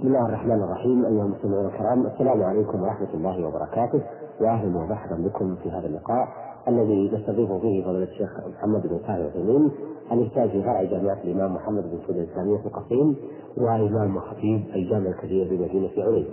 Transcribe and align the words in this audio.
بسم 0.00 0.08
الله 0.08 0.26
الرحمن 0.26 0.62
الرحيم 0.62 1.04
أيها 1.04 1.24
المسلمون 1.24 1.66
الكرام 1.66 2.06
السلام 2.06 2.42
عليكم 2.42 2.82
ورحمة 2.82 3.14
الله 3.14 3.46
وبركاته. 3.46 4.02
وأهلا 4.40 4.78
ومرحبا 4.78 5.16
بكم 5.16 5.56
في 5.56 5.70
هذا 5.70 5.86
اللقاء 5.86 6.28
الذي 6.68 7.10
نستضيف 7.14 7.52
فيه 7.52 7.84
فضيلة 7.84 8.04
الشيخ 8.04 8.30
محمد 8.58 8.82
بن 8.82 8.98
صالح 8.98 9.10
العثيمين 9.10 9.70
الأستاذ 10.12 10.50
في 10.50 10.62
فرع 10.62 10.82
جامعة 10.82 11.18
الإمام 11.24 11.54
محمد 11.54 11.82
بن 11.82 11.98
سعود 12.06 12.16
الإسلامية 12.18 12.58
في 12.58 12.66
القصيم 12.66 13.16
وإمام 13.56 14.16
وخطيب 14.16 14.64
الجامع 14.74 15.08
الكبير 15.10 15.48
بمدينة 15.50 15.90
علي 15.98 16.26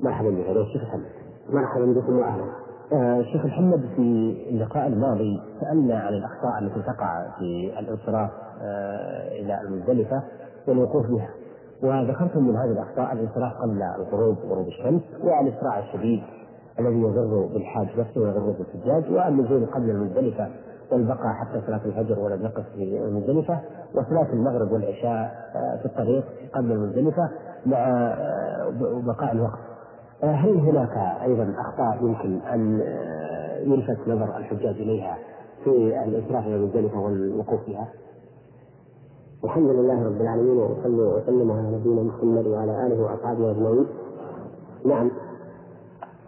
مرحبا 0.00 0.30
بفضيلة 0.30 0.60
الشيخ 0.62 0.82
محمد. 0.82 1.10
مرحبا 1.50 2.00
بكم 2.00 2.18
وأهلا. 2.18 2.44
آه 2.92 3.22
شيخ 3.22 3.44
محمد 3.46 3.80
في 3.96 4.36
اللقاء 4.50 4.86
الماضي 4.86 5.40
سألنا 5.60 5.98
عن 5.98 6.14
الأخطاء 6.14 6.58
التي 6.62 6.82
تقع 6.82 7.38
في 7.38 7.78
الانصراف 7.78 8.30
آه 8.62 9.28
إلى 9.40 9.60
المزدلفة 9.60 10.22
والوقوف 10.68 11.06
بها. 11.06 11.28
وذكرتم 11.82 12.42
من 12.42 12.56
هذه 12.56 12.70
الأخطاء 12.72 13.12
الانصراف 13.12 13.52
قبل 13.52 13.82
الغروب 13.82 14.36
غروب 14.38 14.68
الشمس 14.68 15.02
والاسراع 15.22 15.78
الشديد 15.78 16.22
الذي 16.80 17.00
يضر 17.00 17.48
بالحاج 17.52 17.86
نفسه 17.98 18.20
ويضر 18.20 18.54
بالحجاج 18.58 19.12
والنزول 19.12 19.66
قبل 19.66 19.90
المزدلفة 19.90 20.48
والبقاء 20.92 21.34
حتى 21.34 21.62
صلاة 21.66 21.80
الفجر 21.84 22.18
ولم 22.18 22.42
يقف 22.42 22.64
في 22.74 22.98
المزدلفة 23.04 23.60
وصلاة 23.94 24.32
المغرب 24.32 24.72
والعشاء 24.72 25.50
آه، 25.56 25.78
في 25.78 25.86
الطريق 25.86 26.24
قبل 26.54 26.72
المزدلفة 26.72 27.30
مع 27.66 27.78
آه، 27.78 28.72
بقاء 29.06 29.32
الوقت. 29.32 29.58
آه، 30.22 30.32
هل 30.32 30.56
هناك 30.56 30.96
أيضا 31.22 31.54
أخطاء 31.58 32.04
يمكن 32.04 32.40
أن 32.40 32.80
يلفت 33.62 34.08
نظر 34.08 34.36
الحجاج 34.36 34.74
إليها 34.74 35.18
في 35.64 36.02
الإسراف 36.04 36.46
إلى 36.46 36.56
المزدلفة 36.56 36.98
والوقوف 36.98 37.64
فيها؟ 37.64 37.88
الحمد 39.44 39.70
لله 39.70 40.04
رب 40.04 40.20
العالمين 40.20 40.56
واصلي 40.56 41.02
واسلم 41.02 41.52
على 41.52 41.76
نبينا 41.76 42.02
محمد 42.02 42.46
وعلى 42.46 42.86
آله 42.86 43.02
وأصحابه 43.02 43.50
أجمعين. 43.50 43.86
نعم. 44.84 45.10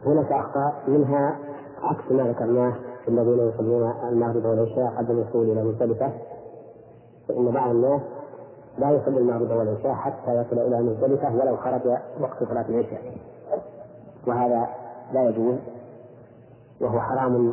هناك 0.06 0.32
أخطاء 0.32 0.82
منها 0.88 1.38
عكس 1.82 2.12
ما 2.12 2.22
ذكرناه 2.22 2.74
في 3.04 3.08
الذين 3.08 3.48
يصلون 3.48 3.92
المغرب 4.08 4.44
والعشاء 4.44 4.94
قبل 4.98 5.10
الوصول 5.10 5.50
إلى 5.50 5.64
مزدلفة. 5.64 6.12
فإن 7.28 7.50
بعض 7.50 7.70
الناس 7.70 8.00
لا 8.78 8.90
يصلي 8.90 9.18
المغرب 9.18 9.50
والعشاء 9.50 9.92
حتى 9.94 10.34
يصل 10.34 10.58
إلى 10.58 10.82
مزدلفة 10.82 11.36
ولو 11.36 11.56
خرج 11.56 11.86
وقت 12.20 12.44
صلاة 12.44 12.68
العشاء. 12.68 13.02
وهذا 14.26 14.66
لا 15.12 15.28
يجوز 15.28 15.58
وهو 16.80 17.00
حرام 17.00 17.52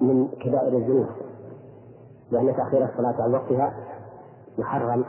من 0.00 0.28
كبائر 0.28 0.76
الذنوب. 0.76 1.06
لأن 2.30 2.56
تأخير 2.56 2.84
الصلاة 2.84 3.22
عن 3.22 3.34
وقتها 3.34 3.74
محرم 4.58 5.04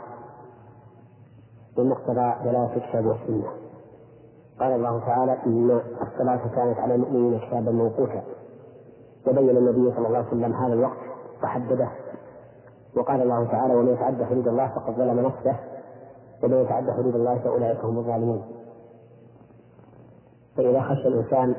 بمقتضى 1.76 2.34
دلالة 2.44 2.76
الكتاب 2.76 3.06
والسنة. 3.06 3.48
قال 4.60 4.72
الله 4.72 5.00
تعالى 5.00 5.38
إن 5.46 5.80
الصلاة 6.02 6.48
كانت 6.54 6.78
على 6.78 6.94
المؤمنين 6.94 7.38
كتابا 7.38 7.70
موقوتا. 7.72 8.22
وبين 9.26 9.56
النبي 9.56 9.94
صلى 9.96 10.06
الله 10.06 10.18
عليه 10.18 10.28
وسلم 10.28 10.52
هذا 10.52 10.72
الوقت 10.72 10.98
وحدده. 11.42 11.88
وقال 12.96 13.22
الله 13.22 13.44
تعالى 13.44 13.74
ومن 13.74 13.92
يتعدى 13.92 14.24
حدود 14.24 14.48
الله 14.48 14.68
فقد 14.68 14.94
ظلم 14.94 15.20
نفسه 15.20 15.56
ومن 16.42 16.56
يتعدى 16.56 16.92
حدود 16.92 17.14
الله 17.14 17.38
فأولئك 17.38 17.84
هم 17.84 17.98
الظالمون. 17.98 18.42
فإذا 20.56 20.82
خشى 20.82 21.08
الإنسان 21.08 21.54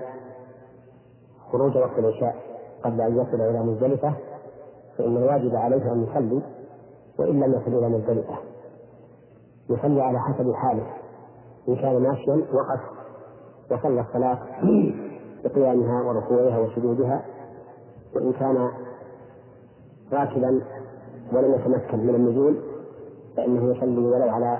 خروج 1.52 1.78
وقت 1.78 2.00
العشاء 2.00 2.36
قبل 2.84 3.02
أن 3.02 3.18
يصل 3.18 3.42
إلى 3.42 3.60
مزدلفة 3.60 4.14
فإن 4.98 5.18
الواجب 5.18 5.56
عليه 5.56 5.92
أن 5.92 6.04
يصلي 6.04 6.42
وإن 7.20 7.40
لم 7.40 7.54
يصل 7.54 7.78
إلى 7.78 7.90
مزدلفة 7.90 8.38
يصلي 9.70 10.02
على 10.02 10.20
حسب 10.20 10.54
حاله 10.54 10.88
إن 11.70 11.76
كان 11.76 12.02
ماشيا 12.02 12.34
وقف 12.34 12.82
وصلى 13.72 14.02
الصلاة 14.02 14.40
بقيامها 15.44 16.02
وركوعها 16.02 16.60
وسجودها 16.60 17.26
وإن 18.16 18.34
كان 18.34 18.70
راكبا 20.14 20.62
ولم 21.34 21.54
يتمكن 21.54 22.00
من 22.00 22.16
النزول 22.16 22.62
فإنه 23.38 23.76
يصلي 23.76 23.98
ولو 24.06 24.30
على 24.30 24.60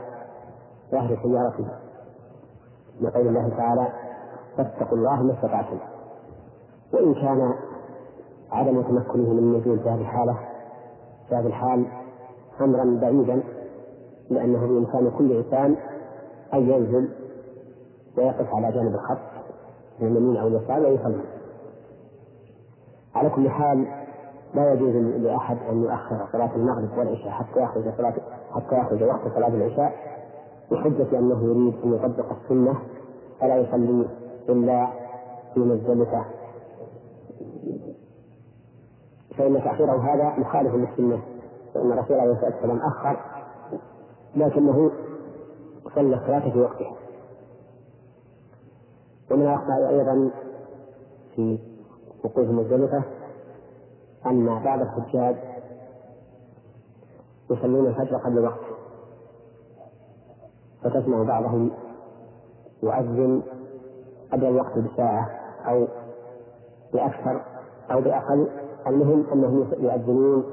ظهر 0.92 1.20
سيارته. 1.24 1.68
لقول 3.02 3.28
الله 3.28 3.50
تعالى 3.58 3.88
فاتقوا 4.58 4.98
الله 4.98 5.24
ما 5.24 5.34
استطعتم. 5.34 5.78
وإن 6.94 7.14
كان 7.14 7.54
عدم 8.54 8.82
تمكنه 8.82 9.34
من 9.34 9.40
النزول 9.40 9.80
في 9.80 9.90
هذه 9.90 10.02
الحالة. 10.02 10.38
في 11.30 11.36
هذه 11.36 11.48
الحال 11.48 11.86
أمرا 12.62 13.00
بعيدا 13.02 13.44
لأنه 14.30 14.60
بإمكان 14.68 15.12
كل 15.18 15.32
إنسان 15.32 15.76
أن 16.54 16.70
ينزل 16.70 17.10
ويقف 18.18 18.48
على 18.56 18.72
جانب 18.72 18.96
الخط 18.96 19.18
من 20.00 20.08
اليمين 20.08 20.38
أو 20.38 20.48
اليسار 20.48 20.80
ويصلي 20.80 21.24
على 23.16 23.30
كل 23.30 23.50
حال 23.50 23.88
لا 24.54 24.74
يجوز 24.74 24.96
لأحد 24.96 25.58
أن 25.70 25.84
يؤخر 25.84 26.28
صلاة 26.32 26.56
المغرب 26.56 26.98
والعشاء 26.98 27.30
حتى 27.30 27.60
يخرج 27.60 27.84
صلاة 27.98 28.14
حتى 28.56 28.78
يخرج 28.78 29.04
وقت 29.04 29.34
صلاة 29.36 29.48
العشاء 29.48 29.94
بحجة 30.72 31.20
أنه 31.20 31.44
يريد 31.44 31.74
أن 31.84 31.94
يطبق 31.94 32.26
السنة 32.32 32.74
فلا 33.40 33.56
يصلي 33.58 34.06
إلا 34.50 34.88
في 35.54 35.60
مزدلفة. 35.60 36.26
فإن 39.38 39.64
تأخيره 39.64 40.14
هذا 40.14 40.40
مخالف 40.40 40.76
للسنة 40.76 41.22
فإن 41.74 41.92
الرسول 41.92 42.20
عليه 42.20 42.32
الصلاة 42.32 42.56
والسلام 42.56 42.80
أخر 42.80 43.20
لكنه 44.36 44.92
صلى 45.96 46.16
الصلاة 46.16 46.52
في 46.52 46.60
وقتها 46.60 46.96
ومن 49.32 49.42
الأخطاء 49.42 49.90
أيضا 49.90 50.32
في 51.36 51.60
وقوف 52.24 52.50
مزدلفة 52.50 53.04
أن 54.26 54.64
بعض 54.64 54.82
الحجاج 54.82 55.36
يصلون 57.52 57.88
الفجر 57.88 58.18
قبل 58.18 58.38
الوقت 58.38 58.60
فتسمع 60.84 61.24
بعضهم 61.24 61.72
يؤذن 62.84 63.42
قبل 64.32 64.46
الوقت 64.46 64.78
بساعة 64.78 65.30
أو 65.66 65.88
بأكثر 66.94 67.42
أو 67.92 68.02
بأقل 68.02 68.50
المهم 68.88 69.26
أنهم 69.34 69.68
يؤذنون 69.80 70.44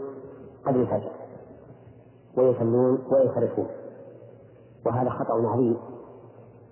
قبل 0.66 0.80
الفجر 0.80 1.10
ويصلون 2.36 2.98
وينصرفون. 3.12 3.66
وهذا 4.86 5.10
خطأ 5.10 5.48
عظيم 5.48 5.76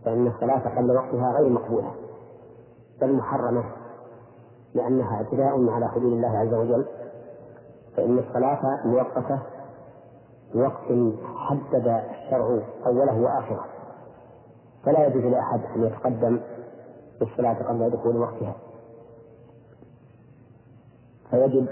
فإن 0.05 0.27
الصلاة 0.27 0.79
قبل 0.79 0.91
وقتها 0.91 1.33
غير 1.39 1.49
مقبولة 1.49 1.91
بل 3.01 3.13
محرمة 3.13 3.65
لأنها 4.75 5.17
اعتداء 5.17 5.71
على 5.71 5.89
حدود 5.89 6.13
الله 6.13 6.39
عز 6.39 6.55
وجل. 6.55 6.87
فإن 7.97 8.19
الصلاة 8.19 8.87
موقتة 8.87 9.43
بوقت 10.55 11.15
حدد 11.37 11.89
الشرع 12.11 12.61
أوله 12.87 13.21
وآخره. 13.21 13.65
فلا 14.85 15.07
يجوز 15.07 15.25
لأحد 15.25 15.61
أن 15.77 15.83
يتقدم 15.83 16.41
بالصلاة 17.21 17.69
قبل 17.69 17.91
دخول 17.91 18.17
وقتها. 18.17 18.57
فيجب 21.31 21.66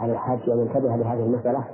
على 0.00 0.12
الحاج 0.12 0.50
أن 0.50 0.58
ينتبه 0.58 0.96
لهذه 0.96 1.20
المسألة 1.20 1.64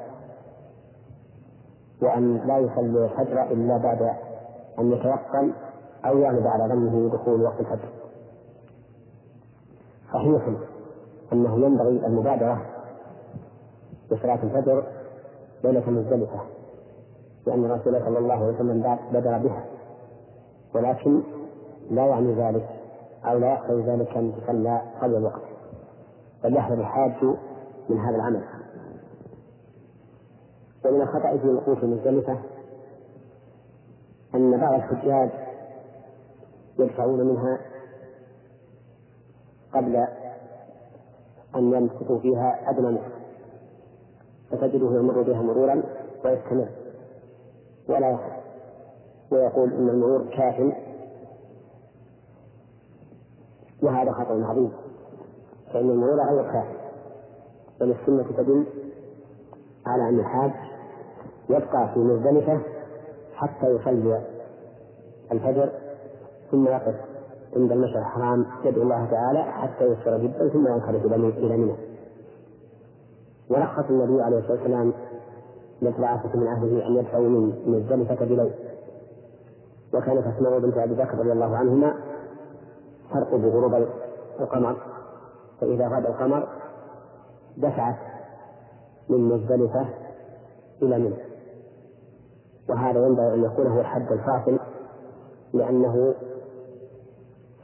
وأن 2.02 2.36
لا 2.46 2.58
يصلي 2.58 3.04
الفجر 3.04 3.42
إلا 3.42 3.76
بعد 3.76 4.02
أن 4.78 4.92
يتيقن 4.92 5.52
أو 6.04 6.18
يغلب 6.18 6.46
على 6.46 6.74
ظنه 6.74 7.10
دخول 7.12 7.42
وقت 7.42 7.60
الفجر. 7.60 7.88
صحيح 10.12 10.48
أنه 11.32 11.66
ينبغي 11.66 12.06
المبادرة 12.06 12.62
بصلاة 14.12 14.42
الفجر 14.42 14.84
ليلة 15.64 15.90
مزدلفة 15.90 16.40
لأن 17.46 17.64
الرسول 17.64 18.00
صلى 18.04 18.18
الله 18.18 18.34
عليه 18.34 18.54
وسلم 18.54 18.98
بدر 19.12 19.38
بها 19.38 19.64
ولكن 20.74 21.22
لا 21.90 22.06
يعني 22.06 22.32
ذلك 22.34 22.68
أو 23.24 23.38
لا 23.38 23.52
يقتضي 23.52 23.82
ذلك 23.82 24.16
أن 24.16 24.32
تصلى 24.32 24.82
قبل 25.02 25.16
الوقت. 25.16 25.55
بل 26.46 26.56
يحذر 26.56 26.80
الحاج 26.80 27.24
من 27.88 27.98
هذا 27.98 28.16
العمل. 28.16 28.44
ومن 30.84 31.00
الخطأ 31.00 31.36
في 31.36 31.48
وقوف 31.48 31.84
مزدلفة 31.84 32.38
أن 34.34 34.60
بعض 34.60 34.74
الحجاج 34.74 35.30
يدفعون 36.78 37.20
منها 37.20 37.60
قبل 39.74 39.96
أن 41.56 41.72
يمسكوا 41.72 42.18
فيها 42.18 42.70
أدنى 42.70 42.90
متر 42.90 43.12
فتجده 44.50 44.98
يمر 44.98 45.22
بها 45.22 45.42
مرورا 45.42 45.82
ويستمر. 46.24 46.68
ولا 47.88 48.18
ويقول 49.30 49.72
إن 49.72 49.88
المرور 49.88 50.26
كاف. 50.36 50.72
وهذا 53.82 54.12
خطأ 54.12 54.44
عظيم. 54.44 54.85
فإن 55.72 55.90
المرور 55.90 56.20
غير 56.30 56.52
كاف 56.52 56.66
بل 57.80 57.90
السنة 57.90 58.22
تدل 58.36 58.66
على 59.86 60.08
أن 60.08 60.18
الحاج 60.18 60.52
يبقى 61.48 61.90
في 61.94 62.00
مزدلفة 62.00 62.60
حتى 63.34 63.66
يصلي 63.66 64.22
الفجر 65.32 65.70
ثم 66.50 66.66
يقف 66.66 66.94
عند 67.56 67.72
المشعر 67.72 67.98
الحرام 67.98 68.46
يدعو 68.64 68.82
الله 68.82 69.06
تعالى 69.10 69.42
حتى 69.42 69.84
يسر 69.84 70.18
جدا 70.18 70.48
ثم 70.48 70.66
ينخرج 70.66 71.06
إلى 71.14 71.56
منى. 71.56 71.76
ورخص 73.50 73.84
النبي 73.90 74.22
عليه 74.22 74.38
الصلاة 74.38 74.52
والسلام 74.52 74.92
للثلاثة 75.82 76.38
من 76.38 76.46
أهله 76.46 76.86
أن 76.86 76.96
يدفعوا 76.96 77.28
من 77.28 77.52
مزدلفة 77.66 78.24
بليل. 78.24 78.50
وكانت 79.94 80.26
أسماء 80.26 80.58
بنت 80.58 80.78
أبي 80.78 80.94
بكر 80.94 81.18
رضي 81.18 81.32
الله 81.32 81.56
عنهما 81.56 81.94
ترقب 83.12 83.44
غروب 83.44 83.86
القمر. 84.40 84.76
فإذا 85.60 85.88
غاب 85.88 86.06
القمر 86.06 86.48
دفعت 87.56 87.96
من 89.08 89.28
مزدلفة 89.28 89.86
إلى 90.82 90.98
منى 90.98 91.16
وهذا 92.68 93.06
ينبغي 93.06 93.34
أن 93.34 93.44
يكون 93.44 93.66
هو 93.66 93.80
الحد 93.80 94.12
الفاصل 94.12 94.58
لأنه 95.52 96.14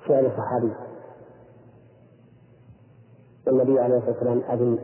فعل 0.08 0.30
صحابي. 0.36 0.72
والنبي 3.46 3.80
عليه 3.80 3.96
الصلاة 3.96 4.12
والسلام 4.12 4.42
أذن 4.50 4.78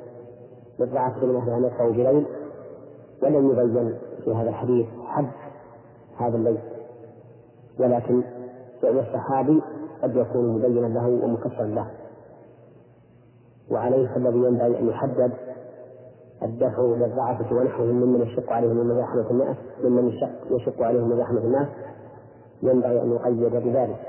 للضعف 0.79 1.23
من 1.23 1.37
أهل 1.37 1.65
يدفعوا 1.65 1.93
بليل 1.93 2.27
ولم 3.23 3.51
يبين 3.51 3.99
في 4.25 4.35
هذا 4.35 4.49
الحديث 4.49 4.87
حد 5.07 5.31
هذا 6.19 6.37
الليل. 6.37 6.59
ولكن 7.79 8.23
فعل 8.83 8.99
الصحابي 8.99 9.63
قد 10.03 10.17
يكون 10.17 10.49
مبينا 10.49 10.87
له 10.87 11.07
ومكسرا 11.07 11.67
له. 11.67 11.91
وعليه 13.71 14.09
فالذي 14.09 14.39
ينبغي 14.39 14.81
أن 14.81 14.89
يحدد 14.89 15.33
الدفع 16.43 16.83
للضعفة 16.83 17.57
ونحوهم 17.57 17.95
ممن 17.95 18.23
يشق 18.23 18.53
عليهم 18.53 18.77
من 18.77 18.87
مزاحمة 18.87 19.31
الناس 19.31 19.57
ممن 19.85 20.09
يشق, 20.09 20.31
يشق 20.51 20.83
عليهم 20.83 21.11
مزاحمة 21.11 21.41
الناس. 21.41 21.69
ينبغي 22.63 23.03
أن 23.03 23.13
يقيد 23.13 23.53
بذلك. 23.53 24.01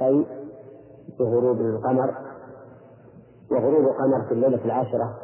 أي 0.00 0.26
بغروب 1.18 1.60
القمر. 1.60 2.14
وغروب 3.50 3.84
القمر 3.84 4.22
في 4.28 4.32
الليلة 4.32 4.64
العاشرة 4.64 5.18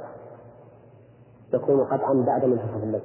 يكون 1.55 1.85
قطعا 1.85 2.25
بعد 2.27 2.45
منتصف 2.45 2.83
الليل. 2.83 3.03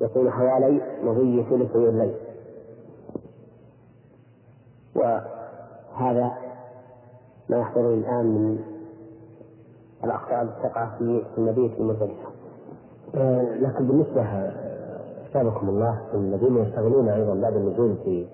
يكون 0.00 0.30
حوالي 0.30 0.80
مضي 1.02 1.42
ثلثي 1.50 1.88
الليل. 1.88 2.14
وهذا 4.96 6.32
ما 7.48 7.56
يحصل 7.56 7.80
الآن 7.80 8.26
من 8.26 8.73
الأخطاء 10.04 10.42
التي 10.42 10.62
تقع 10.62 10.98
في 10.98 11.22
المبيت 11.38 11.72
المزدلفة 11.78 12.28
آه، 13.14 13.42
لكن 13.42 13.86
بالنسبة 13.86 14.22
أثابكم 15.30 15.68
الله 15.68 16.00
الذين 16.14 16.56
يشتغلون 16.56 17.08
أيضا 17.08 17.34
بعد 17.34 17.56
النزول 17.56 17.96
في 18.04 18.26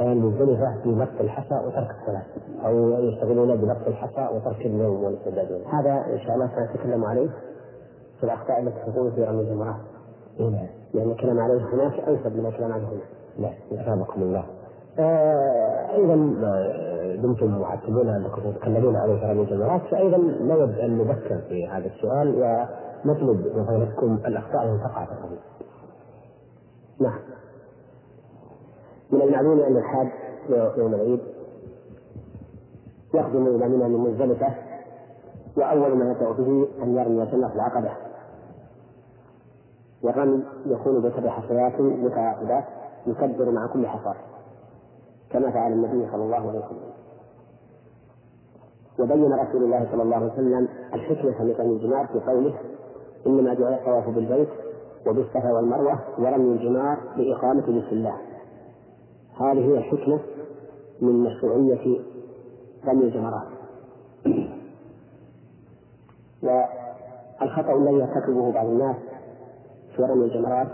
المزدلفة 0.00 0.76
في 0.82 0.88
نقص 0.88 1.20
الحصى 1.20 1.54
وترك 1.54 1.90
الصلاة 2.00 2.22
أو 2.66 2.90
يشتغلون 2.90 3.56
بنقص 3.56 3.86
الحصى 3.86 4.28
وترك 4.36 4.66
النوم 4.66 5.04
والاستعداد 5.04 5.60
هذا 5.72 6.12
إن 6.12 6.18
شاء 6.18 6.34
الله 6.34 6.50
سنتكلم 6.56 7.04
عليه 7.04 7.28
في 8.20 8.24
الأخطاء 8.24 8.60
التي 8.60 8.90
تكون 8.90 9.10
في 9.10 9.24
رمي 9.24 9.40
الجمرات 9.40 9.76
نعم. 10.40 10.66
لأن 10.94 11.10
الكلام 11.10 11.40
عليه 11.40 11.60
هناك 11.72 12.00
أنسب 12.08 12.36
من 12.36 12.46
الكلام 12.46 12.72
عليه 12.72 12.84
هنا. 12.84 13.00
نعم 13.38 13.80
أثابكم 13.80 14.22
الله. 14.22 14.44
آه 14.98 15.94
أيضا 15.94 16.14
دمتم 17.22 17.60
محكمون 17.60 18.08
انكم 18.08 18.52
تتكلمون 18.52 18.96
عن 18.96 19.08
رمي 19.08 19.42
الجمرات 19.42 19.82
فايضا 19.90 20.16
نود 20.40 20.78
ان 20.78 20.98
نذكر 20.98 21.38
في 21.48 21.66
هذا 21.68 21.86
السؤال 21.86 22.28
ونطلب 22.34 23.56
من 23.56 23.64
فضلكم 23.64 24.18
الأخطاء 24.26 24.64
التي 24.64 24.84
تقع 24.84 25.04
في. 25.04 25.38
نعم. 27.00 27.18
من 29.10 29.22
المعلوم 29.22 29.60
أن 29.60 29.76
الحاج 29.76 30.08
يوم 30.78 30.94
العيد 30.94 31.20
يقدم 33.14 33.46
إلى 33.46 33.68
منى 33.68 33.88
من 33.88 33.98
مزدلفة 33.98 34.54
وأول 35.56 35.96
ما 35.96 36.10
يبدأ 36.10 36.30
به 36.30 36.68
أن 36.82 36.94
يرمي 36.94 37.26
جمره 37.26 37.52
العقبة 37.54 37.90
والرمي 40.02 40.42
يكون 40.66 41.02
بسبع 41.02 41.30
حصيات 41.30 41.80
متعاقبات 41.80 42.64
يكبر 43.06 43.50
مع 43.50 43.66
كل 43.66 43.86
حصاة 43.86 44.16
كما 45.34 45.50
فعل 45.50 45.72
النبي 45.72 46.10
صلى 46.10 46.22
الله 46.24 46.36
عليه 46.36 46.58
وسلم. 46.58 46.94
وبين 49.00 49.32
رسول 49.32 49.64
الله 49.64 49.88
صلى 49.92 50.02
الله 50.02 50.16
عليه 50.16 50.32
وسلم 50.32 50.68
الحكمة 50.94 51.42
من 51.42 51.70
الجمار 51.70 52.06
في 52.06 52.20
قوله 52.20 52.54
إنما 53.26 53.54
جاء 53.54 53.74
الطواف 53.74 54.08
بالبيت 54.14 54.48
وبالصفا 55.06 55.52
والمروة 55.52 55.98
ورمي 56.18 56.52
الجمار 56.52 56.98
لإقامة 57.16 57.62
بسم 57.62 57.96
الله. 57.96 58.16
هذه 59.40 59.58
هي 59.58 59.78
الحكمة 59.78 60.20
من 61.00 61.12
مشروعية 61.24 62.00
رمي 62.86 63.04
الجمرات 63.04 63.48
والخطأ 66.42 67.72
الذي 67.72 67.94
يرتكبه 67.94 68.52
بعض 68.52 68.66
الناس 68.66 68.96
في 69.96 70.02
رمي 70.02 70.24
الجمرات 70.24 70.68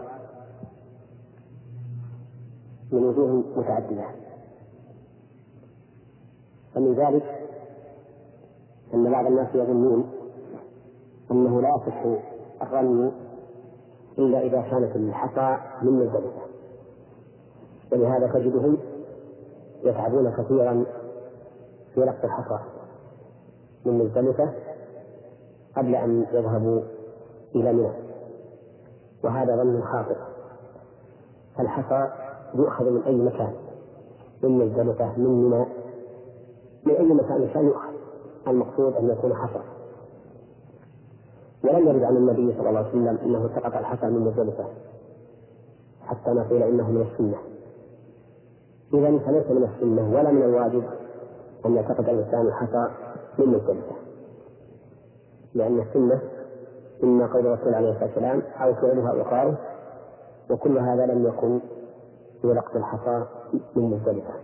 من 2.93 3.05
وجوه 3.05 3.45
متعددة. 3.56 4.05
ومن 6.76 6.94
ذلك 6.94 7.40
أن 8.94 9.11
بعض 9.11 9.26
الناس 9.26 9.55
يظنون 9.55 10.11
أنه 11.31 11.62
لا 11.62 11.69
يصح 11.69 12.05
الرمي 12.62 13.12
إلا 14.19 14.40
إذا 14.40 14.61
كانت 14.61 14.96
الحصى 14.96 15.56
من 15.82 15.93
مزدلفة 15.93 16.43
ولهذا 17.93 18.26
تجدهم 18.26 18.78
يتعبون 19.84 20.31
كثيرا 20.31 20.84
في 21.94 22.00
رقص 22.00 22.25
الحصى 22.25 22.58
من 23.84 23.99
مزدلفة 23.99 24.52
قبل 25.76 25.94
أن 25.94 26.26
يذهبوا 26.32 26.81
إلى 27.55 27.72
منى. 27.72 27.93
وهذا 29.25 29.56
ظن 29.56 29.82
خاطئ. 29.82 30.17
الحصى 31.61 32.08
يؤخذ 32.55 32.90
من 32.90 33.02
أي 33.02 33.17
مكان؟ 33.17 33.52
من 34.43 34.50
مزدلفة 34.50 35.19
من 35.19 35.44
منى. 35.44 35.67
من 36.87 36.94
أي 36.97 37.05
مكان 37.05 37.49
كان 37.55 37.73
المقصود 38.49 38.94
أن 38.94 39.11
يكون 39.11 39.35
حصى 39.35 39.61
ولم 41.65 41.88
يرد 41.88 42.03
عن 42.03 42.17
النبي 42.17 42.53
صلى 42.59 42.69
الله 42.69 42.79
عليه 42.81 42.88
وسلم 42.88 43.19
أنه 43.25 43.49
سقط 43.55 43.77
الحصى 43.77 44.06
من 44.06 44.21
مزدلفة 44.21 44.65
حتى 46.06 46.31
نقول 46.31 46.62
إنه 46.62 46.91
من 46.91 47.00
السنة. 47.12 47.38
إذا 48.94 49.19
فليس 49.19 49.47
من 49.50 49.65
السنة 49.75 50.15
ولا 50.15 50.31
من 50.31 50.43
الواجب 50.43 50.84
أن 51.67 51.75
يعتقد 51.75 52.08
الإنسان 52.08 52.46
الحصى 52.46 52.87
من 53.39 53.46
مزدلفة 53.46 53.96
لأن 55.55 55.81
السنة 55.81 56.20
إما 57.05 57.27
قول 57.27 57.46
الرسول 57.46 57.75
عليه 57.75 57.91
الصلاة 57.91 58.06
والسلام 58.06 58.43
أو 58.60 58.75
فعلها 58.75 59.13
وقاره 59.13 59.58
وكل 60.51 60.79
هذا 60.79 61.06
لم 61.06 61.27
يكن 61.27 61.60
في 62.43 62.77
الحصى 62.77 63.25
من 63.77 63.82
مزدلفة 63.82 64.34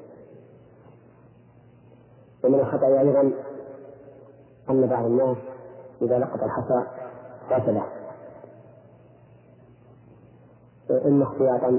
ومن 2.46 2.60
الخطأ 2.60 2.86
أيضا 2.86 3.32
أن 4.70 4.86
بعض 4.86 5.04
الناس 5.04 5.36
إذا 6.02 6.18
لقط 6.18 6.42
الحصى 6.42 6.86
غسله 7.50 7.86
إما 10.90 11.24
احتياطا 11.24 11.70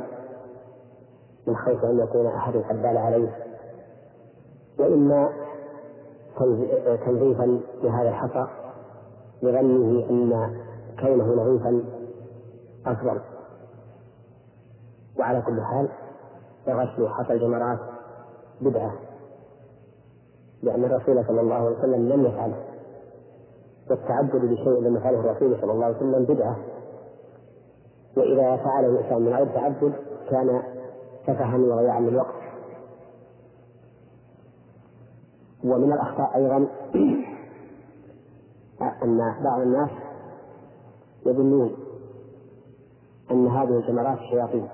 من 1.48 1.58
خوف 1.58 1.86
أن 1.86 2.00
يكون 2.00 2.28
أحد 2.28 2.54
قد 2.58 2.82
بال 2.82 2.98
عليه. 2.98 3.36
وإما 4.80 5.30
تنظيفا 7.06 7.62
لهذا 7.84 8.10
الحصى 8.10 8.48
لظنه 9.42 10.10
أن 10.10 10.58
كونه 11.00 11.26
نظيفا 11.26 11.84
أفضل. 12.86 13.22
وعلى 15.20 15.42
كل 15.42 15.62
حال 15.62 15.90
فغسل 16.66 17.10
حصى 17.10 17.34
الجمرات 17.34 17.80
بدعة. 18.62 19.07
لأن 20.64 20.84
الرسول 20.84 21.26
صلى 21.26 21.42
الله 21.42 21.56
عليه 21.56 21.78
وسلم 21.78 22.10
لم 22.10 22.26
يفعله 22.26 22.64
والتعبد 23.90 24.46
بشيء 24.46 24.82
لم 24.82 24.98
يفعله 24.98 25.20
الرسول 25.20 25.62
صلى 25.62 25.72
الله 25.72 25.86
عليه 25.86 25.98
وسلم 25.98 26.24
بدعة. 26.24 26.58
وإذا 28.18 28.56
فعله 28.58 28.88
الإنسان 28.88 29.22
من 29.22 29.34
غير 29.34 29.46
تعبد 29.46 29.94
كان 30.30 30.64
سفها 31.28 31.58
وضياعا 31.58 32.00
للوقت 32.00 32.36
ومن 35.64 35.94
الأخطاء 35.94 36.36
أيضا 36.36 36.58
أن 39.04 39.18
بعض 39.44 39.62
الناس 39.62 39.90
يظنون 41.26 41.76
أن 43.32 43.48
هذه 43.48 43.78
الجمرات 43.78 44.20
شياطين 44.32 44.68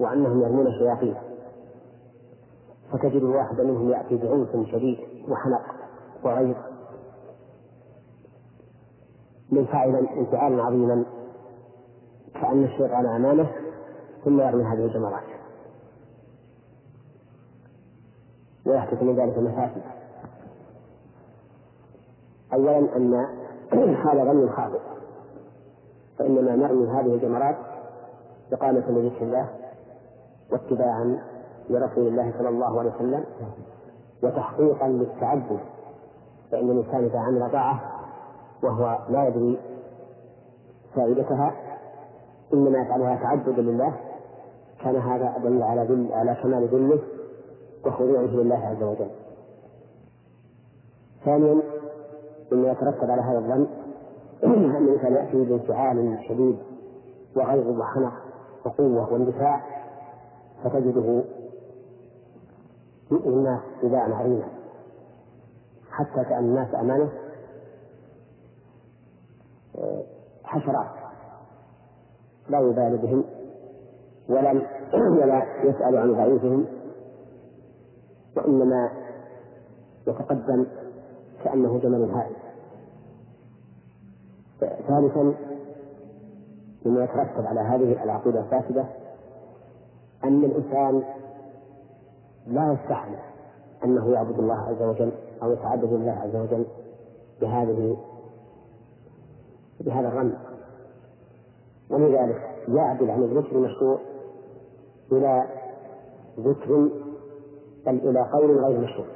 وأنهم 0.00 0.42
يرمون 0.42 0.66
شياطين. 0.78 1.29
فتجد 2.92 3.22
الواحد 3.22 3.60
منهم 3.60 3.90
يأتي 3.90 4.16
بعنف 4.16 4.68
شديد 4.72 4.98
وحنق 5.28 5.62
وغيظ. 6.24 6.56
منفعلا 9.50 9.98
انفعالا 9.98 10.62
عظيما 10.62 11.04
كأن 12.34 12.64
الشيطان 12.64 13.06
أمامه 13.06 13.48
ثم 14.24 14.40
يرمي 14.40 14.64
هذه 14.64 14.84
الجمرات. 14.84 15.22
ويحدث 18.66 19.02
من 19.02 19.16
ذلك 19.16 19.38
مفاسد. 19.38 19.82
أولا 22.52 22.96
أن 22.96 23.26
هذا 24.04 24.24
رمي 24.24 24.48
خاطئ 24.48 24.80
فإنما 26.18 26.56
نرمي 26.56 26.86
هذه 26.86 27.14
الجمرات 27.14 27.56
إقامة 28.52 28.90
لذكر 28.90 29.22
الله 29.22 29.48
واتباعا 30.52 31.22
لرسول 31.70 32.06
الله 32.06 32.32
صلى 32.38 32.48
الله 32.48 32.80
عليه 32.80 32.90
وسلم 32.94 33.24
وتحقيقا 34.22 34.88
للتعبد 34.88 35.60
فإن 36.50 36.70
الإنسان 36.70 37.04
إذا 37.04 37.18
عمل 37.18 37.50
طاعة 37.52 37.80
وهو 38.62 38.98
لا 39.08 39.28
يدري 39.28 39.58
فائدتها 40.94 41.52
إنما 42.52 42.78
يفعلها 42.78 43.16
تعبدا 43.16 43.62
لله 43.62 43.96
كان 44.84 44.96
هذا 44.96 45.34
أدل 45.36 45.62
على 45.62 45.86
دل 45.86 46.12
على 46.12 46.34
كمال 46.42 46.68
ذله 46.68 46.98
وخضوعه 47.86 48.20
لله 48.20 48.56
عز 48.56 48.82
وجل. 48.82 49.10
ثانيا 51.24 51.62
مما 52.52 52.70
يترتب 52.70 53.10
على 53.10 53.22
هذا 53.22 53.38
الظن 53.38 53.66
أن 54.44 54.86
الإنسان 54.86 55.12
يأتي 55.12 55.44
بانفعال 55.44 56.18
شديد 56.28 56.58
وغيظ 57.36 57.80
وحنق 57.80 58.12
وقوة 58.66 59.12
واندفاع 59.12 59.60
فتجده 60.64 61.19
يؤذي 63.10 63.28
الناس 63.28 63.60
إيذاء 63.82 64.12
عظيما 64.12 64.48
حتى 65.90 66.24
كأن 66.24 66.44
الناس 66.44 66.74
أمامه 66.74 67.08
آه، 69.78 70.02
حشرات. 70.44 70.90
لا 72.48 72.60
يبالي 72.60 72.96
بهم 72.96 73.24
ولم 74.28 74.66
ولا 74.94 75.46
يسأل 75.64 75.96
عن 75.96 76.12
ضعيفهم. 76.12 76.66
وإنما 78.36 78.90
يتقدم 80.06 80.66
كأنه 81.44 81.78
جمل 81.78 82.10
هائل. 82.10 82.36
ثالثا 84.60 85.34
مما 86.86 87.04
يترتب 87.04 87.46
على 87.46 87.60
هذه 87.60 88.04
العقيدة 88.04 88.40
الفاسدة 88.40 88.84
أن 90.24 90.44
الإنسان 90.44 91.02
لا 92.46 92.72
يستحمل 92.72 93.18
أنه 93.84 94.12
يعبد 94.12 94.38
الله 94.38 94.54
عز 94.54 94.82
وجل 94.82 95.12
أو 95.42 95.52
يتعبد 95.52 95.92
الله 95.92 96.12
عز 96.12 96.36
وجل 96.36 96.66
بهذه 97.40 97.96
بهذا 99.80 100.08
الرمز. 100.08 100.32
ولذلك 101.90 102.56
يعدل 102.68 103.10
عن 103.10 103.22
الذكر 103.22 103.56
المشروع 103.56 103.98
إلى 105.12 105.44
ذكر 106.38 106.88
بل 107.86 108.08
إلى 108.08 108.20
قول 108.32 108.64
غير 108.64 108.80
مشروع. 108.80 109.06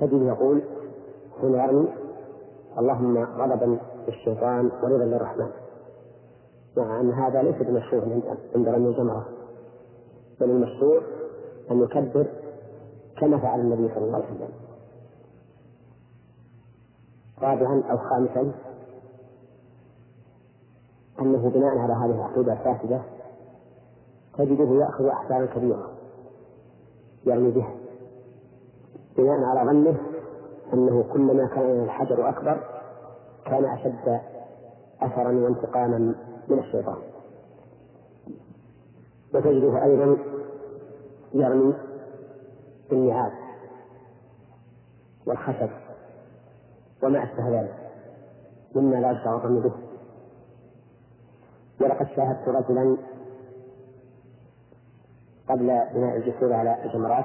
تجد 0.00 0.22
يقول 0.22 0.62
حين 1.40 1.54
يرمي 1.54 1.88
اللهم 2.78 3.18
غضبا 3.18 3.78
للشيطان 4.08 4.70
ورضا 4.82 5.04
للرحمن. 5.04 5.50
مع 6.76 7.00
أن 7.00 7.10
هذا 7.10 7.42
ليس 7.42 7.56
بمشروع 7.62 8.02
عند 8.54 8.68
رمي 8.68 8.88
الجمرة 8.88 9.26
بل 10.40 10.50
المشروع 10.50 11.00
أن 11.70 11.82
يكبر 11.82 12.26
كما 13.20 13.38
فعل 13.38 13.60
النبي 13.60 13.94
صلى 13.94 14.04
الله 14.04 14.16
عليه 14.16 14.34
وسلم. 14.34 14.48
رابعا 17.38 17.82
أو 17.90 17.98
خامسا 17.98 18.54
أنه 21.20 21.50
بناء 21.50 21.78
على 21.78 21.92
هذه 21.92 22.16
العقيدة 22.18 22.52
الفاسدة 22.52 23.02
تجده 24.38 24.74
يأخذ 24.74 25.04
أحكاما 25.06 25.46
كبيرة. 25.46 25.90
يرمي 27.26 27.50
بها 27.50 27.74
بناء 29.16 29.44
على 29.44 29.70
ظنه 29.70 30.00
أنه 30.72 31.02
كلما 31.12 31.46
كان 31.46 31.84
الحجر 31.84 32.28
أكبر 32.28 32.60
كان 33.46 33.64
أشد 33.64 34.20
أثرا 35.00 35.32
وانتقاما 35.32 35.98
من 36.48 36.58
الشيطان. 36.58 36.96
وتجده 39.34 39.84
أيضا 39.84 40.16
يرمي 41.34 41.74
بالنعاس 42.90 43.32
والخشب 45.26 45.70
وما 47.02 47.24
أشبه 47.24 47.60
ذلك 47.60 47.90
مما 48.74 48.96
لا 48.96 49.10
يشعر 49.10 49.46
به. 49.46 49.72
ولقد 51.80 52.06
شاهدت 52.16 52.48
رجلا 52.48 52.96
قبل 55.48 55.66
بناء 55.66 56.16
الجسور 56.16 56.52
على 56.52 56.84
الجمرات 56.84 57.24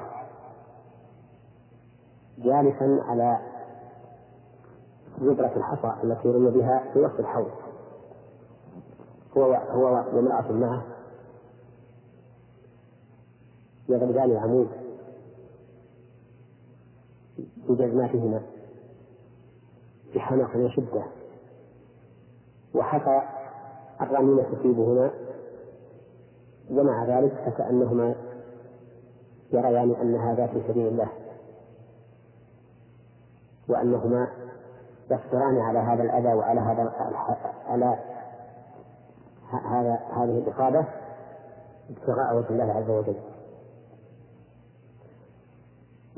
جالسا 2.38 3.04
على 3.08 3.40
جبرة 5.20 5.52
الحصى 5.56 6.04
التي 6.04 6.28
رمي 6.28 6.52
بها 6.52 6.84
في 6.94 7.00
وسط 7.00 7.20
الحوض. 7.20 7.52
هو 9.38 9.54
هو 9.54 9.84
وامرأة 9.84 10.52
معه 10.52 10.91
يضربان 13.92 14.32
العمود. 14.32 14.68
بجزماتهما 17.70 18.42
بحمق 20.16 20.56
وشدة 20.56 21.04
وحصى 22.76 23.22
الرميم 24.02 24.42
تصيبهما 24.42 25.12
ومع 26.72 27.06
ذلك 27.06 27.34
فكأنهما 27.46 28.16
يريان 29.54 29.92
أن 29.92 30.16
هذا 30.16 30.48
في 30.48 30.62
سبيل 30.68 30.88
الله. 30.88 31.08
وأنهما 33.70 34.28
يصبران 35.12 35.60
على 35.60 35.80
هذا 35.80 36.04
الأذى 36.04 36.34
وعلى 36.34 36.62
هذا 36.62 36.94
على 37.68 37.98
هذا 39.66 40.00
هذه 40.14 40.38
الإصابة 40.38 40.86
ابتغاء 41.90 42.38
وجه 42.38 42.50
الله 42.50 42.74
عز 42.74 42.90
وجل. 42.90 43.31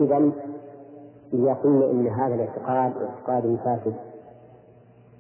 إذا 0.03 0.31
إذا 1.33 1.53
قلنا 1.53 1.91
إن 1.91 2.07
هذا 2.07 2.35
الاعتقاد 2.35 2.93
اعتقاد 3.03 3.59
فاسد 3.65 3.95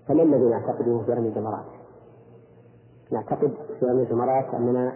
فما 0.07 0.23
الذي 0.23 0.43
نعتقده 0.43 1.01
في 1.05 1.13
رمي 1.13 1.27
الجمرات؟ 1.27 1.65
نعتقد 3.11 3.53
في 3.79 3.85
رمي 3.85 4.03
الجمرات 4.03 4.53
أننا 4.53 4.93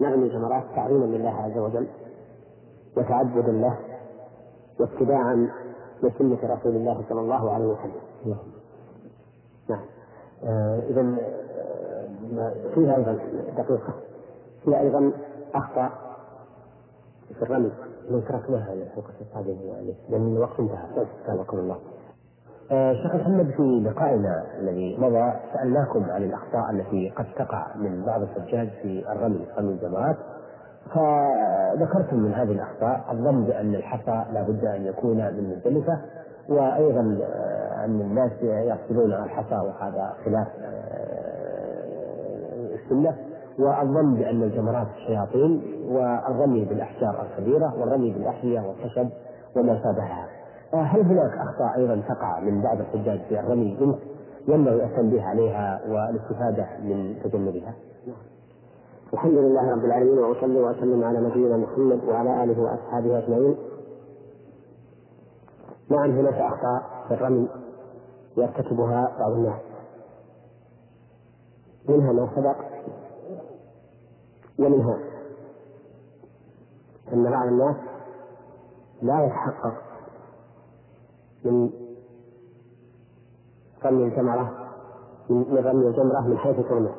نرمي 0.00 0.26
الجمرات 0.26 0.64
تعظيما 0.76 1.04
لله 1.04 1.30
عز 1.30 1.58
وجل 1.58 1.86
وتعبدا 2.96 3.52
له 3.52 3.78
واتباعا 4.80 5.50
لسنة 6.02 6.38
رسول 6.44 6.76
الله 6.76 7.04
صلى 7.08 7.20
الله 7.20 7.50
عليه 7.50 7.66
وسلم. 7.66 8.36
نعم. 9.68 9.80
آه 10.44 10.82
إذا 10.88 11.00
آه 11.00 12.54
فيها 12.74 12.96
أيضا 12.96 13.18
دقيقة 13.56 13.94
فيها 14.64 14.80
أيضا 14.80 15.12
أخطاء 15.54 16.05
في 17.34 17.42
الرمي 17.42 17.72
لو 18.10 18.20
تركناها 18.20 18.72
الحلقة 18.72 19.12
القادمة 19.20 19.62
يعني 19.62 19.94
لأن 20.10 20.36
الوقت 20.36 20.60
انتهى 20.60 21.06
سبحانكم 21.22 21.58
الله. 21.58 21.76
آه 22.70 22.92
شيخ 22.92 23.14
محمد 23.14 23.50
في 23.50 23.62
لقائنا 23.84 24.44
الذي 24.60 24.96
مضى 25.00 25.32
سألناكم 25.52 26.04
عن 26.10 26.22
الأخطاء 26.22 26.70
التي 26.70 27.10
قد 27.16 27.26
تقع 27.38 27.76
من 27.76 28.04
بعض 28.06 28.22
الحجاج 28.22 28.68
في 28.82 29.12
الرمي 29.12 29.46
رمي 29.58 29.72
الجمرات 29.72 30.16
فذكرتم 30.94 32.16
من 32.16 32.32
هذه 32.34 32.52
الأخطاء 32.52 33.04
الظن 33.12 33.44
بأن 33.44 33.74
الحصى 33.74 34.24
لا 34.32 34.42
بد 34.42 34.64
أن 34.64 34.86
يكون 34.86 35.16
من 35.16 35.50
مزدلفة 35.50 36.00
وأيضا 36.48 37.00
أن 37.84 38.00
الناس 38.00 38.32
يقتلون 38.42 39.12
الحصى 39.12 39.54
وهذا 39.54 40.12
خلاف 40.24 40.46
السنة 42.74 43.16
والظن 43.58 44.14
بأن 44.14 44.42
الجمرات 44.42 44.86
شياطين 45.06 45.62
والرمي 45.88 46.64
بالأحجار 46.64 47.26
الكبيرة 47.26 47.74
والرمي 47.80 48.10
بالأحذية 48.10 48.60
والخشب 48.60 49.08
وما 49.56 49.82
شابهها 49.82 50.28
هل 50.72 51.00
هناك 51.00 51.32
أخطاء 51.32 51.76
أيضا 51.76 52.02
تقع 52.08 52.40
من 52.40 52.62
بعض 52.62 52.80
الحجاج 52.80 53.20
في 53.28 53.40
الرمي 53.40 53.98
ينبغي 54.48 54.84
التنبيه 54.84 55.22
عليها 55.22 55.80
والاستفادة 55.88 56.66
من 56.82 57.16
تجنبها؟ 57.24 57.74
الحمد 59.12 59.32
لله 59.32 59.70
رب 59.70 59.84
العالمين 59.84 60.18
وأصلي 60.18 60.60
وأسلم 60.60 61.04
على 61.04 61.20
نبينا 61.20 61.56
محمد 61.56 62.04
وعلى 62.04 62.44
آله 62.44 62.62
وأصحابه 62.62 63.18
أجمعين. 63.18 63.56
نعم 65.90 66.10
هناك 66.18 66.34
أخطاء 66.34 66.82
في 67.08 67.14
الرمي 67.14 67.48
يرتكبها 68.36 69.16
بعض 69.18 69.32
الناس. 69.32 69.60
منها 71.88 72.12
ما 72.12 72.28
سبق 72.36 72.56
ومنها 74.58 74.98
أن 77.12 77.30
بعض 77.30 77.46
الناس 77.46 77.76
لا 79.02 79.24
يتحقق 79.24 79.74
من 81.44 81.70
رمي 83.84 84.04
الجمرة 84.04 84.72
من 85.30 85.58
رمي 85.58 85.86
الجمرة 85.86 86.20
من 86.20 86.38
حيث 86.38 86.56
ترمى 86.56 86.94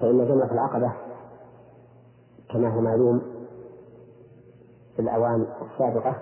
فإن 0.00 0.28
جمرة 0.28 0.52
العقبة 0.52 0.92
كما 2.50 2.74
هو 2.74 2.80
معلوم 2.80 3.22
في 4.96 5.02
الأوان 5.02 5.46
السابقة 5.72 6.16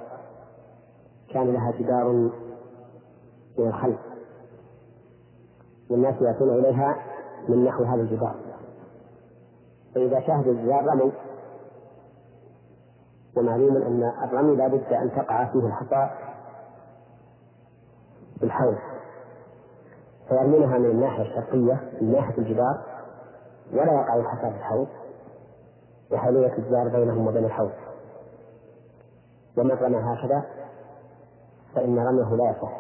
كان 1.30 1.52
لها 1.52 1.70
جدار 1.78 2.12
من 3.58 3.68
الخلف 3.68 3.98
والناس 5.90 6.22
يأتون 6.22 6.58
إليها 6.58 6.96
من 7.48 7.64
نحو 7.64 7.84
هذا 7.84 8.02
الجدار. 8.02 8.34
فإذا 9.94 10.20
شاهدوا 10.20 10.52
الجدار 10.52 10.86
رموا 10.86 11.09
ومعلوم 13.40 13.76
أن 13.76 14.12
الرمي 14.24 14.56
لا 14.56 14.68
بد 14.68 14.92
أن 14.92 15.10
تقع 15.16 15.44
فيه 15.44 15.66
الحصى 15.66 16.10
بالحوض. 18.40 18.76
فيرمونها 20.28 20.78
من 20.78 20.90
الناحية 20.90 21.22
الشرقية 21.22 21.90
من 22.00 22.12
ناحية 22.12 22.38
الجدار 22.38 22.82
ولا 23.72 23.92
يقع 23.92 24.16
الحصى 24.16 24.50
في 24.50 24.56
الحوض 24.56 24.88
لحولية 26.10 26.52
الجدار 26.58 26.88
بينهم 26.88 27.26
وبين 27.26 27.44
الحوض. 27.44 27.70
ومن 29.58 29.70
رمى 29.70 29.96
هكذا 29.96 30.42
فإن 31.74 31.98
رميه 31.98 32.36
لا 32.36 32.50
يصح 32.50 32.72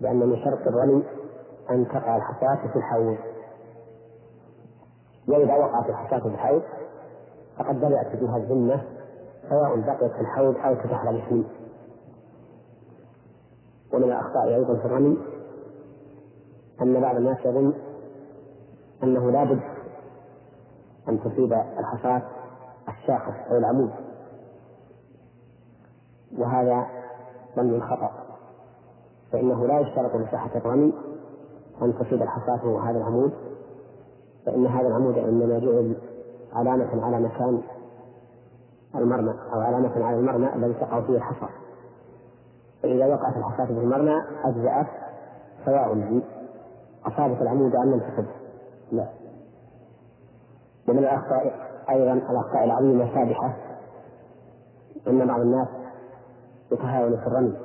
لأن 0.00 0.18
من 0.18 0.44
شرط 0.44 0.66
الرمي 0.66 1.02
أن 1.70 1.88
تقع 1.88 2.16
الحصاة 2.16 2.68
في 2.72 2.76
الحوض. 2.76 3.16
وإذا 5.28 5.54
وقعت 5.54 5.88
الحصاة 5.88 6.18
في 6.18 6.26
الحوض 6.28 6.62
فقد 7.58 7.76
بدأت 7.76 8.16
بها 8.16 8.36
الذمة 8.36 8.82
سواء 9.48 9.80
بقيت 9.80 10.12
في 10.12 10.20
الحوض 10.20 10.56
أو 10.56 10.74
تتحرم 10.74 11.22
فيه 11.28 11.44
ومن 13.92 14.04
الأخطاء 14.04 14.54
أيضا 14.54 14.76
في 14.76 14.84
الرمي 14.84 15.18
أن 16.82 17.00
بعض 17.00 17.16
الناس 17.16 17.38
يظن 17.44 17.72
أنه 19.02 19.30
لا 19.30 19.44
بد 19.44 19.60
أن 21.08 21.20
تصيب 21.20 21.52
الحصاة 21.52 22.22
الشاخص 22.88 23.50
أو 23.50 23.56
العمود. 23.56 23.90
وهذا 26.38 26.86
ظن 27.56 27.80
خطأ 27.80 28.10
فإنه 29.32 29.66
لا 29.66 29.80
يشترط 29.80 30.16
لصحة 30.16 30.50
الرمي 30.56 30.92
أن 31.82 31.94
تصيب 31.98 32.22
الحصاة 32.22 32.90
هذا 32.90 32.98
العمود 32.98 33.32
فإن 34.46 34.66
هذا 34.66 34.88
العمود 34.88 35.18
إنما 35.18 35.58
جعل 35.58 35.96
علامة 36.54 37.04
على 37.06 37.20
مكان 37.20 37.62
المرمى 38.94 39.34
أو 39.52 39.60
علامة 39.60 40.04
على 40.06 40.16
المرمى 40.16 40.54
الذي 40.54 40.74
تقع 40.74 41.00
فيه 41.00 41.16
الحصى. 41.16 41.46
فإذا 42.82 43.06
وقعت 43.06 43.36
الحصاة 43.36 43.66
في 43.66 43.72
المرمى 43.72 44.22
أجزأت 44.44 44.86
سواء 45.64 46.20
أصابت 47.06 47.42
العمود 47.42 47.74
أم 47.74 47.90
لم 47.90 48.00
تصب 48.00 48.26
لا. 48.92 49.08
ومن 50.88 50.98
الأخطاء 50.98 51.54
أيضا 51.90 52.12
الأخطاء 52.12 52.64
العظيمة 52.64 53.04
الفادحة 53.04 53.56
أن 55.06 55.26
بعض 55.26 55.40
الناس 55.40 55.68
يتهاون 56.72 57.16
في 57.16 57.26
الرمي 57.26 57.56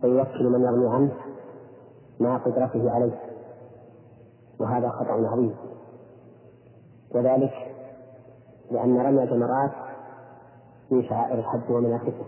فيوكل 0.00 0.48
من 0.48 0.60
يرمي 0.64 0.88
عنه 0.94 1.12
مع 2.20 2.36
قدرته 2.36 2.90
عليه 2.90 3.20
وهذا 4.60 4.88
خطأ 4.88 5.12
عظيم. 5.12 5.56
وذلك 7.16 7.52
لأن 8.70 9.00
رمي 9.00 9.22
الجمرات 9.22 9.70
من 10.90 11.02
شعائر 11.02 11.38
الحج 11.38 11.70
ومناسكه 11.70 12.24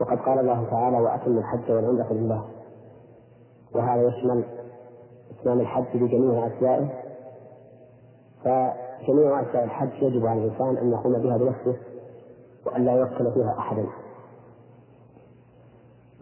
وقد 0.00 0.18
قال 0.18 0.38
الله 0.38 0.70
تعالى 0.70 1.00
وأتم 1.00 1.38
الحج 1.38 1.72
والعمرة 1.72 2.12
لله. 2.12 2.44
وهذا 3.74 4.02
يشمل 4.02 4.44
إتمام 5.30 5.60
الحج 5.60 5.84
بجميع 5.94 6.46
أجزائه 6.46 6.88
فجميع 8.44 9.40
أجزاء 9.40 9.64
الحج 9.64 10.02
يجب 10.02 10.26
على 10.26 10.44
الإنسان 10.44 10.76
أن 10.76 10.92
يقوم 10.92 11.12
بها 11.12 11.36
بنفسه 11.36 11.76
وأن 12.66 12.84
لا 12.84 12.92
يوكل 12.92 13.32
فيها 13.32 13.54
أحدا. 13.58 13.86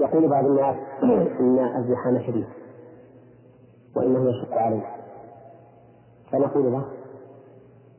يقول 0.01 0.29
بعض 0.29 0.45
الناس 0.45 0.77
إن 1.41 1.59
الزحام 1.59 2.23
شديد 2.27 2.47
وإنه 3.97 4.31
يشق 4.31 4.55
عليه. 4.55 4.87
فنقول 6.33 6.73
له 6.73 6.85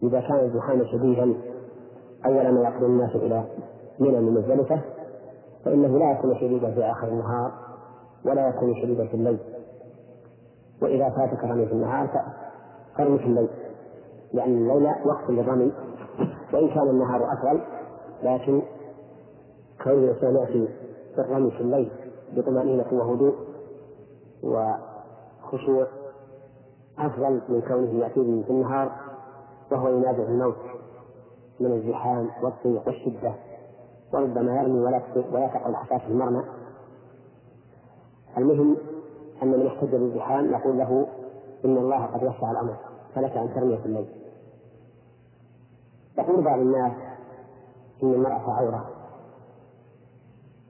إذا 0.04 0.20
كان 0.20 0.40
الزحام 0.40 0.86
شديدا 0.86 1.34
أول 2.26 2.52
ما 2.52 2.62
يقدم 2.62 2.86
الناس 2.86 3.16
إلى 3.16 3.44
منى 4.00 4.20
من 4.20 4.34
مزدلفة 4.34 4.82
فإنه 5.66 6.00
لا 6.00 6.12
يكون 6.12 6.36
شديدا 6.36 6.72
في 6.72 6.84
آخر 6.84 7.08
النهار 7.08 7.52
ولا 8.26 8.50
يكون 8.50 8.76
شديدا 8.82 9.08
في 9.08 9.14
الليل. 9.14 9.40
وإذا 10.82 11.10
فاتك 11.10 11.44
رمي 11.44 11.66
في 11.66 11.72
النهار 11.72 12.10
فرمي 12.98 13.20
في 13.20 13.26
الليل. 13.26 13.50
لأن 14.34 14.58
الليل 14.58 14.88
وقت 15.06 15.30
للرمي 15.30 15.72
وإن 16.54 16.68
كان 16.70 16.90
النهار 16.90 17.34
أطول 17.34 17.62
لكن 18.24 18.62
كون 19.84 19.94
الإنسان 19.94 20.36
يأتي 20.36 20.68
بالرمي 21.18 21.52
في 21.52 21.62
الليل 21.62 21.92
بطمأنينة 22.36 22.86
وهدوء 22.92 23.34
وخشوع 24.44 25.88
أفضل 27.00 27.42
من 27.50 27.62
كونه 27.62 28.00
يأتي 28.00 28.44
في 28.44 28.50
النهار 28.50 28.92
وهو 29.72 29.90
ينادع 29.90 30.24
الموت 30.24 30.56
من 31.60 31.72
الزحام 31.72 32.30
والضيق 32.44 32.88
والشدة 32.88 33.34
وربما 34.14 34.62
يرمي 34.62 34.80
ولا 34.80 35.02
ولا 35.32 35.48
تقع 35.48 35.70
الحصاة 35.70 35.98
في 35.98 36.08
المرمى. 36.08 36.44
المهم 38.38 38.78
أن 39.44 39.48
من 39.48 39.68
احتج 39.68 39.96
بالزحام 39.96 40.52
نقول 40.52 40.78
له 40.78 41.08
إن 41.66 41.78
الله 41.78 42.06
قد 42.06 42.24
وسع 42.24 42.52
الأمر 42.52 42.76
فلك 43.16 43.32
أن 43.38 43.54
ترمي 43.56 43.78
في 43.78 43.86
الليل 43.86 44.10
يقول 46.18 46.44
بعض 46.44 46.60
الناس 46.60 46.92
إن 48.04 48.14
المرأة 48.14 48.52
عورة 48.54 48.90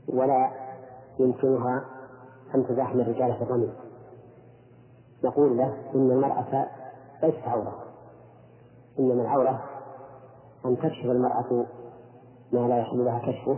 ولا 0.08 0.52
يمكنها 1.20 1.86
أن 2.56 2.68
تزاحم 2.68 3.00
الرجال 3.00 3.34
في 3.34 3.42
الرمي. 3.44 3.74
نقول 5.24 5.58
له 5.58 5.78
إن 5.96 6.12
المرأة 6.12 6.68
ليست 7.24 7.48
عورة. 7.48 7.88
إنما 9.00 9.22
العورة 9.22 9.64
أن 10.66 10.78
تكشف 10.78 11.06
المرأة 11.06 11.66
ما 12.52 12.68
لا 12.68 12.78
يحل 12.78 13.06
لها 13.06 13.20
كشفه 13.20 13.58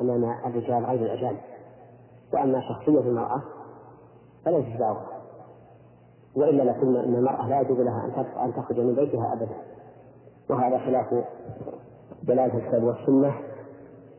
أمام 0.00 0.24
الرجال 0.46 0.84
غير 0.84 1.02
الأجانب. 1.02 1.38
وأما 2.32 2.60
شخصية 2.60 3.00
المرأة 3.00 3.42
فليست 4.44 4.80
بعورة 4.80 5.06
وإلا 6.36 6.62
لقلنا 6.62 7.04
أن 7.04 7.14
المرأة 7.14 7.48
لا 7.48 7.60
يجوز 7.60 7.78
لها 7.80 8.04
أن 8.44 8.54
تخرج 8.54 8.80
من 8.80 8.94
بيتها 8.94 9.32
أبدا. 9.32 9.56
وهذا 10.50 10.78
خلاف 10.78 11.24
دلالة 12.22 12.58
الكتاب 12.58 12.84
والسنة 12.84 13.34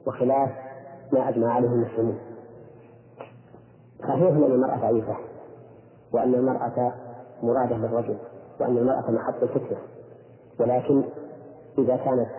وخلاف 0.08 0.50
ما 1.14 1.30
أجمع 1.30 1.54
عليه 1.54 1.68
المسلمون. 1.68 2.18
صحيح 4.00 4.14
أن 4.22 4.44
المرأة 4.44 4.78
ضعيفة 4.78 5.16
وأن 6.14 6.34
المرأة 6.36 6.94
مرادة 7.44 7.78
للرجل 7.78 8.18
وأن 8.60 8.78
المرأة 8.78 9.12
محط 9.12 9.44
الفتنة 9.44 9.78
ولكن 10.60 11.04
إذا 11.78 11.96
كانت 11.96 12.30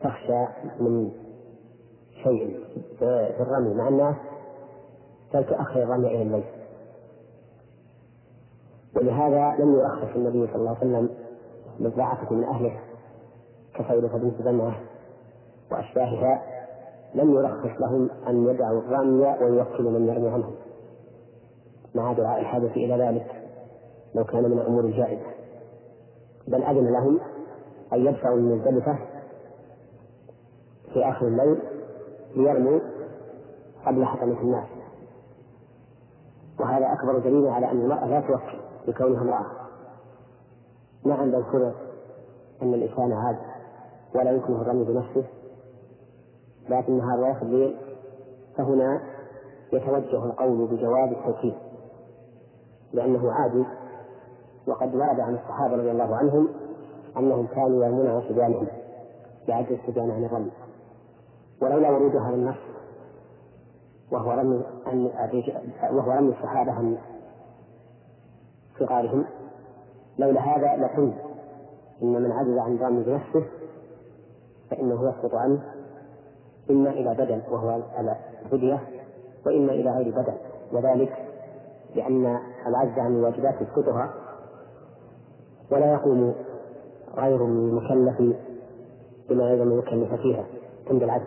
تخشى 0.00 0.46
من 0.80 1.10
شيء 2.24 2.60
في 2.98 3.40
الرمي 3.40 3.74
مع 3.74 3.88
الناس 3.88 4.16
فلتؤخر 5.32 5.82
الرمي 5.82 6.06
إلى 6.06 6.22
الليل. 6.22 6.44
ولهذا 8.96 9.64
لم 9.64 9.74
يرخص 9.74 10.16
النبي 10.16 10.46
صلى 10.46 10.56
الله 10.56 10.76
عليه 10.76 10.78
وسلم 10.78 11.10
للضعفة 11.80 12.34
من 12.34 12.44
أهله 12.44 12.80
كخيرة 13.74 14.16
بنت 14.16 14.42
زمعة 14.42 14.80
وأشباهها 15.72 16.42
لم 17.14 17.34
يرخص 17.34 17.80
لهم 17.80 18.10
أن 18.28 18.48
يدعوا 18.48 18.80
الرمي 18.80 19.26
ويوكلوا 19.44 19.90
من 19.90 20.08
يرمي 20.08 20.28
عنهم. 20.28 20.54
مع 21.94 22.12
دعاء 22.12 22.40
الحاجة 22.40 22.72
إلى 22.76 23.04
ذلك 23.04 23.26
لو 24.14 24.24
كان 24.24 24.42
من 24.42 24.58
الأمور 24.58 24.84
الجائزة. 24.84 25.29
بل 26.50 26.62
أذن 26.62 26.92
لهم 26.92 27.20
أن 27.92 28.06
يدفعوا 28.06 28.36
من 28.36 28.56
مزدلفة 28.58 28.98
في 30.92 31.08
آخر 31.08 31.26
الليل 31.26 31.58
ليرموا 32.36 32.80
قبل 33.86 34.04
حطمة 34.04 34.40
الناس. 34.40 34.68
وهذا 36.60 36.92
أكبر 36.92 37.18
دليل 37.18 37.46
على 37.46 37.70
أن 37.70 37.80
المرأة 37.80 38.06
لا 38.06 38.20
توكل 38.20 38.58
لكونها 38.88 39.22
امرأة. 39.22 39.46
نعم 41.04 41.30
لو 41.30 41.42
فرض 41.42 41.74
أن 42.62 42.74
الإنسان 42.74 43.12
عاد 43.12 43.36
ولا 44.14 44.30
يمكنه 44.30 44.60
الرمي 44.62 44.84
بنفسه 44.84 45.24
لكن 46.68 46.98
نهار 46.98 47.20
وآخر 47.20 47.42
الليل 47.42 47.76
فهنا 48.56 49.00
يتوجه 49.72 50.24
القول 50.24 50.66
بجواز 50.66 51.10
التوكيد 51.10 51.54
لأنه 52.92 53.32
عادي 53.32 53.64
وقد 54.70 54.94
ورد 54.94 55.20
عن 55.20 55.34
الصحابة 55.34 55.76
رضي 55.76 55.90
الله 55.90 56.16
عنهم 56.16 56.48
أنهم 57.16 57.46
كانوا 57.46 57.84
يرمون 57.84 58.06
عن 58.06 58.22
صبيانهم 58.28 58.66
بعد 59.48 59.72
الصبيان 59.72 60.10
عن 60.10 60.24
الرمي 60.24 60.50
ولولا 61.62 61.90
ورود 61.90 62.16
هذا 62.16 62.34
النص 62.34 62.56
وهو 64.12 64.30
رمي 64.30 64.64
أن 64.86 65.10
وهو 65.92 66.10
رمي 66.10 66.28
الصحابة 66.28 66.72
عن 66.72 66.98
صغارهم 68.78 69.24
لولا 70.18 70.40
هذا 70.40 70.82
لقلت 70.82 71.14
إن 72.02 72.22
من 72.22 72.32
عجز 72.32 72.58
عن 72.58 72.74
الرمي 72.74 73.02
بنفسه 73.02 73.46
فإنه 74.70 75.08
يسقط 75.08 75.34
عنه. 75.34 75.62
إما 76.70 76.90
إلى 76.90 77.14
بدل 77.14 77.42
وهو 77.50 77.82
الفدية 78.44 78.80
وإما 79.46 79.72
إلى 79.72 79.90
غير 79.90 80.10
بدل 80.10 80.34
وذلك 80.72 81.26
لأن 81.94 82.40
العجز 82.66 82.98
عن 82.98 83.16
الواجبات 83.16 83.54
يسقطها. 83.60 84.14
ولا 85.70 85.92
يقوم 85.92 86.34
غير 87.16 87.44
المكلف 87.44 88.36
بما 89.30 89.50
يلزم 89.50 89.72
المكلف 89.72 90.14
فيها 90.14 90.44
عند 90.90 91.02
العجز 91.02 91.26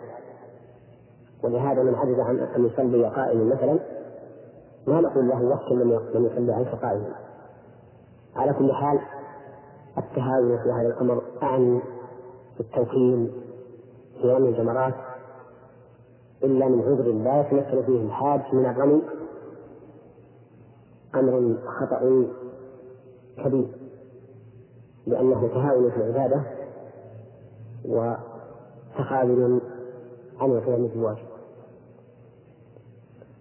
ولهذا 1.44 1.82
من 1.82 1.94
عجز 1.94 2.18
عن 2.18 2.38
أن 2.38 2.66
يصلي 2.66 3.08
قائما 3.08 3.54
مثلا 3.54 3.78
ما 4.86 5.00
نقول 5.00 5.28
له 5.28 5.42
وكل 5.42 5.84
من 5.84 6.24
يصلي 6.24 6.52
عنك 6.52 6.68
قائما 6.68 7.14
على 8.36 8.52
كل 8.52 8.72
حال 8.72 9.00
التهاون 9.98 10.58
في 10.62 10.70
هذا 10.70 10.88
الأمر 10.88 11.22
أعني 11.42 11.80
بالتوكيل 12.58 13.32
في 14.20 14.32
رمي 14.32 14.48
الجمرات 14.48 14.94
إلا 16.44 16.68
من 16.68 16.82
عذر 16.82 17.12
لا 17.12 17.40
يتمثل 17.40 17.84
فيه 17.84 18.02
الحاج 18.02 18.40
من 18.52 18.66
الرمي 18.66 19.02
أمر 21.14 21.56
خطأ 21.66 22.26
كبير. 23.44 23.83
لأنه 25.06 25.48
تهاون 25.48 25.90
في 25.90 25.96
العبادة 25.96 26.42
وتخاذل 27.84 29.60
عن 30.40 30.50
القيام 30.50 30.86
بالواجب. 30.86 31.26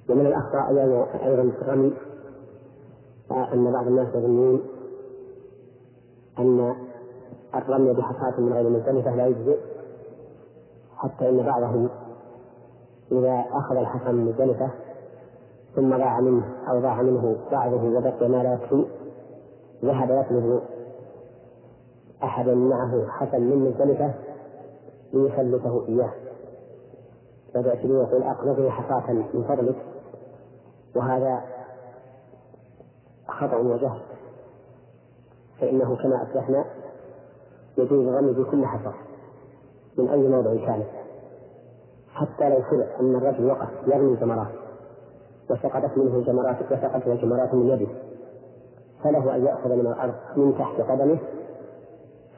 ومن 0.09 0.25
الأخطاء 0.25 0.69
أيضا 1.25 1.51
في 1.51 1.61
الرمي 1.61 1.93
أن 3.31 3.71
بعض 3.71 3.87
الناس 3.87 4.07
يظنون 4.15 4.61
أن 6.39 6.75
الرمي 7.55 7.93
بحصاة 7.93 8.39
من 8.39 8.53
غير 8.53 8.69
مزدلفة 8.69 9.15
لا 9.15 9.27
يجزئ 9.27 9.57
حتى 10.97 11.29
إن 11.29 11.43
بعضهم 11.43 11.89
إذا 13.11 13.45
أخذ 13.51 13.75
الحصى 13.75 14.11
من 14.11 14.25
مزدلفة 14.25 14.69
ثم 15.75 15.97
ضاع 15.97 16.19
منه 16.19 16.43
أو 16.69 16.79
ضاع 16.79 17.01
منه 17.01 17.37
بعضه 17.51 17.97
وبقي 17.97 18.29
ما 18.29 18.43
لا 18.43 18.53
يكفي 18.53 18.85
ذهب 19.83 20.09
يطلب 20.09 20.61
أحدا 22.23 22.55
معه 22.55 23.07
حسن 23.07 23.41
من 23.41 23.57
مزدلفة 23.57 24.13
ليسلفه 25.13 25.85
إياه. 25.87 26.11
فيأتي 27.53 27.87
يقول 27.87 28.23
أقرضني 28.23 28.71
حصاة 28.71 29.11
من 29.11 29.43
فضلك. 29.47 29.75
وهذا 30.95 31.41
خطأ 33.27 33.57
وجهل. 33.57 34.01
فإنه 35.59 35.95
كما 35.95 36.23
أسلفنا 36.23 36.65
يجوز 37.77 38.07
الرمي 38.07 38.31
بكل 38.31 38.65
حصى 38.65 38.91
من 39.97 40.09
أي 40.09 40.27
موضع 40.27 40.65
كانت 40.65 40.87
حتى 42.13 42.49
لو 42.49 42.61
فرض 42.61 42.87
أن 42.99 43.15
الرجل 43.15 43.45
وقف 43.45 43.69
يرمي 43.87 44.15
جمرات 44.15 44.47
وسقطت 45.49 45.97
منه 45.97 46.21
جمرات 46.21 46.57
وسقطت 46.71 47.07
جمرات 47.07 47.53
من 47.53 47.69
يده 47.69 47.87
فله 49.03 49.35
أن 49.35 49.45
يأخذ 49.45 49.69
من 49.69 49.87
الأرض 49.87 50.13
من 50.35 50.57
تحت 50.57 50.81
قدمه 50.81 51.19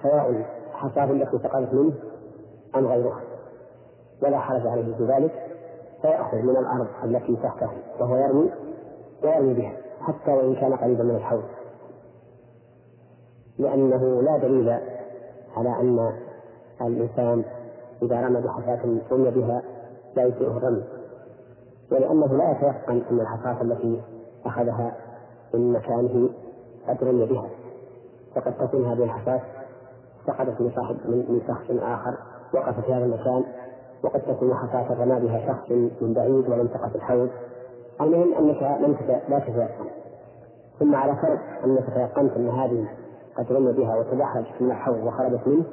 سواء 0.03 0.45
حصاه 0.73 1.11
التي 1.11 1.37
سقطت 1.37 1.73
منه 1.73 1.93
أم 2.75 2.87
غيرها 2.87 3.21
ولا 4.23 4.39
حرج 4.39 4.67
عليه 4.67 4.95
في 4.95 5.05
ذلك. 5.05 5.31
فيأخذ 6.01 6.37
من 6.37 6.57
الأرض 6.57 6.87
التي 7.03 7.35
تحته 7.35 7.69
وهو 7.99 8.15
يرمي 8.15 8.51
ويرمي 9.23 9.53
بها 9.53 9.73
حتى 10.01 10.31
وإن 10.31 10.55
كان 10.55 10.73
قريبا 10.75 11.03
من 11.03 11.15
الحوض. 11.15 11.43
لأنه 13.57 14.21
لا 14.21 14.37
دليل 14.37 14.69
على 15.57 15.69
أن 15.69 16.13
الإنسان 16.81 17.43
إذا 18.01 18.21
رمى 18.21 18.41
بحصاة 18.41 18.79
رمي 19.11 19.31
بها 19.31 19.61
لا 20.15 20.23
يجزئه 20.23 20.57
الرمي. 20.57 20.83
ولأنه 21.91 22.37
لا 22.37 22.51
يتيقن 22.51 23.01
أن 23.11 23.19
الحصاة 23.19 23.61
التي 23.61 24.01
أخذها 24.45 24.95
من 25.53 25.73
مكانه 25.73 26.29
قد 26.87 27.03
رمي 27.03 27.25
بها. 27.25 27.49
فقد 28.35 28.57
تكون 28.57 28.85
هذه 28.85 29.03
الحصاة 29.03 29.41
سقطت 30.27 30.61
من 30.61 30.71
صاحب 30.75 30.95
من 31.07 31.41
شخص 31.47 31.71
آخر 31.83 32.17
وقف 32.53 32.85
في 32.85 32.93
هذا 32.93 33.05
المكان 33.05 33.43
وقد 34.03 34.21
تكون 34.21 34.53
حصاة 34.53 35.03
رمى 35.03 35.19
بها 35.19 35.47
شخص 35.47 35.71
من 36.01 36.13
بعيد 36.13 36.49
ولم 36.49 36.67
تقع 36.67 36.89
في 36.89 36.95
الحوض. 36.95 37.29
المهم 38.01 38.33
أنك 38.33 38.61
لم 38.81 38.97
لا 39.29 39.39
تتيقن. 39.39 39.85
ثم 40.79 40.95
على 40.95 41.15
فرض 41.15 41.39
أنك 41.63 41.85
تيقنت 41.93 42.31
أن 42.31 42.49
هذه 42.49 42.87
قد 43.37 43.51
رمي 43.51 43.73
بها 43.73 43.95
وتدحرجت 43.95 44.61
من 44.61 44.71
الحوض 44.71 45.03
وخرجت 45.03 45.47
منه 45.47 45.65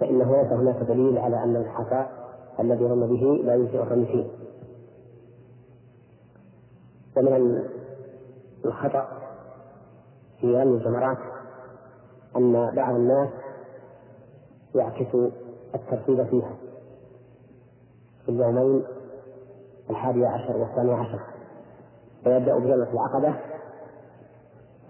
فإنه 0.00 0.36
ليس 0.36 0.52
هناك 0.52 0.76
دليل 0.76 1.18
على 1.18 1.44
أن 1.44 1.56
الحصى 1.56 2.06
الذي 2.60 2.84
رمى 2.84 3.06
به 3.06 3.42
لا 3.44 3.54
يجزئ 3.54 3.82
الرمي 3.82 4.06
فيه. 4.06 4.26
ومن 7.16 7.62
الخطأ 8.64 9.08
في 10.40 10.56
رمي 10.56 10.76
الجمرات 10.76 11.18
أن 12.36 12.72
بعض 12.76 12.94
الناس 12.94 13.28
يعكس 14.74 15.16
الترتيب 15.74 16.24
فيها. 16.26 16.56
في 18.24 18.28
اليومين 18.28 18.84
الحادي 19.90 20.26
عشر 20.26 20.56
والثاني 20.56 20.92
عشر. 20.92 21.20
فيبدأ 22.24 22.58
بجمرة 22.58 22.88
العقبة 22.92 23.34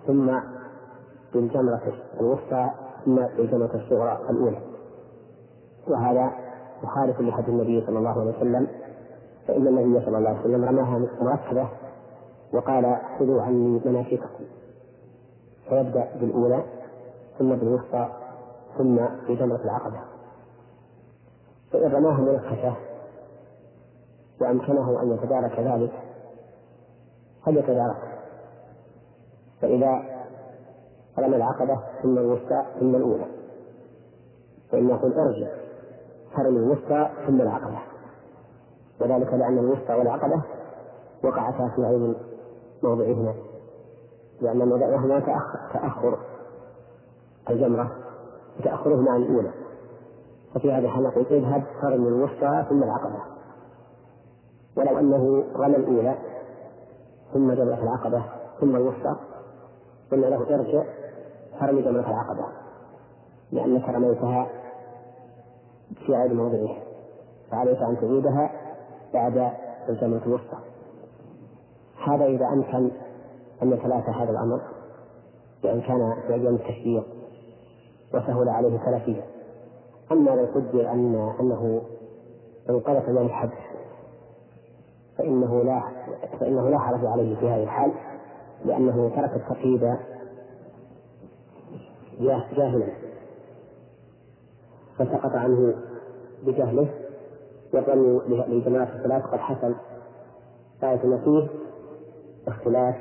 ثم 0.06 0.40
بالجمرة 1.34 1.92
الوسطى 2.20 2.70
ثم 3.04 3.14
بالجمرة 3.16 3.70
الصغرى 3.74 4.18
الأولى. 4.30 4.60
وهذا 5.88 6.32
مخالف 6.82 7.20
لحديث 7.20 7.48
النبي 7.48 7.86
صلى 7.86 7.98
الله 7.98 8.20
عليه 8.20 8.36
وسلم 8.38 8.68
فإن 9.48 9.66
النبي 9.66 10.06
صلى 10.06 10.18
الله 10.18 10.30
عليه 10.30 10.40
وسلم 10.40 10.64
رماها 10.64 10.98
مركبة 11.20 11.68
وقال 12.52 12.96
خذوا 13.18 13.42
عني 13.42 13.80
مناسككم. 13.84 14.44
فيبدأ 15.68 16.08
بالأولى 16.20 16.64
ثم 17.38 17.54
بالوسطى 17.54 18.08
ثم 18.78 18.96
بجمرة 19.28 19.60
العقبة. 19.64 20.00
فإن 21.72 21.92
رماها 21.92 22.20
منكشة 22.20 22.76
وأمكنه 24.40 25.02
أن 25.02 25.12
يتدارك 25.12 25.58
ذلك 25.58 25.92
فليتدارك 27.46 28.18
فإذا 29.62 30.02
رمى 31.18 31.36
العقبة 31.36 31.80
ثم 32.02 32.18
الوسطى 32.18 32.64
ثم 32.80 32.94
الأولى 32.94 33.26
فإن 34.72 34.88
يقول 34.88 35.12
أرجع 35.12 35.48
فرمي 36.36 36.58
الوسطى 36.58 37.10
ثم 37.26 37.40
العقبة. 37.40 37.78
وذلك 39.00 39.34
لأن 39.34 39.58
الوسطى 39.58 39.94
والعقبة 39.94 40.42
وقعتا 41.24 41.68
في 41.76 41.84
عين 41.84 42.14
موضعهما 42.82 43.34
لأن 44.40 44.68
موضعهما 44.68 45.20
تأخر 45.72 46.18
الجمرة 47.50 48.03
وتأخرهما 48.60 49.10
عن 49.10 49.22
الأولى. 49.22 49.50
ففي 50.54 50.72
هذا 50.72 50.86
الحال 50.86 51.04
نقول 51.04 51.26
اذهب 51.30 51.64
فرمي 51.82 52.08
الوسطى 52.08 52.66
ثم 52.68 52.82
العقبة. 52.82 53.34
ولو 54.76 54.98
أنه 54.98 55.44
رمى 55.56 55.76
الأولى 55.76 56.18
ثم 57.32 57.52
جمرة 57.52 57.82
العقبة 57.82 58.24
ثم 58.60 58.76
الوسطى 58.76 59.16
قلنا 60.10 60.26
له 60.26 60.54
ارجع 60.54 60.84
فرمي 61.60 61.82
جمرة 61.82 62.10
العقبة 62.10 62.46
لأنك 63.52 63.88
رميتها 63.88 64.46
في 66.06 66.12
غير 66.12 66.34
موضعها 66.34 66.82
فعليك 67.50 67.82
أن 67.82 67.96
تعيدها 68.00 68.50
بعد 69.14 69.52
الجمرة 69.88 70.22
الوسطى. 70.26 70.58
هذا 72.06 72.24
إذا 72.24 72.46
أمكن 72.46 72.90
أن 73.62 73.72
يتلافى 73.72 74.10
هذا 74.10 74.30
الأمر 74.30 74.60
بأن 75.62 75.80
كان 75.80 76.14
في 76.26 76.34
أيام 76.34 76.54
التشريق 76.54 77.13
وسهل 78.14 78.48
عليه 78.48 78.78
ثلاثية 78.78 79.24
أما 80.12 80.30
لو 80.30 80.46
قدر 80.54 80.90
أن 80.90 81.32
أنه 81.40 81.82
انقلب 82.70 83.10
من 83.10 83.18
الحبس 83.18 83.58
فإنه 85.18 85.62
لا 85.62 85.82
فإنه 86.40 86.68
لا 86.70 86.78
حرج 86.78 87.06
عليه 87.06 87.36
في 87.36 87.48
هذه 87.48 87.62
الحال 87.62 87.92
لأنه 88.64 89.10
ترك 89.16 89.36
التقييد 89.36 89.96
جاهلا. 92.56 92.86
فسقط 94.98 95.32
عنه 95.32 95.74
بجهله 96.46 96.88
والرمي 97.72 98.20
لجماعة 98.48 98.88
الثلاث 98.96 99.22
قد 99.22 99.38
حصل 99.38 99.74
آية 100.82 100.96
فيه 100.96 101.48
اختلاف 102.48 102.94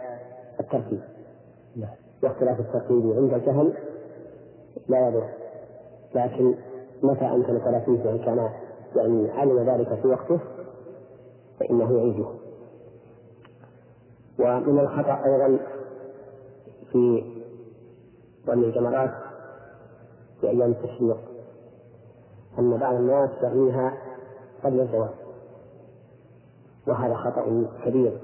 الترتيب. 0.60 1.02
واختلاف 2.24 2.60
الترتيب 2.60 3.14
عند 3.18 3.34
الجهل 3.34 3.74
لا 4.88 5.08
يضر. 5.08 5.30
لكن 6.16 6.56
متى 7.04 7.26
أمكن 7.26 7.60
ثلاثين 7.60 8.02
وإن 8.08 8.20
كان 8.20 8.50
يعني 8.96 9.32
علم 9.32 9.70
ذلك 9.70 10.02
في 10.02 10.08
وقته 10.08 10.40
فإنه 11.60 11.98
يعيده. 11.98 12.26
ومن 14.40 14.80
الخطأ 14.80 15.26
أيضا 15.26 15.60
في 16.92 17.24
رمي 18.48 18.66
الجمرات 18.66 19.12
في 20.42 20.50
أيام 20.50 20.72
التشريق 20.72 21.18
أن 22.60 22.78
بعض 22.78 22.96
الناس 22.96 23.30
يرميها 23.44 23.94
قبل 24.64 24.80
الزواج. 24.80 25.10
وهذا 26.88 27.16
خطأ 27.16 27.66
كبير. 27.86 28.20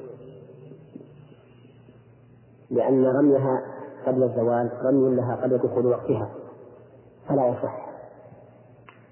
لأن 2.69 3.05
رميها 3.05 3.61
قبل 4.07 4.23
الزوال 4.23 4.71
رمي 4.85 5.15
لها 5.15 5.35
قبل 5.35 5.57
دخول 5.57 5.85
وقتها. 5.85 6.38
فلا 7.29 7.47
يصح. 7.47 7.89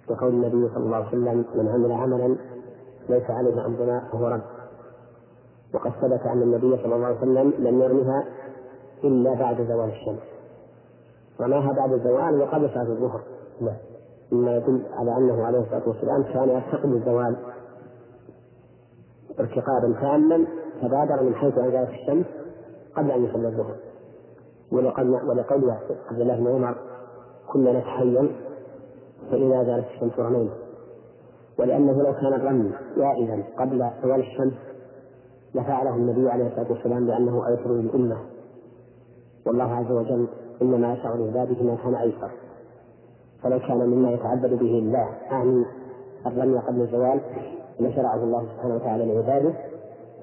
وقول 0.09 0.29
النبي 0.29 0.69
صلى 0.73 0.83
الله 0.83 0.95
عليه 0.95 1.07
وسلم 1.07 1.45
من 1.55 1.67
عمل 1.67 1.91
عملا 1.91 2.35
ليس 3.09 3.29
عليه 3.29 3.65
أمرنا 3.65 4.09
فهو 4.11 4.27
رد. 4.27 4.41
وقد 5.73 5.91
ثبت 5.91 6.21
أن 6.21 6.41
النبي 6.41 6.77
صلى 6.77 6.95
الله 6.95 7.05
عليه 7.05 7.17
وسلم 7.17 7.53
لم 7.59 7.81
يرمها 7.81 8.25
إلا 9.03 9.33
بعد 9.33 9.55
زوال 9.67 9.89
الشمس. 9.89 10.23
رماها 11.41 11.73
بعد 11.73 11.91
الزوال 11.91 12.41
وقبل 12.41 12.69
صلاة 12.69 12.83
الظهر. 12.83 13.21
نعم. 13.61 13.75
مما 14.31 14.57
يدل 14.57 14.81
على 14.93 15.17
أنه 15.17 15.45
عليه 15.45 15.59
الصلاة 15.59 15.87
والسلام 15.87 16.23
كان 16.23 16.49
يستقبل 16.49 16.93
الزوال 16.93 17.37
ارتقابا 19.39 19.99
تاما 20.01 20.47
فبادر 20.81 21.23
من 21.23 21.35
حيث 21.35 21.57
أن 21.57 21.71
زالت 21.71 21.89
الشمس 21.89 22.25
قبل 22.95 23.11
أن 23.11 23.25
يصلي 23.25 23.47
الظهر. 23.47 23.75
ولقول 24.71 25.71
عبد 26.11 26.21
الله 26.21 26.35
بن 26.35 26.47
عمر 26.47 26.77
كنا 27.53 27.79
نتحين 27.79 28.35
فإذا 29.31 29.63
زالت 29.63 29.85
الشمس 29.95 30.19
رمينا 30.19 30.51
ولأنه 31.59 32.03
لو 32.03 32.13
كان 32.13 32.33
الرمي 32.33 32.71
جائزا 32.97 33.43
قبل 33.59 33.89
زوال 34.03 34.19
الشمس 34.19 34.53
لفعله 35.55 35.95
النبي 35.95 36.29
عليه 36.29 36.47
الصلاة 36.47 36.71
والسلام 36.71 37.07
لأنه 37.07 37.47
أيسر 37.47 37.73
للأمة. 37.73 38.17
والله 39.45 39.63
عز 39.75 39.91
وجل 39.91 40.27
إنما 40.61 40.93
يشاء 40.93 41.17
لعباده 41.17 41.63
ما 41.63 41.75
كان 41.83 41.95
أيسر. 41.95 42.31
فلو 43.43 43.59
كان 43.59 43.77
مما 43.89 44.11
يتعبد 44.11 44.49
به 44.53 44.79
الله 44.79 45.09
أعني 45.31 45.65
الرمي 46.25 46.59
قبل 46.59 46.81
الزوال 46.81 47.19
لشرعه 47.79 48.23
الله 48.23 48.45
سبحانه 48.55 48.75
وتعالى 48.75 49.05
لعباده 49.13 49.53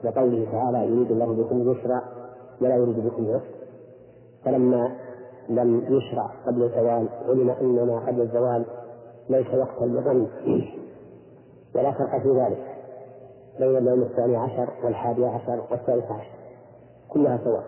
لقوله 0.05 0.47
تعالى 0.53 0.79
يريد 0.87 1.11
الله 1.11 1.27
بكم 1.27 1.61
اليسر 1.61 2.01
ولا 2.61 2.77
يريد 2.77 3.07
بكم 3.07 3.25
العسر 3.25 3.45
فلما 4.45 4.97
لم 5.49 5.85
يشرع 5.89 6.31
قبل 6.47 6.63
الزوال 6.63 7.09
علم 7.29 7.51
اننا 7.51 7.99
قبل 7.99 8.21
الزوال 8.21 8.65
ليس 9.31 9.47
وقتا 9.55 9.85
للظن. 9.85 10.27
ولا 11.75 11.93
فرق 11.93 12.23
في 12.23 12.29
ذلك. 12.29 12.75
بين 13.59 13.77
اليوم 13.77 14.03
الثاني 14.03 14.37
عشر 14.37 14.69
والحادي 14.85 15.27
عشر 15.27 15.63
والثالث 15.71 16.05
عشر. 16.05 16.31
كلها 17.09 17.39
سواء 17.45 17.65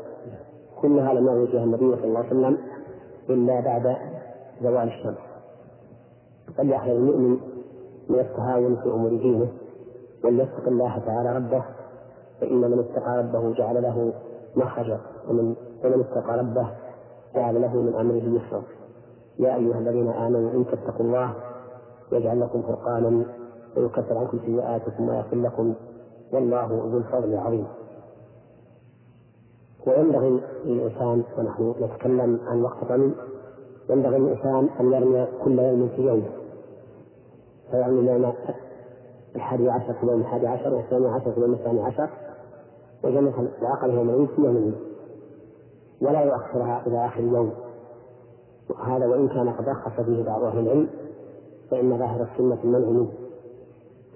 كلها 0.81 1.15
لم 1.15 1.27
يرد 1.27 1.49
فيها 1.49 1.65
النبي 1.65 1.97
صلى 1.97 2.05
الله 2.05 2.19
عليه 2.19 2.29
وسلم 2.29 2.59
إلا 3.31 3.61
بعد 3.61 3.97
زوال 4.63 4.89
الشمس. 4.89 5.19
فليحذر 6.57 6.93
المؤمن 6.93 7.39
من 8.09 8.19
التهاون 8.21 8.77
في 8.77 8.89
أمور 8.89 9.11
دينه 9.11 9.49
وليتق 10.25 10.69
الله 10.69 10.99
تعالى 10.99 11.37
ربه 11.37 11.65
فإن 12.41 12.61
من 12.61 12.79
اتقى 12.79 13.19
ربه 13.19 13.55
جعل 13.55 13.83
له 13.83 14.13
مخرجا 14.57 15.01
ومن 15.29 15.55
ومن 15.85 16.01
اتقى 16.01 16.39
ربه 16.39 16.69
جعل 17.35 17.63
له 17.63 17.77
من 17.77 17.95
أمره 17.95 18.41
يسرا 18.41 18.63
يا 19.39 19.57
أيها 19.57 19.79
الذين 19.79 20.09
آمنوا 20.09 20.51
إن 20.51 20.65
تتقوا 20.67 21.07
الله 21.07 21.35
يجعل 22.13 22.41
لكم 22.41 22.63
فرقانا 22.63 23.25
ويكفر 23.77 24.19
عنكم 24.19 24.39
سيئاتكم 24.47 25.09
ويغفر 25.09 25.37
لكم. 25.37 25.75
والله 26.33 26.67
ذو 26.67 26.99
الفضل 26.99 27.33
العظيم. 27.33 27.67
وينبغي 29.87 30.41
للإنسان 30.65 31.23
ونحن 31.39 31.75
نتكلم 31.81 32.41
عن 32.47 32.63
وقت 32.63 32.83
الرمي 32.83 33.15
ينبغي 33.91 34.19
للإنسان 34.19 34.69
أن 34.81 34.93
يرمي 34.93 35.27
كل 35.45 35.59
يوم 35.59 35.89
في 35.89 36.03
يوم. 36.03 36.25
فيرمي 37.71 38.11
يوم 38.11 38.33
الحادي 39.37 39.71
عشر 39.71 39.93
في 39.93 40.03
اليوم 40.03 40.21
الحادي 40.21 40.47
عشر 40.47 40.75
والثاني 40.75 41.09
عشر 41.09 41.33
في 41.33 41.39
اليوم 41.39 41.55
الثاني 41.55 41.83
عشر 41.83 42.11
وجمع 43.05 43.33
العقل 43.63 43.91
يومين 43.91 44.27
في 44.27 44.43
يوم 44.43 44.75
ولا 46.03 46.21
يؤخرها 46.21 46.83
إلى 46.87 47.07
آخر 47.07 47.21
اليوم. 47.21 47.53
وهذا 48.71 49.07
وإن 49.07 49.29
كان 49.29 49.49
قد 49.49 49.69
رخص 49.69 50.01
فيه 50.01 50.25
بعض 50.25 50.43
أهل 50.43 50.59
العلم 50.59 50.89
فإن 51.71 51.99
ظاهر 51.99 52.23
السنة 52.23 52.59
المنع 52.65 52.89
منه. 52.89 53.09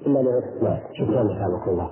إلا 0.06 0.18
لعذر 0.18 0.44
نعم 0.62 0.78
شكرا 0.92 1.22
جزاك 1.22 1.68
الله. 1.68 1.90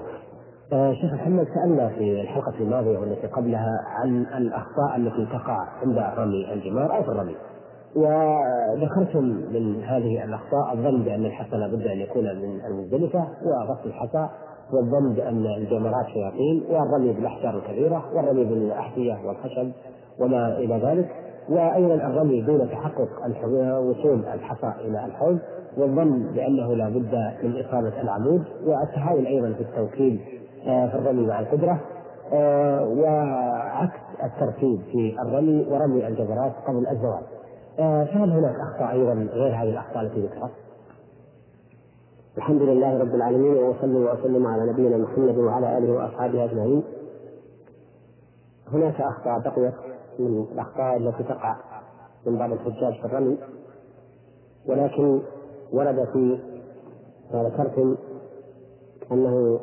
آه 0.72 0.92
شيخ 0.92 1.12
محمد 1.14 1.46
سألنا 1.54 1.88
في 1.88 2.20
الحلقة 2.20 2.54
الماضية 2.60 2.98
والتي 2.98 3.26
قبلها 3.26 3.80
عن 3.86 4.26
الأخطاء 4.36 4.96
التي 4.96 5.26
تقع 5.26 5.68
عند 5.82 5.98
رمي 6.18 6.52
الجمار 6.52 6.96
أو 6.96 7.02
في 7.02 7.08
الرمي. 7.08 7.36
وذكرتم 7.96 9.24
من 9.24 9.82
هذه 9.84 10.24
الأخطاء 10.24 10.72
الظن 10.72 11.02
بأن 11.02 11.26
الحصى 11.26 11.56
لابد 11.56 11.86
أن 11.86 11.98
يكون 11.98 12.24
من 12.24 12.60
المزدلفة 12.64 13.28
وغسل 13.44 13.86
الحصى. 13.86 14.28
والظن 14.72 15.12
بأن 15.12 15.46
الجمرات 15.46 16.06
شياطين 16.06 16.64
والرمي 16.70 17.12
بالأحجار 17.12 17.56
الكبيرة 17.56 18.04
والرمي 18.14 18.44
بالأحذية 18.44 19.18
والخشب 19.24 19.70
وما 20.20 20.58
إلى 20.58 20.74
ذلك. 20.74 21.08
وأيضا 21.48 21.94
الرمي 21.94 22.40
دون 22.40 22.70
تحقق 22.70 23.08
وصول 23.80 24.24
الحصى 24.34 24.72
إلى 24.80 25.04
الحوض 25.04 25.38
والظن 25.78 26.32
بأنه 26.34 26.74
لا 26.74 26.88
بد 26.88 27.14
من 27.42 27.64
إصابة 27.64 28.00
العمود. 28.00 28.44
والتهاون 28.66 29.26
أيضا 29.26 29.52
في 29.52 29.60
التوكيل 29.60 30.20
آه، 30.66 30.86
في 30.86 30.94
الرمي 30.94 31.26
مع 31.26 31.40
القدرة 31.40 31.80
آه، 32.32 32.84
وعكس 32.84 34.00
الترتيب 34.24 34.80
في 34.92 35.16
الرمي 35.22 35.66
ورمي 35.70 36.06
الجمرات 36.06 36.52
قبل 36.66 36.86
الزواج 36.86 37.22
آه، 37.78 38.04
فهل 38.04 38.30
هناك 38.30 38.54
أخطاء 38.60 38.92
أيضا 38.92 39.12
غير 39.32 39.54
هذه 39.54 39.70
الأخطاء 39.70 40.02
التي 40.02 40.20
ذكرت؟ 40.20 40.50
الحمد 42.38 42.62
لله 42.62 42.98
رب 42.98 43.14
العالمين 43.14 43.56
وصلى 43.64 43.98
وسلم 43.98 44.46
على 44.46 44.72
نبينا 44.72 44.96
محمد 44.96 45.38
وعلى 45.38 45.78
آله 45.78 45.92
وأصحابه 45.92 46.44
أجمعين. 46.44 46.82
هناك 48.72 49.00
أخطاء 49.00 49.38
بقيت 49.38 49.74
من 50.18 50.46
الأخطاء 50.52 50.96
التي 50.96 51.22
تقع 51.22 51.56
من 52.26 52.38
بعض 52.38 52.52
الحجاج 52.52 53.00
في 53.00 53.04
الرمي 53.04 53.38
ولكن 54.68 55.20
ورد 55.72 56.08
في 56.12 56.38
ما 57.34 57.42
ذكرتم 57.42 57.96
أنه 59.12 59.60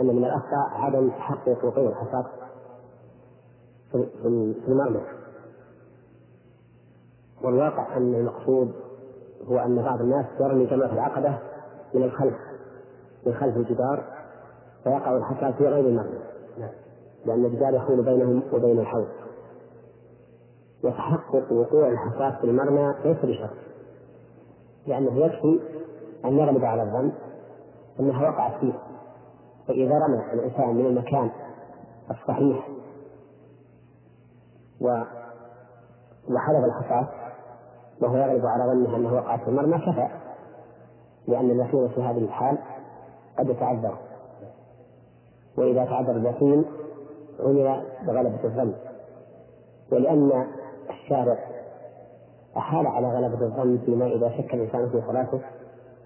أن 0.00 0.06
من 0.06 0.24
الأخطاء 0.24 0.68
عدم 0.72 1.08
تحقق 1.08 1.64
وقوع 1.64 1.88
الحصاد 1.88 2.24
في 3.92 4.68
المرمى 4.68 5.00
والواقع 7.44 7.96
أن 7.96 8.14
المقصود 8.14 8.72
هو 9.48 9.58
أن 9.58 9.82
بعض 9.82 10.00
الناس 10.00 10.26
يرمي 10.40 10.66
جمرة 10.66 10.92
العقبة 10.92 11.38
من 11.94 12.02
الخلف 12.02 12.34
من 13.26 13.34
خلف 13.34 13.56
الجدار 13.56 14.04
فيقع 14.84 15.16
الحصى 15.16 15.52
في 15.58 15.66
غير 15.66 15.88
المرمى 15.88 16.32
لأن 17.26 17.44
الجدار 17.44 17.74
يحول 17.74 18.04
بينهم 18.04 18.42
وبين 18.52 18.80
الحوض. 18.80 19.08
وتحقق 20.84 21.52
وقوع 21.52 21.88
الحصاة 21.88 22.40
في 22.40 22.44
المرمى 22.44 22.94
ليس 23.04 23.16
بشرط. 23.16 23.50
لأنه 24.86 25.18
يكفي 25.18 25.60
أن 26.24 26.38
يغلب 26.38 26.64
على 26.64 26.82
الظن 26.82 27.12
أنها 28.00 28.30
وقعت 28.30 28.60
فيه. 28.60 28.72
فإذا 29.68 29.98
رمى 29.98 30.32
الإنسان 30.32 30.74
من 30.74 30.86
المكان 30.86 31.30
الصحيح 32.10 32.68
و 34.80 35.02
وحلب 36.30 36.64
الحصاة 36.64 37.08
وهو 38.02 38.16
يغلب 38.16 38.46
على 38.46 38.64
ظنه 38.64 38.96
أنه 38.96 39.14
وقعت 39.14 39.40
في 39.40 39.48
المرمى 39.48 39.78
كفى. 39.78 40.21
لأن 41.28 41.50
اليقين 41.50 41.88
في 41.88 42.02
هذه 42.02 42.18
الحال 42.18 42.58
قد 43.38 43.48
يتعذر 43.48 43.98
وإذا 45.58 45.84
تعذر 45.84 46.16
اليقين 46.16 46.64
عمل 47.40 47.82
بغلبة 48.06 48.44
الظن. 48.44 48.72
ولأن 49.92 50.46
الشارع 50.90 51.38
أحال 52.56 52.86
على 52.86 53.06
غلبة 53.06 53.46
الظن 53.46 53.78
فيما 53.78 54.06
إذا 54.06 54.28
شك 54.28 54.54
الإنسان 54.54 54.88
في 54.88 55.02
صلاته 55.06 55.40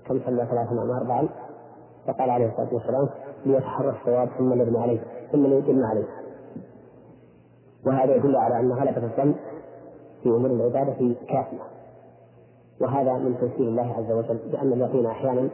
كم 0.07 0.21
صلى 0.27 0.47
ثلاثا 0.47 0.71
أم 0.71 0.91
أربعا 0.91 1.29
فقال 2.07 2.31
عليه 2.31 2.47
الصلاة 2.47 2.75
والسلام 2.75 3.09
ليتحرى 3.47 3.91
الصواب 3.91 4.29
ثم 4.39 4.63
يبنى 4.63 4.79
عليه 4.79 5.01
ثم 5.33 5.47
يتم 5.47 5.85
عليه. 5.85 6.07
وهذا 7.87 8.15
يدل 8.17 8.37
على 8.37 8.61
أن 8.61 8.73
غلبة 8.73 9.05
الظن 9.05 9.35
في 10.23 10.29
أمور 10.29 10.51
العبادة 10.51 11.15
كافية. 11.29 11.76
وهذا 12.81 13.13
من 13.13 13.37
تيسير 13.41 13.69
الله 13.69 13.95
عز 13.95 14.11
وجل 14.11 14.53
لأن 14.53 14.73
اليقين 14.73 15.07
أحيانا 15.07 15.49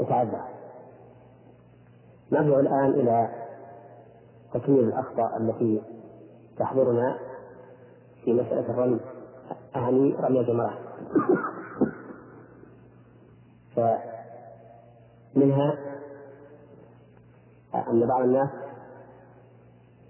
يتعذر. 0.00 0.44
نرجع 2.32 2.60
الآن 2.60 2.90
إلى 2.90 3.28
تكميل 4.54 4.84
الأخطاء 4.84 5.36
التي 5.36 5.82
تحضرنا 6.58 7.18
في 8.24 8.32
مسألة 8.32 8.70
الرمي. 8.70 9.00
أعني 9.76 10.14
رمي 10.14 10.40
الجمرات. 10.40 10.78
فمنها 13.76 15.78
أن 17.74 18.06
بعض 18.06 18.20
الناس 18.20 18.50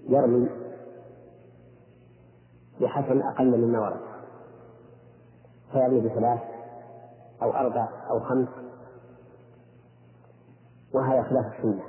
يرمي 0.09 0.48
بحسن 2.81 3.22
أقل 3.22 3.59
مما 3.59 3.81
ورد. 3.81 4.00
فيرمي 5.72 6.00
بثلاث 6.00 6.53
أو 7.42 7.51
أربع 7.51 7.88
أو 8.11 8.20
خمس. 8.20 8.49
خلاف 11.35 11.47
السنة. 11.59 11.83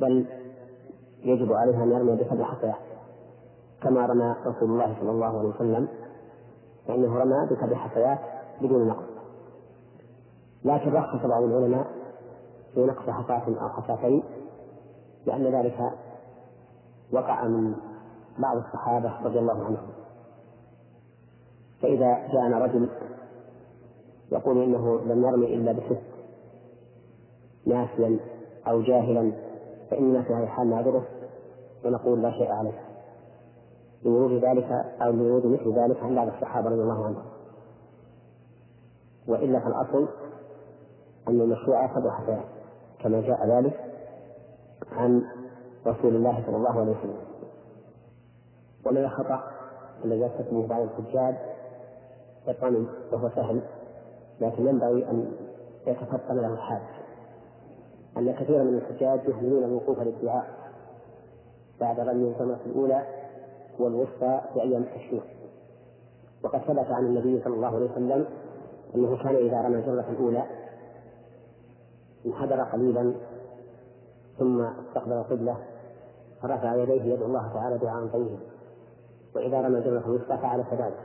بل 0.00 0.26
يجب 1.22 1.52
عليها 1.52 1.84
أن 1.84 1.90
يرمي 1.90 2.16
بسبع 2.16 2.44
حصيات 2.44 2.74
كما 3.82 4.06
رمى 4.06 4.36
رسول 4.46 4.70
الله 4.70 4.96
صلى 5.00 5.10
الله 5.10 5.38
عليه 5.38 5.48
وسلم 5.48 5.88
فإنه 6.88 7.18
رمى 7.18 7.46
بسبع 7.50 7.76
حصيات 7.76 8.18
بدون 8.60 8.88
نقص. 8.88 9.10
لكن 10.64 10.92
رخص 10.92 11.26
بعض 11.26 11.42
العلماء 11.42 11.86
في 12.74 12.84
نقص 12.84 13.10
حصاة 13.10 13.60
أو 13.62 13.68
حصاتين 13.68 14.22
لأن 15.26 15.44
ذلك 15.44 15.92
وقع 17.12 17.44
من 17.44 17.74
بعض 18.38 18.56
الصحابة 18.56 19.24
رضي 19.24 19.38
الله 19.38 19.64
عنهم. 19.64 19.88
فإذا 21.82 22.28
جاءنا 22.32 22.58
رجل 22.58 22.88
يقول 24.32 24.62
إنه 24.62 25.00
لم 25.00 25.24
يرمي 25.24 25.54
إلا 25.54 25.72
بست 25.72 26.02
ناسيا 27.66 28.20
أو 28.68 28.82
جاهلا 28.82 29.32
فإننا 29.90 30.22
في 30.22 30.34
هذه 30.34 30.42
الحال 30.42 30.70
نعذره 30.70 31.04
ونقول 31.84 32.22
لا 32.22 32.30
شيء 32.30 32.50
عليه. 32.50 32.80
لورود 34.04 34.44
ذلك 34.44 34.72
أو 35.02 35.10
لورود 35.10 35.46
مثل 35.46 35.78
ذلك 35.78 36.02
عن 36.02 36.14
بعض 36.14 36.28
الصحابة 36.28 36.68
رضي 36.70 36.82
الله 36.82 37.06
عنهم. 37.06 37.22
وإلا 39.28 39.60
فالأصل 39.60 40.08
أن 41.28 41.40
المشروع 41.40 41.94
سبع 41.94 42.10
حسنات 42.10 42.44
كما 43.00 43.20
جاء 43.20 43.46
ذلك 43.46 43.80
عن 44.92 45.22
رسول 45.86 46.16
الله 46.16 46.42
صلى 46.46 46.56
الله 46.56 46.80
عليه 46.80 46.90
وسلم. 46.92 47.18
ومن 48.86 49.04
الخطأ 49.04 49.42
الذي 50.04 50.20
يرتكبه 50.20 50.66
بعض 50.66 50.82
الحجاج 50.82 51.36
الرمي 52.48 52.86
وهو 53.12 53.28
سهل. 53.28 53.62
لكن 54.40 54.66
ينبغي 54.66 55.10
أن 55.10 55.32
يتفطن 55.86 56.36
له 56.36 56.52
الحاج. 56.52 56.82
أن 58.16 58.32
كثيرا 58.32 58.62
من 58.62 58.78
الحجاج 58.78 59.20
يهملون 59.28 59.64
الوقوف 59.64 59.98
للدعاء 59.98 60.44
بعد 61.80 62.00
رمي 62.00 62.28
الجمرة 62.28 62.60
الأولى 62.66 63.02
والوسطى 63.78 64.40
في 64.54 64.62
أيام 64.62 64.82
التشريق. 64.82 65.24
وقد 66.44 66.58
ثبت 66.58 66.86
عن 66.90 67.06
النبي 67.06 67.40
صلى 67.44 67.54
الله 67.54 67.76
عليه 67.76 67.90
وسلم 67.90 68.26
أنه 68.94 69.16
كان 69.22 69.36
إذا 69.36 69.60
رمى 69.60 69.76
الجمرة 69.76 70.06
الأولى 70.10 70.44
انحدر 72.26 72.62
قليلا 72.62 73.14
ثم 74.38 74.60
استقبل 74.60 75.12
القبلة 75.12 75.56
فرفع 76.42 76.74
يديه 76.74 77.02
يدعو 77.02 77.26
الله 77.26 77.52
تعالى 77.54 77.78
دعاء 77.78 78.06
طيبا. 78.06 78.38
وإذا 79.36 79.60
رمى 79.60 79.78
الجمرة 79.78 80.06
الوسطى 80.06 80.38
فعل 80.38 80.62
كذلك. 80.62 80.98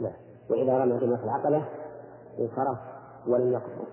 نعم. 0.00 0.12
وإذا 0.50 0.78
رمى 0.78 0.98
جمرة 0.98 1.24
العقبة 1.24 1.64
انصرف 2.38 2.78
ولم 3.26 3.52
يقصر 3.52 3.88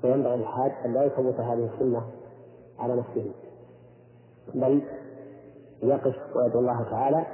فينبغي 0.00 0.36
للحاج 0.36 0.72
أن 0.84 0.94
لا 0.94 1.04
يفوت 1.04 1.34
هذه 1.40 1.70
السنة 1.74 2.02
على 2.78 2.96
نفسه 2.96 3.32
بل 4.54 4.82
يقف 5.82 6.36
ويدعو 6.36 6.60
الله 6.60 6.82
تعالى 6.90 7.26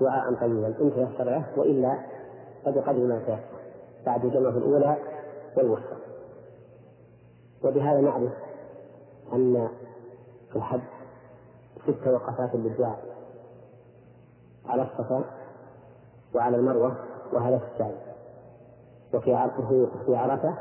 دعاء 0.00 0.34
طيبا 0.34 0.66
إن 0.66 0.92
تيسر 0.94 1.24
له 1.24 1.46
وإلا 1.56 1.98
فبقدر 2.64 3.06
ما 3.06 3.18
تيسر 3.18 3.58
بعد 4.06 4.24
الجمرة 4.24 4.50
الأولى 4.58 4.96
والوسطى. 5.56 5.96
وبهذا 7.64 8.00
نعرف 8.00 8.32
في 10.52 10.56
الحج 10.56 10.80
ست 11.82 12.08
وقفات 12.08 12.54
للدعاء 12.54 12.98
على 14.66 14.82
الصفا 14.82 15.24
وعلى 16.34 16.56
المروة 16.56 16.96
وهذا 17.32 17.58
في 17.58 17.64
السعي 17.74 18.07
وفي 19.14 19.48
في 20.06 20.16
عرفة 20.16 20.54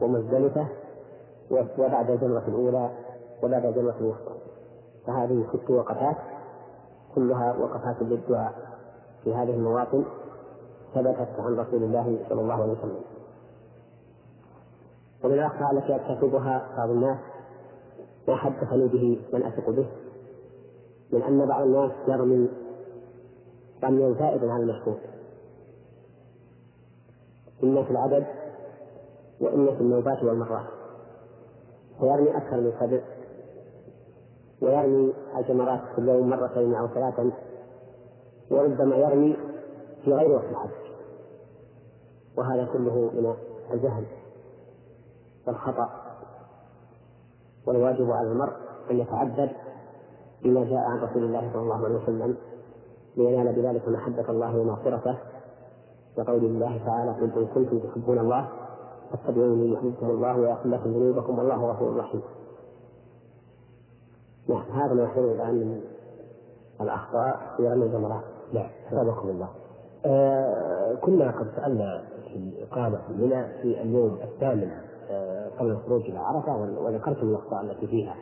ومزدلفة 0.00 0.66
وبعد 1.50 2.10
الجمرة 2.10 2.44
الأولى 2.48 2.90
وبعد 3.42 3.66
الجمرة 3.66 3.94
الوسطى. 4.00 4.34
فهذه 5.06 5.46
ست 5.52 5.70
وقفات 5.70 6.16
كلها 7.14 7.56
وقفات 7.56 8.02
للدعاء 8.02 8.52
في 9.24 9.34
هذه 9.34 9.50
المواطن 9.50 10.04
ثبتت 10.94 11.28
عن 11.38 11.56
رسول 11.56 11.82
الله 11.82 12.18
صلى 12.28 12.40
الله 12.40 12.54
عليه 12.54 12.72
وسلم. 12.72 13.00
ومن 15.24 15.34
الأخطاء 15.34 15.72
التي 15.72 15.92
يرتكبها 15.92 16.68
بعض 16.76 16.90
الناس 16.90 17.18
ما 18.28 18.36
حدثني 18.36 18.88
به 18.88 19.20
من 19.32 19.42
أثق 19.42 19.70
به 19.70 19.86
من 21.12 21.22
أن 21.22 21.46
بعض 21.46 21.62
الناس 21.62 21.92
يرمي 22.08 22.48
رميا 23.84 24.12
زائدا 24.12 24.52
على 24.52 24.62
المشهور 24.62 24.98
إما 27.62 27.84
في 27.84 27.90
العدد 27.90 28.26
وإما 29.40 29.74
في 29.74 29.80
النوبات 29.80 30.22
والمرات. 30.22 30.66
فيرمي 32.00 32.36
أكثر 32.36 32.56
من 32.56 32.72
سبع. 32.80 33.00
ويرمي 34.62 35.14
الجمرات 35.38 35.80
في 35.94 35.98
اليوم 35.98 36.30
مرتين 36.30 36.74
أو 36.74 36.88
ثلاثا. 36.88 37.30
وربما 38.50 38.96
يرمي 38.96 39.36
في 40.04 40.12
غير 40.12 40.30
وقت 40.30 40.44
الحج 40.44 40.70
وهذا 42.38 42.68
كله 42.72 43.10
من 43.14 43.34
الجهل 43.70 44.04
والخطأ. 45.46 45.88
والواجب 47.66 48.10
على 48.10 48.28
المرء 48.28 48.52
أن 48.90 48.98
يتعبد 48.98 49.50
بما 50.42 50.64
جاء 50.64 50.78
عن 50.78 50.98
رسول 50.98 51.24
الله 51.24 51.50
صلى 51.52 51.62
الله 51.62 51.84
عليه 51.84 51.96
وسلم 51.96 52.36
لينال 53.16 53.52
بذلك 53.52 53.88
محبة 53.88 54.30
الله 54.30 54.58
ومغفرته. 54.58 55.18
وقول 56.18 56.44
الله 56.44 56.80
تعالى 56.86 57.10
قل 57.10 57.40
إن 57.40 57.46
كنتم 57.54 57.78
تحبون 57.78 58.18
الله 58.18 58.48
فاتبعوني 59.10 59.72
يحببكم 59.72 60.10
الله 60.10 60.36
ويغفر 60.36 60.68
لكم 60.68 60.90
ذنوبكم 60.90 61.38
والله 61.38 61.70
غفور 61.70 61.96
رحيم. 61.96 62.22
نعم 64.48 64.62
هذا 64.72 64.94
ما 64.94 65.02
يحصل 65.02 65.20
الآن 65.20 65.54
من 65.54 65.80
الأخطاء 66.80 67.40
في 67.56 67.68
رمي 67.68 67.84
الجمرات. 67.86 68.22
نعم 68.52 68.70
حفظكم 68.86 69.28
الله. 69.28 69.48
آه 70.06 70.94
كنا 70.94 71.30
قد 71.30 71.46
سألنا 71.56 72.04
في 72.24 72.52
إقامة 72.70 73.00
منى 73.08 73.44
في 73.62 73.82
اليوم 73.82 74.18
الثامن 74.22 74.70
آه 75.10 75.48
قبل 75.58 75.70
الخروج 75.70 76.02
إلى 76.02 76.18
عرفة 76.18 76.56
وذكرتم 76.56 77.28
الأخطاء 77.28 77.60
التي 77.64 77.86
فيها. 77.86 78.16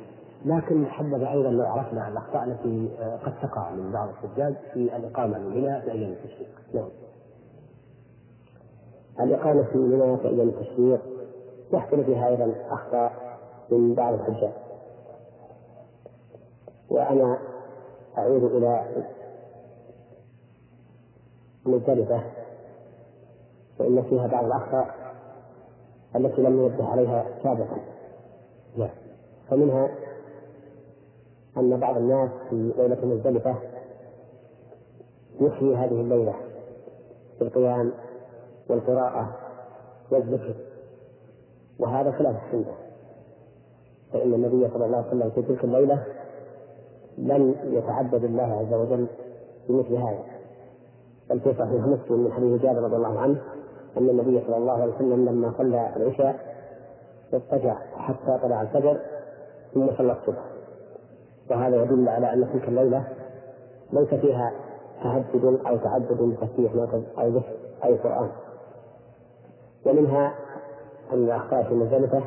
لكن 0.44 0.86
حبذا 0.86 1.30
أيضا 1.30 1.50
لو 1.50 1.66
عرفنا 1.66 2.08
الأخطاء 2.08 2.44
التي 2.44 2.90
آه 3.00 3.16
قد 3.16 3.32
تقع 3.42 3.70
من 3.70 3.92
بعض 3.92 4.08
الحجاج 4.08 4.54
في 4.72 4.96
الإقامة 4.96 5.38
من 5.38 5.50
منى 5.50 5.80
في 5.80 5.92
أيام 5.92 6.12
التشريق. 6.12 6.48
نعم. 6.74 6.88
الإقامة 9.20 9.62
في 9.62 9.78
منى 9.78 10.16
في 10.16 10.28
أيام 10.28 10.48
التشريق 10.48 11.00
يحصل 11.72 12.04
فيها 12.04 12.28
أيضا 12.28 12.54
أخطاء 12.70 13.12
من 13.70 13.94
بعض 13.94 14.14
الحجاج. 14.14 14.52
وأنا 16.90 17.38
أعود 18.18 18.44
إلى 18.44 18.84
مزدلفة 21.66 22.22
فإن 23.78 24.02
فيها 24.02 24.26
بعض 24.26 24.44
الأخطاء 24.44 24.94
التي 26.16 26.42
لم 26.42 26.62
ينبه 26.62 26.88
عليها 26.88 27.26
سابقا. 27.42 27.78
نعم. 28.76 28.90
فمنها 29.50 29.88
أن 31.56 31.80
بعض 31.80 31.96
الناس 31.96 32.30
في 32.50 32.72
ليلة 32.78 33.06
مزدلفة 33.06 33.54
يحيي 35.40 35.76
هذه 35.76 36.00
الليلة 36.00 36.34
بالقيام 37.40 37.92
والقراءة 38.70 39.36
والذكر. 40.10 40.54
وهذا 41.78 42.12
خلاف 42.12 42.36
السنة. 42.44 42.74
فإن 44.12 44.34
النبي 44.34 44.68
صلى 44.68 44.86
الله 44.86 44.96
عليه 44.96 45.08
وسلم 45.08 45.30
في 45.30 45.42
تلك 45.42 45.64
الليلة 45.64 46.04
لم 47.18 47.54
يتعبد 47.64 48.24
الله 48.24 48.42
عز 48.42 48.74
وجل 48.74 49.06
بمثل 49.68 49.94
هذا. 49.94 50.24
بل 51.30 51.40
في 51.40 51.52
صحيح 51.52 51.86
مسلم 51.86 52.24
من 52.24 52.32
حديث 52.32 52.62
جابر 52.62 52.82
رضي 52.82 52.96
الله 52.96 53.20
عنه 53.20 53.40
أن 53.96 54.10
النبي 54.10 54.42
صلى 54.46 54.56
الله 54.56 54.72
عليه 54.72 54.94
وسلم 54.94 55.28
لما 55.28 55.54
صلى 55.58 55.92
العشاء 55.96 56.56
اضطجع 57.32 57.74
حتى 57.96 58.38
طلع 58.42 58.62
الفجر 58.62 59.00
ثم 59.74 59.96
صلى 59.96 60.12
الصبح. 60.12 60.44
وهذا 61.50 61.82
يدل 61.82 62.08
على 62.08 62.32
أن 62.32 62.48
تلك 62.52 62.68
الليلة 62.68 63.04
ليس 63.92 64.14
فيها 64.14 64.52
تهجد 65.02 65.44
أو 65.66 65.76
تعبد 65.76 66.22
بتسبيح 66.22 66.72
أو 67.18 67.28
ذكر 67.28 67.56
أي 67.84 67.94
قرآن. 67.94 68.30
ومنها 69.86 70.34
أن 71.12 71.24
الأخطاء 71.24 71.62
في 71.62 71.74
مزدلفة 71.74 72.22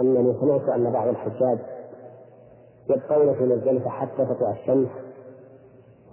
أنني 0.00 0.34
سمعت 0.40 0.68
أن 0.68 0.92
بعض 0.92 1.08
الحجاج 1.08 1.58
يبقون 2.90 3.34
في 3.34 3.44
مزدلفة 3.44 3.90
حتى 3.90 4.24
تطلع 4.24 4.50
الشمس 4.50 4.88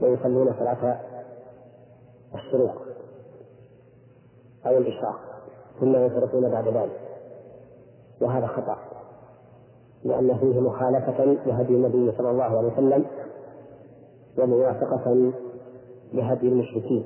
ويصلون 0.01 0.53
صلاة 0.59 0.99
الشروق 2.35 2.81
أو 4.65 4.77
الإشراق 4.77 5.19
ثم 5.79 5.95
ينصرفون 5.95 6.51
بعد 6.51 6.67
ذلك. 6.67 6.99
وهذا 8.21 8.47
خطأ 8.47 8.77
لأن 10.03 10.37
فيه 10.37 10.59
مخالفة 10.59 11.23
لهدي 11.23 11.73
النبي 11.73 12.11
صلى 12.17 12.29
الله 12.29 12.43
عليه 12.43 12.73
وسلم 12.73 13.05
وموافقة 14.37 15.31
لهدي 16.13 16.47
المشركين. 16.47 17.05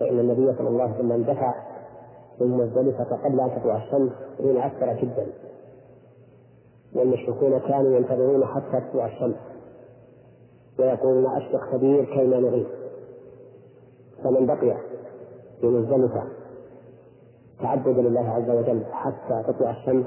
فإن 0.00 0.18
النبي 0.18 0.56
صلى 0.58 0.68
الله 0.68 0.82
عليه 0.82 0.94
وسلم 0.94 1.22
دفع 1.22 1.54
من 2.40 2.46
مزدلفة 2.46 3.16
قبل 3.24 3.40
أن 3.40 3.60
تطلع 3.60 3.76
الشمس 3.76 4.12
حين 4.38 4.56
أكثر 4.56 4.92
جدا. 4.92 5.26
والمشركون 6.94 7.58
كانوا 7.58 7.96
ينتظرون 7.96 8.44
حتى 8.46 8.80
تطلع 8.80 9.06
الشمس. 9.06 9.36
ويقولون 10.78 11.26
أشرق 11.36 11.76
كبير 11.76 12.04
كيما 12.04 12.40
نغيب. 12.40 12.66
فمن 14.24 14.46
بقي 14.46 14.76
في 15.60 15.66
مزدلفة 15.66 16.22
تعبدا 17.62 18.02
لله 18.02 18.28
عز 18.30 18.50
وجل 18.50 18.84
حتى 18.92 19.42
تطلع 19.46 19.70
الشمس 19.70 20.06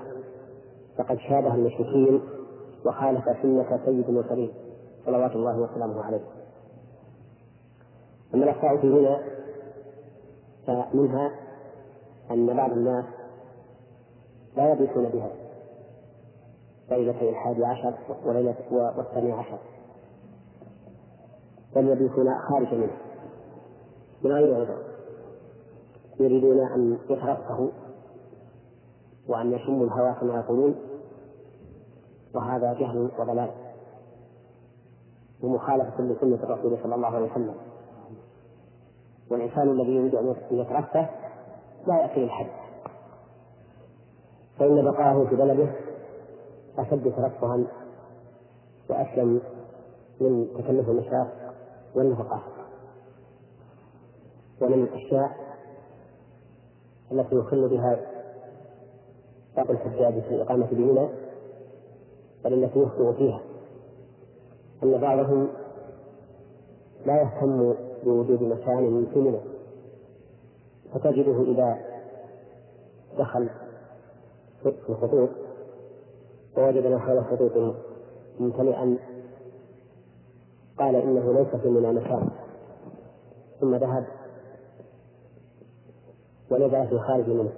فقد 0.98 1.18
شابه 1.18 1.56
المشركين 1.56 2.22
وخالف 2.86 3.24
سنة 3.42 3.80
سيد 3.86 4.10
المرسلين 4.10 4.52
صلوات 5.06 5.32
الله 5.36 5.60
وسلامه 5.60 6.04
عليه. 6.04 6.22
أما 8.34 8.44
الأخطاء 8.44 8.78
في 8.78 8.88
هنا 8.88 9.24
فمنها 10.68 11.32
أن 12.32 12.58
بعض 12.58 12.72
الناس 12.72 13.06
لا 14.58 14.72
يبيتون 14.72 15.10
بها. 15.10 15.32
ليلة 16.90 17.30
الحادي 17.30 17.66
عشر 17.66 17.94
وليلة 18.26 18.56
والثاني 18.72 19.32
عشر. 19.32 19.58
بل 21.76 21.90
يبيتون 21.90 22.40
خارج 22.50 22.74
منه 22.74 22.98
من 24.24 24.32
غير 24.32 24.56
عذر 24.56 24.78
يريدون 26.20 26.60
أن 26.60 27.00
يترفهوا 27.10 27.70
وأن 29.28 29.54
يشموا 29.54 29.86
الهوى 29.86 30.14
كما 30.14 30.36
يقولون. 30.36 30.76
وهذا 32.36 32.74
جهل 32.74 33.10
وضلال. 33.20 33.52
ومخالفة 35.44 36.04
لسنة 36.04 36.44
الرسول 36.44 36.78
صلى 36.84 36.96
الله 36.96 37.08
عليه 37.08 37.32
وسلم. 37.32 37.56
والإنسان 39.34 39.70
الذي 39.70 39.96
يريد 39.96 40.16
أن 40.16 40.36
يترفه 40.52 41.10
لا 41.88 42.02
يأتي 42.02 42.24
الحج 42.24 42.48
فإن 44.60 44.84
بقاءه 44.84 45.26
في 45.30 45.36
بلده 45.36 45.76
أشد 46.78 47.14
ترفها 47.16 47.64
وأسلم 48.90 49.42
من 50.22 50.48
تكلف 50.58 50.90
المشاق 50.90 51.54
والنفقات 51.96 52.42
ومن 54.62 54.84
الأشياء 54.84 55.32
التي 57.12 57.36
يخل 57.36 57.70
بها 57.70 58.00
بعض 59.58 59.72
الحجاج 59.72 60.22
في 60.22 60.30
الإقامة 60.36 60.68
بمنى 60.72 61.10
بل 62.44 62.54
التي 62.54 62.80
يخطئ 62.80 63.14
فيها. 63.14 63.42
أن 64.84 64.98
بعضهم 64.98 65.48
لا 67.06 67.22
يهتم 67.22 67.76
بوجود 68.04 68.44
مكان 68.44 68.84
منى 69.16 69.40
فتجده 70.94 71.42
إذا 71.42 71.78
دخل 73.18 73.50
في 74.64 74.90
الخطوط 74.90 75.30
ووجد 76.58 76.88
ما 76.88 77.00
حول 77.00 77.18
الخطوط 77.18 77.76
ممتلئا. 78.40 78.98
قال 80.80 80.96
إنه 80.96 81.34
ليس 81.34 81.62
في 81.62 81.70
منى 81.70 81.94
مكان. 81.94 82.30
ثم 83.62 83.76
ذهب 83.76 84.06
ونزل 86.52 86.88
في 86.88 87.00
خارج 87.00 87.30
منه 87.30 87.52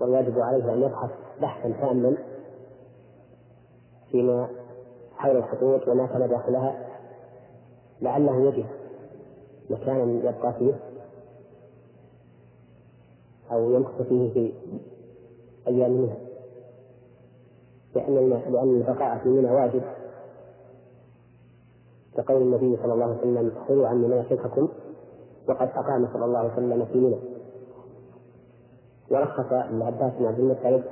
والواجب 0.00 0.38
عليه 0.38 0.72
أن 0.72 0.82
يبحث 0.82 1.10
بحثا 1.40 1.72
تاما 1.80 2.16
فيما 4.10 4.48
حول 5.16 5.36
الخطوط 5.36 5.88
وما 5.88 6.06
كان 6.06 6.28
داخلها. 6.28 6.91
لعله 8.02 8.48
يجد 8.48 8.66
مكانا 9.70 10.12
يبقى 10.28 10.52
فيه 10.58 10.74
أو 13.52 13.72
يمكث 13.74 14.02
فيه 14.02 14.32
في 14.32 14.52
أيام 15.68 15.90
منها. 15.90 16.16
لأن 17.94 18.14
لأن 18.30 18.76
البقاء 18.76 19.18
في 19.18 19.28
منى 19.28 19.50
واجب. 19.50 19.82
كقول 22.16 22.42
النبي 22.42 22.76
صلى 22.82 22.92
الله 22.92 23.04
عليه 23.04 23.18
وسلم 23.18 23.52
خذوا 23.68 23.86
عني 23.88 24.06
مناسككم. 24.08 24.68
وقد 25.48 25.68
أقام 25.68 26.08
صلى 26.12 26.24
الله 26.24 26.38
عليه 26.38 26.52
وسلم 26.52 26.84
في 26.84 26.98
منى. 26.98 27.18
ورخص 29.10 29.52
العباس 29.52 30.12
بن 30.18 30.26
عبد 30.26 30.38
المطلب 30.38 30.84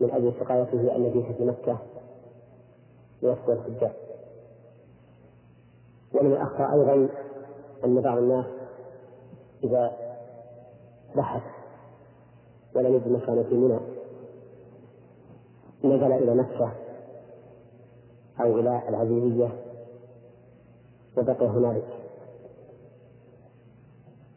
من 0.00 0.10
أجل 0.10 0.32
سقايته 0.40 0.96
النبي 0.96 1.34
في 1.38 1.44
مكة 1.44 1.78
ليسقي 3.22 3.52
الحجاج 3.52 3.92
ومن 6.14 6.32
الأخطاء 6.32 6.72
أيضا 6.72 7.08
أن 7.84 8.00
بعض 8.00 8.18
الناس 8.18 8.46
إذا 9.64 9.92
بحث 11.16 11.42
ولم 12.74 12.94
يجد 12.94 13.08
مكان 13.08 13.44
في 13.44 13.54
منى 13.54 13.80
نزل 15.84 16.12
إلى 16.12 16.34
مكة 16.34 16.72
أو 18.40 18.58
إلى 18.58 18.82
العزيزية 18.88 19.48
وبقي 21.16 21.46
هنالك. 21.46 21.88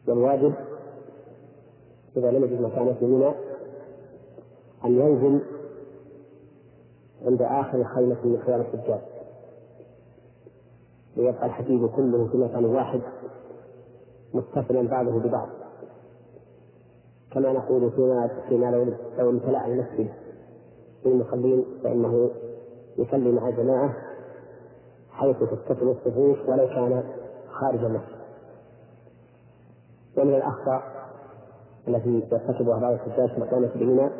والواجب 0.08 0.54
إذا 2.16 2.30
لم 2.30 2.44
يجد 2.44 2.60
مكانا 2.60 2.92
في 2.92 3.04
منى 3.04 3.32
أن 4.84 5.00
ينزل 5.00 5.40
عند 7.26 7.42
آخر 7.42 7.84
خيمة 7.84 8.16
من 8.24 8.42
خيام 8.46 8.60
الحجاج 8.60 9.00
ليبقى 11.16 11.46
الحديد 11.46 11.86
كله 11.86 12.28
في 12.32 12.36
مكان 12.36 12.64
واحد 12.64 13.00
متصلا 14.34 14.88
بعضه 14.88 15.18
ببعض. 15.20 15.48
كما 17.30 17.52
نقول 17.52 17.90
فيما 17.90 18.30
فيما 18.48 18.66
لو 18.70 18.86
لو 19.18 19.30
امتلأ 19.30 19.66
المسجد 19.66 20.08
بالمصلين 21.04 21.64
فإنه 21.82 22.30
يصلي 22.98 23.32
مع 23.32 23.48
الجماعة 23.48 23.94
حيث 25.10 25.36
تتصل 25.38 25.88
الصفوف 25.90 26.48
ولو 26.48 26.66
كان 26.68 27.02
خارج 27.52 27.84
المسجد. 27.84 28.16
ومن 30.18 30.34
الأخطاء 30.34 30.82
التي 31.88 32.08
يرتكبها 32.32 32.78
بعض 32.80 32.92
الحجاج 32.92 33.28
في 33.30 33.38
الإقامة 33.38 33.70
بمنى 33.74 34.10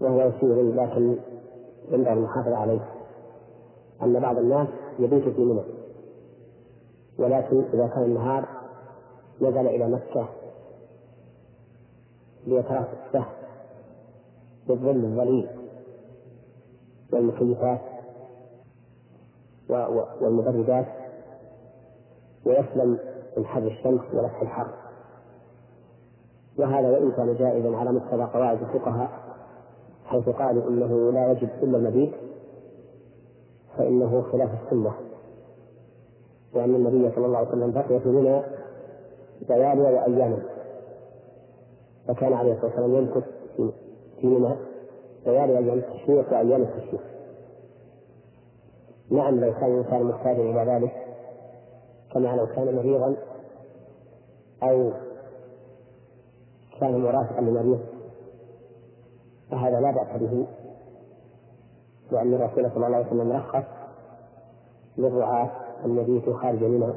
وهو 0.00 0.20
يسير 0.28 0.72
لكن 0.74 1.16
ينبغي 1.90 2.12
المحافظة 2.12 2.56
عليه. 2.56 2.93
أن 4.04 4.20
بعض 4.20 4.38
الناس 4.38 4.68
يبيت 4.98 5.28
في 5.28 5.40
منى. 5.40 5.62
ولكن 7.18 7.64
إذا 7.74 7.86
كان 7.86 8.02
النهار 8.02 8.48
نزل 9.40 9.66
إلى 9.66 9.88
مكة 9.88 10.28
ليترفه 12.46 13.24
بالظل 14.68 15.04
الظليل 15.04 15.48
والمكيفات 17.12 17.80
والمبردات 20.20 20.86
ويسلم 22.46 22.98
من 23.36 23.46
حر 23.46 23.66
الشمس 23.66 24.00
ولف 24.14 24.42
الحر. 24.42 24.66
وهذا 26.58 26.90
وإن 26.90 27.12
كان 27.12 27.34
جائزا 27.34 27.76
على 27.76 27.92
مقتضى 27.92 28.22
قواعد 28.22 28.62
الفقهاء 28.62 29.10
حيث 30.04 30.28
قالوا 30.28 30.68
إنه 30.68 31.12
لا 31.12 31.32
يجب 31.32 31.48
إلا 31.62 31.78
المبيت. 31.78 32.12
فإنه 33.78 34.22
خلاف 34.32 34.50
السنة. 34.64 34.94
لأن 36.54 36.74
النبي 36.74 37.14
صلى 37.14 37.26
الله 37.26 37.38
عليه 37.38 37.48
وسلم 37.48 37.70
بقي 37.70 38.00
في 38.00 38.08
منى 38.08 38.42
ليالي 39.48 39.82
وأياما 39.82 40.38
فكان 42.08 42.32
عليه 42.32 42.52
الصلاة 42.52 42.66
والسلام 42.66 42.94
يمكث 42.94 43.24
في 44.20 44.26
منى 44.26 44.56
ليالي 45.26 45.58
أيام 45.58 45.78
التشريق 45.78 46.32
وأيام 46.32 46.62
التشريق. 46.62 47.00
نعم 49.10 49.40
لو 49.40 49.52
كان 49.52 49.72
الإنسان 49.72 50.02
محتاجا 50.02 50.42
إلى 50.42 50.72
ذلك 50.72 50.92
كما 52.12 52.36
لو 52.36 52.46
كان 52.46 52.76
مريضا 52.76 53.16
أو 54.62 54.92
كان 56.80 57.00
مرافقا 57.00 57.40
لمريض 57.40 57.80
فهذا 59.50 59.80
لا 59.80 59.90
بأس 59.90 60.20
به. 60.22 60.46
لأن 62.12 62.34
الرسول 62.34 62.70
صلى 62.70 62.86
الله 62.86 62.96
عليه 62.96 63.06
وسلم 63.06 63.32
رخص 63.32 63.64
للرعاة 64.98 65.50
أن 65.84 65.98
يبيتوا 65.98 66.36
خارج 66.38 66.64
منها 66.64 66.94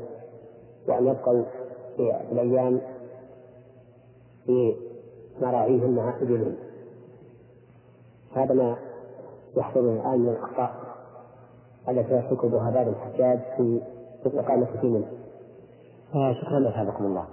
وأن 0.87 1.07
يبقوا 1.07 1.43
في 1.97 2.11
الأيام 2.31 2.81
في 4.45 4.75
مراعيهم 5.41 5.95
مع 5.95 6.13
إبلهم 6.21 6.55
هذا 8.35 8.53
ما 8.53 8.75
يحصل 9.57 9.79
الآن 9.79 10.19
من 10.19 10.29
الأخطاء 10.29 10.71
التي 11.89 12.13
يرتكبها 12.13 12.71
بعض 12.71 12.87
الحجاج 12.87 13.39
في 13.57 13.81
الإقامة 14.25 14.65
في 14.81 14.87
منى. 14.87 15.05
آه 16.15 16.33
شكرا 16.33 16.59
لك 16.59 16.73
حفظكم 16.73 17.05
الله. 17.05 17.25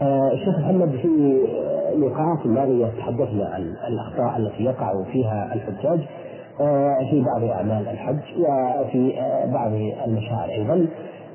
آه 0.00 0.32
الشيخ 0.32 0.58
محمد 0.58 0.88
في 0.90 1.06
اللقاءات 1.92 2.46
الماضية 2.46 2.86
تحدثنا 2.86 3.46
عن 3.48 3.62
الأخطاء 3.88 4.36
التي 4.36 4.64
يقع 4.64 5.02
فيها 5.02 5.54
الحجاج 5.54 6.00
في 7.10 7.24
بعض 7.26 7.42
أعمال 7.42 7.88
الحج 7.88 8.40
وفي 8.40 9.20
آه 9.20 9.46
بعض 9.46 9.72
المشاعر 10.06 10.50
أيضا 10.50 10.88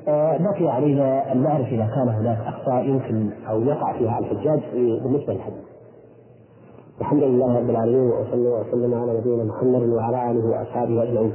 آه، 0.08 0.36
بقي 0.36 0.68
علينا 0.68 1.32
أن 1.32 1.42
نعرف 1.42 1.66
إذا 1.66 1.86
كان 1.94 2.08
هناك 2.08 2.38
أخطاء 2.46 2.84
يمكن 2.84 3.30
أو 3.48 3.62
يقع 3.62 3.98
فيها 3.98 4.18
الحجاج 4.18 4.60
بالنسبة 4.72 5.32
للحج. 5.32 5.52
الحمد 7.00 7.22
لله 7.22 7.58
رب 7.58 7.70
العالمين 7.70 8.10
وصلى 8.10 8.48
وسلم 8.48 8.94
على 8.94 9.18
نبينا 9.18 9.44
محمد 9.44 9.88
وعلى 9.88 10.30
آله 10.30 10.50
وأصحابه 10.50 11.02
أجمعين. 11.02 11.34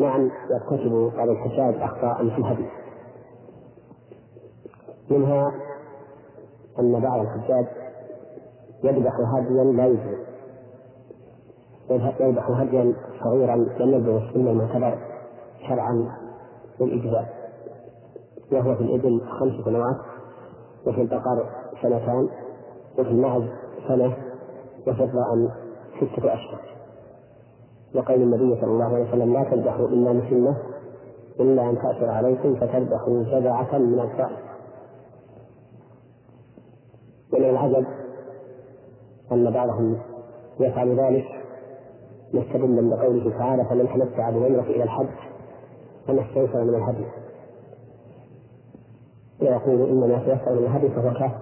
نعم 0.00 0.30
يرتكب 0.50 1.10
بعض 1.16 1.28
الحجاج 1.28 1.74
أخطاء 1.82 2.28
في 2.28 2.38
الهدي. 2.38 2.66
منها 5.10 5.52
أن 6.78 7.00
بعض 7.00 7.20
الحجاج 7.20 7.66
يذبح 8.84 9.12
هديا 9.34 9.64
لا 9.64 9.86
يجزي 9.86 10.29
يذبح 11.90 12.50
هديا 12.50 12.94
صغيرا 13.24 13.56
لم 13.56 13.94
يبلغ 13.94 14.28
السن 14.28 14.48
المعتبر 14.48 14.98
شرعا 15.68 16.08
للإجزاء 16.80 17.40
وهو 18.52 18.74
في 18.74 18.80
الإبل 18.80 19.20
خمس 19.40 19.64
سنوات 19.64 19.96
وفي 20.86 21.00
البقر 21.00 21.46
سنتان 21.82 22.28
وفي 22.98 23.10
المعز 23.10 23.42
سنة 23.88 24.16
وفي 24.86 25.04
الضأن 25.04 25.50
ستة 26.00 26.34
أشهر. 26.34 26.60
وقول 27.94 28.22
النبي 28.22 28.60
صلى 28.60 28.70
الله 28.70 28.84
عليه 28.84 29.08
وسلم 29.08 29.32
لا 29.32 29.44
تذبحوا 29.44 29.88
إلا 29.88 30.12
مسنة 30.12 30.56
إلا 31.40 31.70
أن 31.70 31.78
تأثر 31.78 32.10
عليكم 32.10 32.54
فتذبحوا 32.54 33.22
جذعة 33.22 33.78
من 33.78 34.00
الضأن 34.00 34.36
ومن 37.32 37.50
العجب 37.50 37.86
أن 39.32 39.50
بعضهم 39.50 39.98
يفعل 40.60 41.00
ذلك 41.00 41.39
مستدلا 42.34 42.96
بقوله 42.96 43.38
تعالى 43.38 43.64
فمن 43.64 43.88
تمتع 43.88 44.30
بعمرة 44.30 44.62
إلى 44.62 44.82
الحج 44.82 45.06
فما 46.06 46.22
استيسر 46.22 46.64
من 46.64 46.74
الهدي. 46.74 47.04
ويقول 49.40 49.88
إنما 49.90 50.18
تيسر 50.18 50.52
من 50.52 50.58
الهدي 50.58 50.88
فهو 50.88 51.12
كافر. 51.14 51.38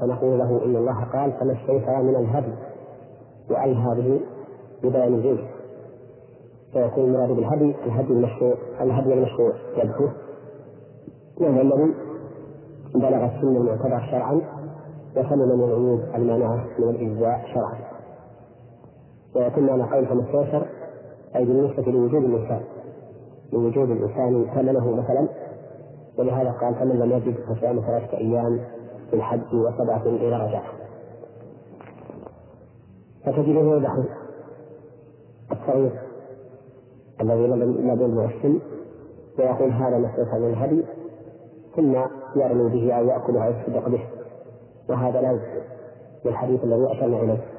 فنقول 0.00 0.38
له 0.38 0.64
إن 0.64 0.76
الله 0.76 1.04
قال 1.04 1.32
فما 1.32 1.52
استيسر 1.52 2.02
من 2.02 2.16
الهدي 2.16 2.52
وأي 3.50 3.74
هذه 3.74 4.20
ببيان 4.82 5.14
الجنس 5.14 5.40
فيكون 6.72 7.04
المراد 7.04 7.28
بالهدي 7.28 7.74
الهدي 7.86 8.12
المشروع 8.12 8.54
الهدي 8.80 9.12
المشروع 9.12 9.52
يدعوه 9.76 10.12
وهو 11.40 11.60
الذي 11.60 11.94
بلغ 12.94 13.24
السن 13.24 13.56
المعتبر 13.56 14.00
شرعا 14.10 14.40
وسلم 15.16 15.58
من 15.58 15.64
العيوب 15.64 16.00
المانعة 16.14 16.64
من 16.78 16.88
الإجزاء 16.88 17.44
شرعا. 17.54 17.95
ويكون 19.36 19.66
معنى 19.66 19.82
قول 19.82 20.06
فما 20.06 20.22
استيسر 20.22 20.66
أي 21.36 21.44
بالنسبة 21.44 21.92
لوجود 21.92 22.24
الإنسان. 22.24 22.60
لوجود 23.52 23.90
الإنسان 23.90 24.46
ثمنه 24.54 24.96
مثلا 24.96 25.28
ولهذا 26.18 26.50
قال 26.50 26.74
فمن 26.74 26.98
لم 26.98 27.12
يجد 27.12 27.34
فصيام 27.34 27.80
ثلاثة 27.80 28.18
أيام 28.18 28.60
في 29.10 29.16
الحج 29.16 29.54
وسبعة 29.54 30.02
إلى 30.06 30.36
رجعة 30.36 30.64
فتجده 33.24 33.60
يذبح 33.60 33.98
الصغير 35.52 35.92
الذي 37.20 37.46
لم 37.46 37.90
يبلغ 37.90 38.24
السن 38.24 38.58
ويقول 39.38 39.70
هذا 39.70 39.98
ما 39.98 40.38
من 40.38 40.50
الهدي 40.50 40.84
ثم 41.76 41.94
يرمي 42.36 42.70
به 42.70 42.92
أو 42.92 43.04
يأكل 43.04 43.36
أو 43.36 43.50
يتصدق 43.50 43.88
به 43.88 44.06
وهذا 44.88 45.20
لا 45.20 45.30
يجزي 45.30 45.62
بالحديث 46.24 46.64
الذي 46.64 46.92
أشرنا 46.92 47.20
إليه. 47.20 47.55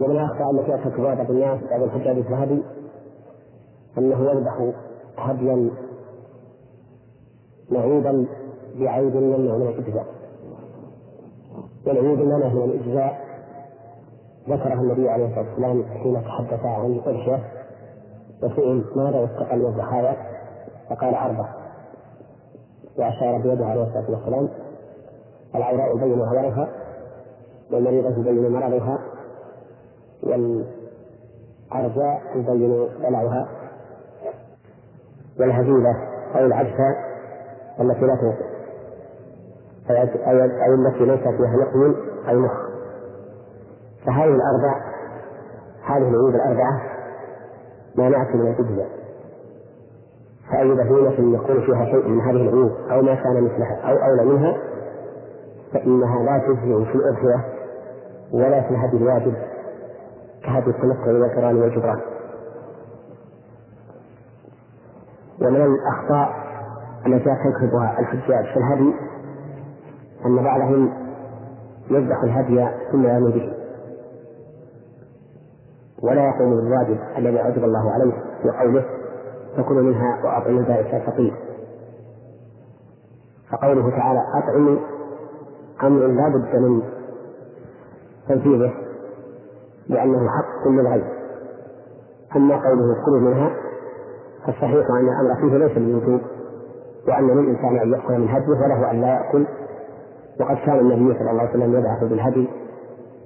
ومن 0.00 0.10
الأخطاء 0.10 0.50
التي 0.50 0.70
يرتكبها 0.70 1.14
بعض 1.14 1.30
الناس 1.30 1.60
بعض 1.70 1.82
الحجاج 1.82 2.16
الهدي 2.16 2.62
أنه 3.98 4.30
يذبح 4.30 4.72
هديا 5.18 5.70
معيبا 7.70 8.26
بعيب 8.80 9.14
يمنع 9.14 9.56
من 9.56 9.66
الإجزاء. 9.66 10.06
والعيوب 11.86 12.20
المنع 12.20 12.48
من 12.48 12.62
الإجزاء. 12.64 13.20
ذكرها 14.48 14.80
النبي 14.80 15.08
عليه 15.08 15.26
الصلاة 15.26 15.48
والسلام 15.48 15.84
حين 15.84 16.22
تحدث 16.24 16.64
عن 16.64 17.00
قرشة 17.00 17.40
وسئل 18.42 18.84
ماذا 18.96 19.20
يستقل 19.22 19.58
من 19.58 19.66
الضحايا؟ 19.66 20.16
فقال 20.90 21.14
أربع. 21.14 21.54
وأشار 22.98 23.38
بيده 23.38 23.66
عليه 23.66 23.82
الصلاة 23.82 24.10
والسلام 24.10 24.48
العوراء 25.54 25.96
يبين 25.96 26.22
عورها 26.22 26.68
والمريضة 27.72 28.18
يبين 28.30 28.52
مرضها. 28.52 28.98
والعرجاء 30.22 32.22
يبين 32.34 32.88
بلعها 33.02 33.48
والهزيلة 35.40 35.96
أو 36.34 36.46
العجفة 36.46 36.96
التي 37.80 38.00
لا 38.00 38.14
توقف 38.14 38.50
أي 39.90 40.74
التي 40.74 41.04
ليس 41.04 41.20
فيها 41.20 41.56
نقل 41.56 41.96
أي 42.28 42.36
مخ 42.36 42.52
فهذه 44.06 44.34
الأربع 44.34 44.80
هذه 45.84 46.08
العيوب 46.08 46.34
الأربعة 46.34 46.80
مانعة 47.96 48.36
من 48.36 48.40
الإجزاء 48.40 48.88
فأي 50.50 50.74
بهيمة 50.74 51.36
يكون 51.36 51.60
فيها 51.60 51.84
شيء 51.84 52.08
من 52.08 52.20
هذه 52.20 52.30
العيوب 52.30 52.70
أو 52.90 53.02
ما 53.02 53.14
كان 53.14 53.44
مثلها 53.44 53.76
أو 53.84 53.96
أولى 53.96 54.24
منها 54.24 54.56
فإنها 55.72 56.22
لا 56.22 56.38
تجزئ 56.38 56.84
في 56.84 56.94
الأضحية 56.94 57.44
ولا 58.32 58.60
في 58.60 58.70
الهدي 58.70 58.96
الواجب. 58.96 59.34
كهدي 60.50 60.70
التمتع 60.70 61.06
والكرام 61.06 61.56
والجبران. 61.56 62.00
ومن 65.40 65.62
الأخطاء 65.62 66.28
التي 67.06 67.24
ترتكبها 67.24 68.00
الحجاج 68.00 68.44
في 68.44 68.56
الهدي 68.56 68.94
أن 70.26 70.44
بعضهم 70.44 70.92
يذبح 71.90 72.22
الهدي 72.22 72.68
ثم 72.92 73.04
يرمي 73.04 73.32
به. 73.32 73.52
ولا 76.02 76.24
يقوم 76.24 76.50
بالواجب 76.56 76.98
الذي 77.18 77.42
أوجب 77.42 77.64
الله 77.64 77.90
عليه 77.90 78.12
في 78.42 78.50
قوله 78.50 78.84
فكلوا 79.56 79.82
منها 79.82 80.24
وأطعموا 80.24 80.60
البائس 80.60 80.94
الفقير. 80.94 81.34
فقوله 83.50 83.90
تعالى 83.90 84.20
أطعموا 84.34 84.78
أمر 85.82 86.06
لا 86.06 86.28
بد 86.28 86.56
من 86.56 86.82
تنفيذه. 88.28 88.89
لأنه 89.90 90.28
حق 90.28 90.68
للغير 90.68 91.04
أما 92.36 92.54
قوله 92.54 93.04
كلوا 93.04 93.20
منها 93.20 93.50
فالصحيح 94.46 94.86
أن 94.90 95.08
الأمر 95.08 95.40
فيه 95.40 95.56
ليس 95.56 95.72
بالوجوب 95.72 96.20
وأن 97.08 97.26
للإنسان 97.26 97.78
أن 97.78 97.92
يأكل 97.92 98.18
من 98.18 98.28
هديه 98.28 98.64
وله 98.64 98.90
أن 98.90 99.00
لا 99.00 99.08
يأكل. 99.08 99.46
وقد 100.40 100.56
كان 100.66 100.78
النبي 100.78 101.18
صلى 101.18 101.30
الله 101.30 101.40
عليه 101.40 101.50
وسلم 101.50 101.74
يبعث 101.78 102.04
بالهدي 102.04 102.48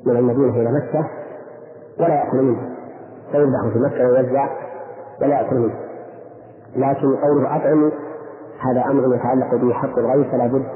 من 0.06 0.16
المدينة 0.16 0.56
إلى 0.56 0.72
مكة 0.72 1.10
ولا 2.00 2.14
يأكل 2.14 2.42
منه 2.42 2.70
فيذبح 3.32 3.72
في 3.72 3.78
مكة 3.78 4.08
ويوزع 4.08 4.48
ولا 5.22 5.40
يأكل 5.40 5.56
منه 5.56 5.74
لكن 6.76 7.16
قوله 7.16 7.56
أطعموا 7.56 7.90
هذا 8.60 8.84
أمر 8.90 9.14
يتعلق 9.14 9.54
به 9.54 9.72
حق 9.72 9.98
الغير 9.98 10.30
فلا 10.30 10.46
بد 10.46 10.66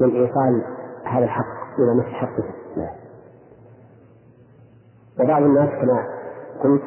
من 0.00 0.16
إيصال 0.16 0.62
هذا 1.04 1.24
الحق 1.24 1.46
إلى 1.78 1.94
مستحقه 1.94 2.44
نعم 2.44 2.65
وبعض 5.20 5.42
الناس 5.42 5.68
كما 5.68 6.04
قلت 6.62 6.82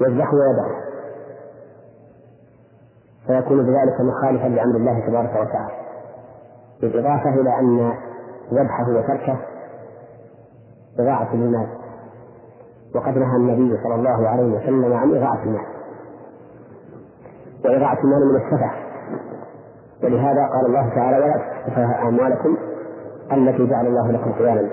يذبح 0.00 0.28
ويدعو 0.34 0.80
فيكون 3.26 3.62
بذلك 3.62 4.00
مخالفا 4.00 4.48
لأمر 4.48 4.76
الله 4.76 5.06
تبارك 5.06 5.30
وتعالى. 5.30 5.80
بالإضافة 6.80 7.40
إلى 7.40 7.58
أن 7.58 7.92
ذبحه 8.52 8.90
وتركه 8.90 9.38
إضاعة 10.98 11.34
للمال 11.34 11.68
وقد 12.94 13.18
نهى 13.18 13.36
النبي 13.36 13.82
صلى 13.82 13.94
الله 13.94 14.28
عليه 14.28 14.56
وسلم 14.56 14.92
عن 14.92 15.16
إضاعة 15.16 15.42
المال. 15.42 15.66
وإضاعة 17.64 17.98
المال 18.04 18.28
من 18.28 18.36
السفه. 18.36 18.70
ولهذا 20.04 20.46
قال 20.46 20.66
الله 20.66 20.94
تعالى 20.94 21.16
ولا 21.16 21.34
تسفه 21.66 22.08
أموالكم 22.08 22.56
التي 23.32 23.66
جعل 23.66 23.86
الله 23.86 24.10
لكم 24.12 24.32
قياما 24.32 24.70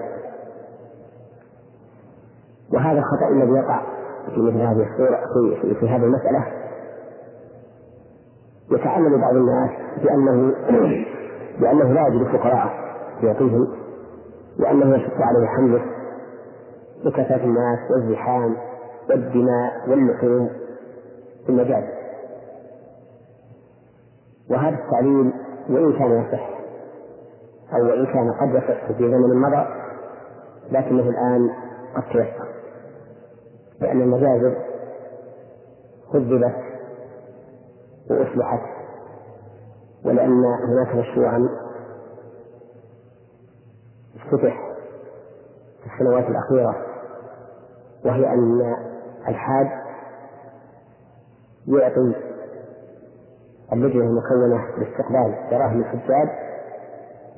وهذا 2.74 3.00
الخطأ 3.00 3.28
الذي 3.32 3.52
يقع 3.52 3.82
في 4.36 4.42
مثل 4.42 4.58
هذه 4.58 4.88
الصورة 4.92 5.20
في, 5.62 5.76
في, 5.76 5.90
هذه 5.90 6.04
المسألة. 6.04 6.46
يتعلم 8.72 9.22
بعض 9.22 9.36
الناس 9.36 9.70
بأنه 10.04 10.54
بأنه 11.60 11.94
لا 11.94 12.08
يجد 12.08 12.28
فقراء 12.28 12.70
يعطيهم 13.24 13.68
وأنه 14.60 14.96
يشق 14.96 15.22
عليه 15.22 15.48
حمله. 15.48 15.82
بكثرة 17.06 17.44
الناس 17.44 17.80
والزحام 17.92 18.56
والدماء 19.10 19.90
واللحوم 19.90 20.50
في 21.46 21.50
المجال. 21.50 21.84
وهذا 24.50 24.76
التعليل 24.76 25.34
وإن 25.70 25.94
كان 25.94 26.12
يصح 26.12 26.50
أو 27.74 27.86
وإن 27.86 28.06
كان 28.06 28.32
قد 28.32 28.56
يصح 28.56 28.86
في 28.88 29.12
زمن 29.12 29.42
مضى 29.42 29.66
لكنه 30.72 31.10
الآن 31.10 31.50
قد 31.96 32.04
تيسر. 32.04 32.47
لأن 33.82 34.02
المجازر 34.02 34.58
هذبت 36.14 36.56
وأصلحت 38.10 38.62
ولأن 40.06 40.44
هناك 40.46 40.96
مشروعا 40.96 41.50
افتتح 44.16 44.68
في 45.84 45.94
السنوات 45.94 46.26
الأخيرة 46.30 46.76
وهي 48.06 48.28
أن 48.34 48.76
الحاج 49.28 49.68
يعطي 51.68 52.16
اللجنة 53.74 54.04
المكونة 54.04 54.68
لاستقبال 54.78 55.36
دراهم 55.52 55.80
الحجاج 55.80 56.30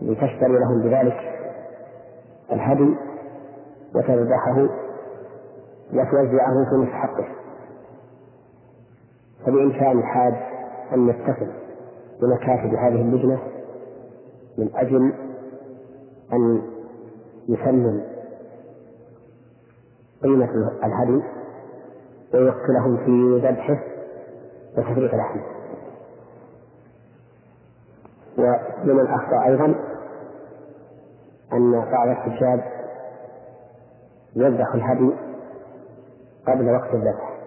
لتشتري 0.02 0.60
لهم 0.60 0.82
بذلك 0.84 1.18
الهدي 2.52 2.96
وتذبحه 3.96 4.70
وتوزعه 5.94 6.70
في 6.70 6.76
مستحقه. 6.76 7.28
فبإمكان 9.46 10.00
الحاج 10.00 10.34
أن 10.94 11.10
يتصل 11.10 11.52
بمكاتب 12.22 12.74
هذه 12.74 13.02
اللجنة 13.02 13.40
من 14.58 14.70
أجل 14.76 15.14
أن 16.34 16.62
يسلم 17.50 18.04
قيمة 20.24 20.50
الهدي 20.84 21.24
ويوكلهم 22.34 22.98
في 22.98 23.48
ذبحه 23.48 23.84
وتفريق 24.78 25.16
لحمه. 25.16 25.44
ومن 28.38 29.00
الأخطاء 29.00 29.48
أيضا 29.48 29.66
أن 31.54 31.72
بعض 31.92 32.08
الحجاج 32.08 32.62
يذبح 34.36 34.74
الهدي 34.76 35.29
قبل 36.50 36.70
وقت 36.76 36.94
الذبح. 36.94 37.40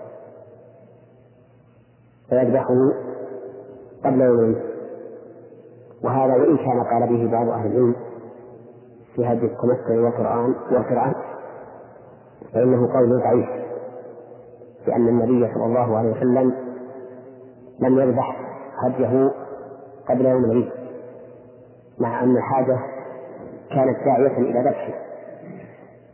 فيذبحه 2.29 2.75
قبل 4.05 4.21
يومين. 4.21 4.61
وهذا 6.05 6.35
وإن 6.35 6.57
كان 6.57 6.83
قال 6.85 7.09
به 7.09 7.31
بعض 7.33 7.49
أهل 7.49 7.67
العلم 7.67 7.95
في 9.15 9.27
هدي 9.27 9.47
التمتع 9.47 10.01
والقرآن 10.05 10.55
والقرآن 10.73 11.15
فإنه 12.55 12.93
قول 12.93 13.19
ضعيف 13.21 13.49
لأن 14.87 15.09
النبي 15.09 15.55
صلى 15.55 15.65
الله 15.65 15.99
عليه 15.99 16.11
وسلم 16.11 16.55
لم 17.81 17.99
يذبح 17.99 18.37
هديه 18.85 19.31
قبل 20.09 20.27
يوم 20.27 20.45
العيد 20.45 20.71
مع 21.99 22.25
أن 22.25 22.37
الحاجة 22.37 22.79
كانت 23.71 24.05
داعية 24.05 24.39
إلى 24.39 24.61
ذبحه 24.61 24.95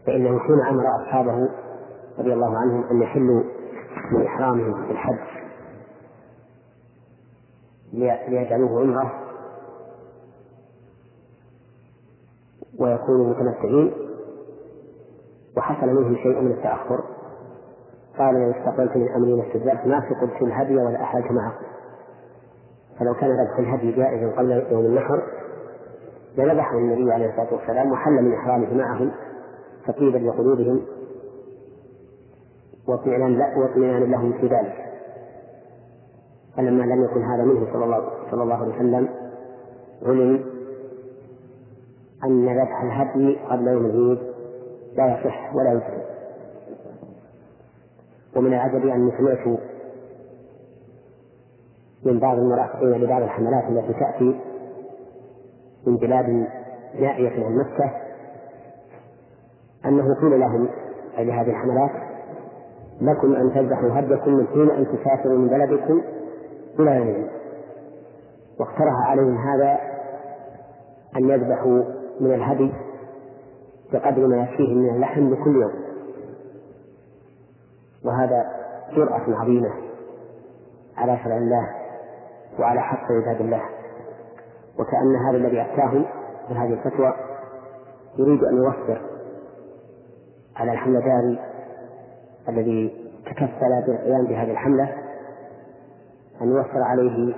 فإنه 0.06 0.38
حين 0.38 0.60
أمر 0.60 0.84
أصحابه 1.02 1.48
رضي 2.18 2.32
الله 2.32 2.58
عنهم 2.58 2.84
أن 2.90 3.02
يحلوا 3.02 3.42
من 4.12 4.26
إحرامهم 4.26 4.86
في 4.86 4.90
الحج. 4.90 5.18
ليجعلوه 8.28 8.80
عمرة 8.80 9.12
ويكونوا 12.78 13.26
متمتعين. 13.26 13.92
وحصل 15.56 15.86
منهم 15.86 16.16
شيء 16.16 16.40
من 16.40 16.50
التأخر. 16.50 17.04
قال 18.18 18.34
لو 18.34 18.50
استقبلت 18.50 18.96
من 18.96 19.08
أمري 19.08 19.34
ما 19.34 19.46
استدبرت 19.46 19.86
ما 19.86 20.00
سقطت 20.00 20.42
الهدي 20.42 20.76
ولا 20.76 21.02
أحلت 21.02 21.26
معكم. 21.30 21.64
فلو 22.98 23.14
كان 23.14 23.30
ذبح 23.30 23.58
الهدي 23.58 23.92
جائزا 23.92 24.32
قبل 24.36 24.66
يوم 24.70 24.84
النحر 24.84 25.22
لذبحه 26.36 26.78
النبي 26.78 27.12
عليه 27.12 27.30
الصلاة 27.30 27.54
والسلام 27.54 27.92
وحل 27.92 28.22
من 28.22 28.34
إحرامه 28.34 28.74
معهم 28.74 29.12
تطيبا 29.86 30.18
لقلوبهم. 30.18 30.97
واطمئنان 32.88 34.10
لهم 34.10 34.32
في 34.32 34.46
ذلك. 34.46 34.88
فلما 36.56 36.82
لم 36.82 37.04
يكن 37.04 37.22
هذا 37.22 37.44
منه 37.44 37.72
صلى 37.72 37.84
الله 37.84 38.10
صلى 38.30 38.42
الله 38.42 38.54
عليه 38.54 38.74
وسلم 38.74 39.08
علم 40.02 40.44
أن 42.24 42.46
ذبح 42.46 42.82
الهدي 42.82 43.36
قبل 43.50 43.68
يوم 43.68 43.86
العيد 43.86 44.18
لا 44.96 45.18
يصح 45.20 45.54
ولا 45.54 45.72
يجزي 45.72 46.04
ومن 48.36 48.54
العجب 48.54 48.86
أني 48.86 49.12
سمعت 49.18 49.58
من 52.04 52.18
بعض 52.18 52.38
المرافقين 52.38 52.92
لبعض 52.92 53.22
الحملات 53.22 53.64
التي 53.64 53.92
تأتي 53.92 54.40
من 55.86 55.96
بلاد 55.96 56.46
نائية 57.00 57.44
عن 57.46 57.56
مكة 57.56 57.92
أنه 59.84 60.14
قيل 60.20 60.40
لهم 60.40 60.68
أي 61.18 61.24
لهذه 61.24 61.50
الحملات 61.50 62.07
لكم 63.00 63.34
أن 63.34 63.54
تذبحوا 63.54 64.00
هديكم 64.00 64.30
من 64.30 64.46
حين 64.46 64.70
أن 64.70 64.86
تسافروا 64.86 65.38
من 65.38 65.48
بلدكم 65.48 66.02
إلى 66.78 66.96
يوم 66.96 67.28
واقترح 68.60 68.94
عليهم 69.06 69.36
هذا 69.36 69.78
أن 71.16 71.28
يذبحوا 71.28 71.82
من 72.20 72.34
الهدي 72.34 72.72
بقدر 73.92 74.26
ما 74.26 74.42
يكفيهم 74.42 74.78
من 74.78 74.94
اللحم 74.94 75.32
لكل 75.32 75.56
يوم. 75.56 75.72
وهذا 78.04 78.44
جرأة 78.96 79.24
عظيمة 79.28 79.70
على 80.96 81.18
شرع 81.24 81.36
الله 81.36 81.68
وعلى 82.58 82.80
حق 82.80 83.12
عباد 83.12 83.40
الله. 83.40 83.62
وكأن 84.78 85.16
هذا 85.28 85.36
الذي 85.36 85.62
أتاه 85.62 86.04
بهذه 86.50 86.72
الفتوى 86.72 87.12
يريد 88.18 88.44
أن 88.44 88.56
يوفر 88.56 89.00
على 90.56 90.72
الحملداري 90.72 91.38
الذي 92.48 93.08
تكفل 93.26 93.82
بالقيام 93.86 94.24
بهذه 94.24 94.50
الحملة 94.50 94.94
أن 96.42 96.48
يوفر 96.48 96.82
عليه 96.82 97.34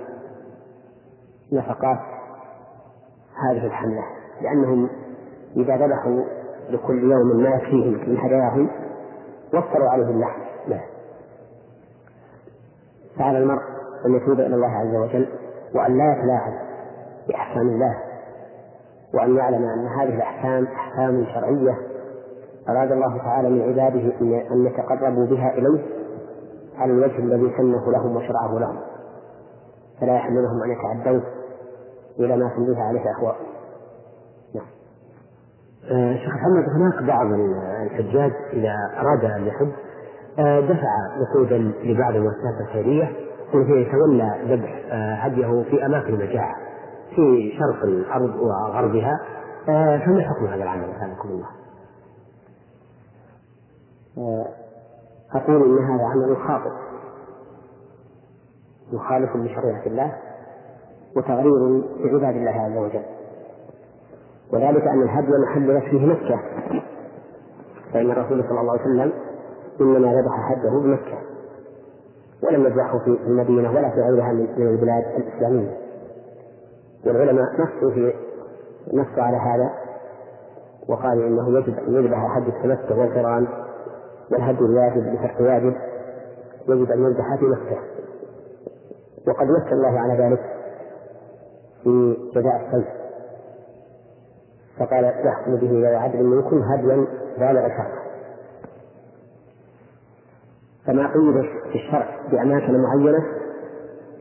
نفقات 1.51 1.99
هذه 3.49 3.65
الحملة 3.65 4.03
لأنهم 4.41 4.89
إذا 5.55 5.75
ذبحوا 5.77 6.23
لكل 6.69 7.11
يوم 7.11 7.43
ما 7.43 7.49
يكفيهم 7.49 8.09
من 8.09 8.17
هداياهم 8.17 8.69
وفروا 9.53 9.89
عليه 9.89 10.09
اللحم 10.09 10.41
له 10.67 10.81
فعلى 13.17 13.37
المرء 13.37 13.61
أن 14.05 14.15
يتوب 14.15 14.39
إلى 14.39 14.55
الله 14.55 14.71
عز 14.77 14.95
وجل 14.95 15.27
وأن 15.75 15.97
لا 15.97 16.13
يتلاعب 16.17 16.53
بأحكام 17.27 17.67
الله 17.67 17.97
وأن 19.13 19.35
يعلم 19.35 19.63
أن 19.63 19.87
هذه 19.87 20.15
الأحكام 20.15 20.65
أحكام 20.65 21.25
شرعية 21.25 21.77
أراد 22.69 22.91
الله 22.91 23.17
تعالى 23.17 23.49
من 23.49 23.61
عباده 23.61 24.13
أن 24.51 24.65
يتقربوا 24.65 25.25
بها 25.25 25.53
إليه 25.53 25.85
على 26.77 26.93
الوجه 26.93 27.19
الذي 27.19 27.53
سنه 27.57 27.91
لهم 27.91 28.15
وشرعه 28.15 28.59
لهم 28.59 28.77
فلا 30.01 30.15
يحل 30.15 30.33
لهم 30.33 30.63
أن 30.63 30.71
يتعدوا 30.71 31.21
إلى 32.19 32.37
ما 32.37 32.51
تنبيه 32.55 32.81
عليه 32.81 33.01
أهواء 33.17 33.35
نعم. 34.55 34.65
آه 35.91 36.15
شيخ 36.15 36.33
محمد 36.35 36.63
هناك 36.75 37.03
بعض 37.03 37.27
الحجاج 37.85 38.31
إذا 38.53 38.75
أراد 38.99 39.25
أن 39.25 39.47
يحج 39.47 39.69
آه 40.39 40.59
دفع 40.59 40.87
نقودا 41.21 41.57
لبعض 41.83 42.15
المؤسسات 42.15 42.61
الخيرية 42.61 43.11
وهي 43.53 43.81
يتولى 43.81 44.35
ذبح 44.47 44.83
آه 44.91 45.13
هديه 45.13 45.63
في 45.63 45.85
أماكن 45.85 46.13
المجاعة 46.13 46.55
في 47.15 47.51
شرق 47.59 47.83
الأرض 47.83 48.35
وغربها 48.35 49.19
فما 49.67 50.21
حكم 50.21 50.45
هذا 50.45 50.63
العمل 50.63 50.83
أسألكم 50.83 51.29
الله؟ 51.29 51.60
أقول 55.35 55.79
إن 55.79 55.85
هذا 55.85 56.05
عمل 56.05 56.37
خاطئ. 56.37 56.71
مخالف 58.93 59.35
لشريعة 59.35 59.85
الله 59.85 60.15
وتغرير 61.15 61.83
بعباد 62.03 62.35
الله 62.35 62.51
عز 62.51 62.77
وجل. 62.77 63.03
وذلك 64.53 64.87
أن 64.87 65.01
الهدي 65.01 65.31
محل 65.43 65.81
فيه 65.81 66.05
مكة. 66.05 66.39
فإن 67.93 68.11
الرسول 68.11 68.43
صلى 68.49 68.61
الله 68.61 68.71
عليه 68.71 68.81
وسلم 68.81 69.11
إنما 69.81 70.13
ذبح 70.13 70.51
هديه 70.51 70.69
بمكة 70.69 71.17
ولم 72.43 72.65
يذبحه 72.65 72.99
في 72.99 73.07
المدينة 73.07 73.69
ولا 73.71 73.89
في 73.89 74.01
غيرها 74.01 74.33
من 74.33 74.67
البلاد 74.67 75.03
الإسلامية. 75.17 75.77
والعلماء 77.05 77.45
نصوا 77.53 77.91
في 77.91 78.13
نصوا 78.93 79.23
على 79.23 79.37
هذا 79.37 79.73
وقالوا 80.89 81.27
إنه 81.27 81.59
يجب 81.59 81.77
أن 81.79 81.93
يذبح 81.93 82.37
هدي 82.37 82.49
التمتع 82.49 82.95
والقرآن 82.95 83.47
والهدي 84.31 84.59
الواجب 84.59 85.15
بشرط 85.15 85.41
واجب 85.41 85.75
يجب 86.67 86.91
أن 86.91 87.03
يذبح 87.03 87.35
في 87.39 87.45
مكة 87.45 87.77
وقد 89.27 89.47
نص 89.47 89.71
الله 89.71 89.99
على 89.99 90.23
ذلك 90.23 90.39
في 91.83 92.17
جزاء 92.35 92.67
الصيف 92.67 92.87
فقال 94.79 95.03
يحكم 95.03 95.55
به 95.55 95.67
ذوي 95.67 95.95
عدل 95.95 96.23
منكم 96.23 96.61
هديا 96.63 97.07
بالغ 97.37 97.67
شرع 97.67 98.01
فما 100.85 101.07
قيد 101.07 101.41
في 101.71 101.75
الشرع 101.75 102.19
بأماكن 102.31 102.81
معينة 102.83 103.25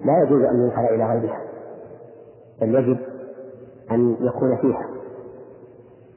لا 0.04 0.22
يجوز 0.22 0.42
أن 0.42 0.62
ينقل 0.64 0.94
إلى 0.94 1.04
غيرها 1.04 1.40
بل 2.60 2.74
يجب 2.74 2.98
أن 3.90 4.16
يكون 4.20 4.56
فيها. 4.56 4.88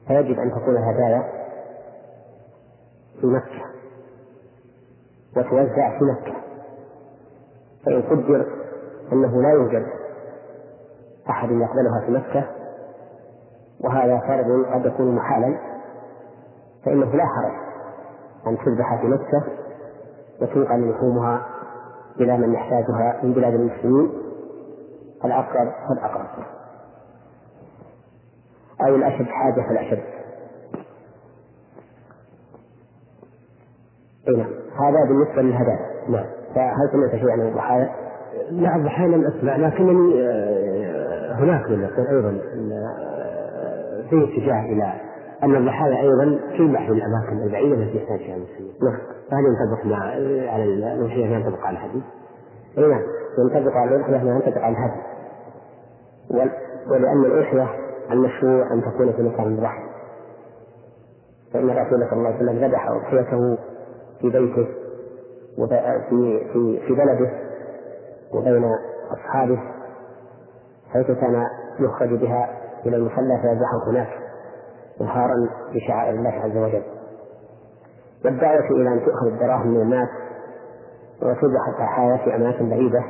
فيجب 0.08 0.38
أن 0.38 0.50
تكون 0.50 0.76
الهدايا 0.76 1.22
في 3.20 3.26
مكة 3.26 3.64
وتوزع 5.36 5.98
في 5.98 6.04
مكة. 6.04 6.34
فإن 7.86 8.02
قدر 8.02 8.46
أنه 9.12 9.42
لا 9.42 9.50
يوجد 9.50 9.86
أحد 11.30 11.48
يقبلها 11.50 12.00
في 12.06 12.12
مكة 12.12 12.44
وهذا 13.84 14.18
فرض 14.18 14.64
قد 14.74 14.86
يكون 14.86 15.14
محالا 15.14 15.58
فإنه 16.84 17.16
لا 17.16 17.24
حرج 17.24 17.52
أن 18.46 18.58
تذبح 18.58 19.00
في 19.00 19.06
مكة 19.06 19.42
وتنقل 20.42 20.90
لحومها 20.90 21.46
إلى 22.20 22.38
من 22.38 22.54
يحتاجها 22.54 23.20
من 23.22 23.32
بلاد 23.32 23.54
المسلمين. 23.54 24.12
الأقرب 25.24 25.72
فالأقرب 25.88 26.26
أو 28.80 28.94
الأشد 28.94 29.26
حاجة 29.26 29.62
فالأشد. 29.68 30.02
اي 34.28 34.36
نعم 34.36 34.50
هذا 34.80 35.04
بالنسبة 35.08 35.42
للهدايا 35.42 35.86
نعم 36.08 36.26
فهل 36.54 36.90
سمعت 36.92 37.10
شيئا 37.10 37.32
عن 37.32 37.40
الضحايا؟ 37.40 37.90
لا 38.50 38.76
الضحايا 38.76 39.08
لم 39.08 39.24
أسمع 39.26 39.56
لكنني 39.56 40.22
آه، 40.22 41.32
هناك 41.32 41.70
من 41.70 41.80
يقول 41.82 42.06
أيضا 42.06 42.38
آه، 42.72 44.02
في 44.10 44.24
اتجاه 44.24 44.64
إلى 44.72 44.92
أن 45.42 45.56
الضحايا 45.56 46.00
أيضا 46.00 46.38
تلمح 46.58 46.86
في 46.86 46.92
الأماكن 46.92 47.42
البعيدة 47.46 47.74
التي 47.74 47.96
يحتاج 47.96 48.18
فيها 48.18 48.36
المسلمين. 48.36 48.72
نعم. 48.82 48.98
فهل 49.30 49.44
ينطبق 49.44 49.86
مع 49.86 50.04
على 50.52 50.64
الأضحية 50.64 51.26
ينطبق 51.26 51.66
على 51.66 51.78
الهدي؟ 51.78 52.02
اي 52.78 52.86
نعم 52.86 53.02
ينطبق 53.38 53.72
على 53.76 53.96
الأضحية 53.96 54.24
ما 54.24 54.30
ينطبق 54.30 54.58
على 54.58 54.76
الهدي. 54.76 55.00
ولأن 56.90 57.24
الأضحية 57.24 57.68
المشروع 58.10 58.72
أن 58.72 58.82
تكون 58.82 59.12
في 59.12 59.22
مكان 59.22 59.46
الضحى. 59.46 59.82
فإن 61.52 61.70
الرسول 61.70 62.06
صلى 62.10 62.12
الله 62.12 62.28
عليه 62.28 62.36
وسلم 62.36 62.64
ذبح 62.64 62.88
أضحيته 62.88 63.58
في 64.20 64.30
بيته 64.30 64.68
وفي 65.58 66.00
في 66.52 66.80
في 66.86 66.94
بلده 66.94 67.30
وبين 68.34 68.64
أصحابه 69.12 69.58
حيث 70.92 71.06
كان 71.06 71.46
يخرج 71.80 72.08
بها 72.08 72.48
إلى 72.86 72.96
المصلى 72.96 73.38
فيذبحه 73.42 73.90
هناك 73.90 74.08
إظهارا 75.00 75.34
لشعائر 75.72 76.14
الله 76.14 76.30
عز 76.30 76.56
وجل. 76.56 76.82
والدعوة 78.24 78.70
إلى 78.70 78.88
أن 78.88 79.04
تؤخذ 79.04 79.26
الدراهم 79.26 79.68
من 79.68 79.80
الناس 79.80 80.08
وتذبح 81.22 81.68
الضحايا 81.68 82.16
في 82.16 82.36
أماكن 82.36 82.70
بعيدة 82.70 83.04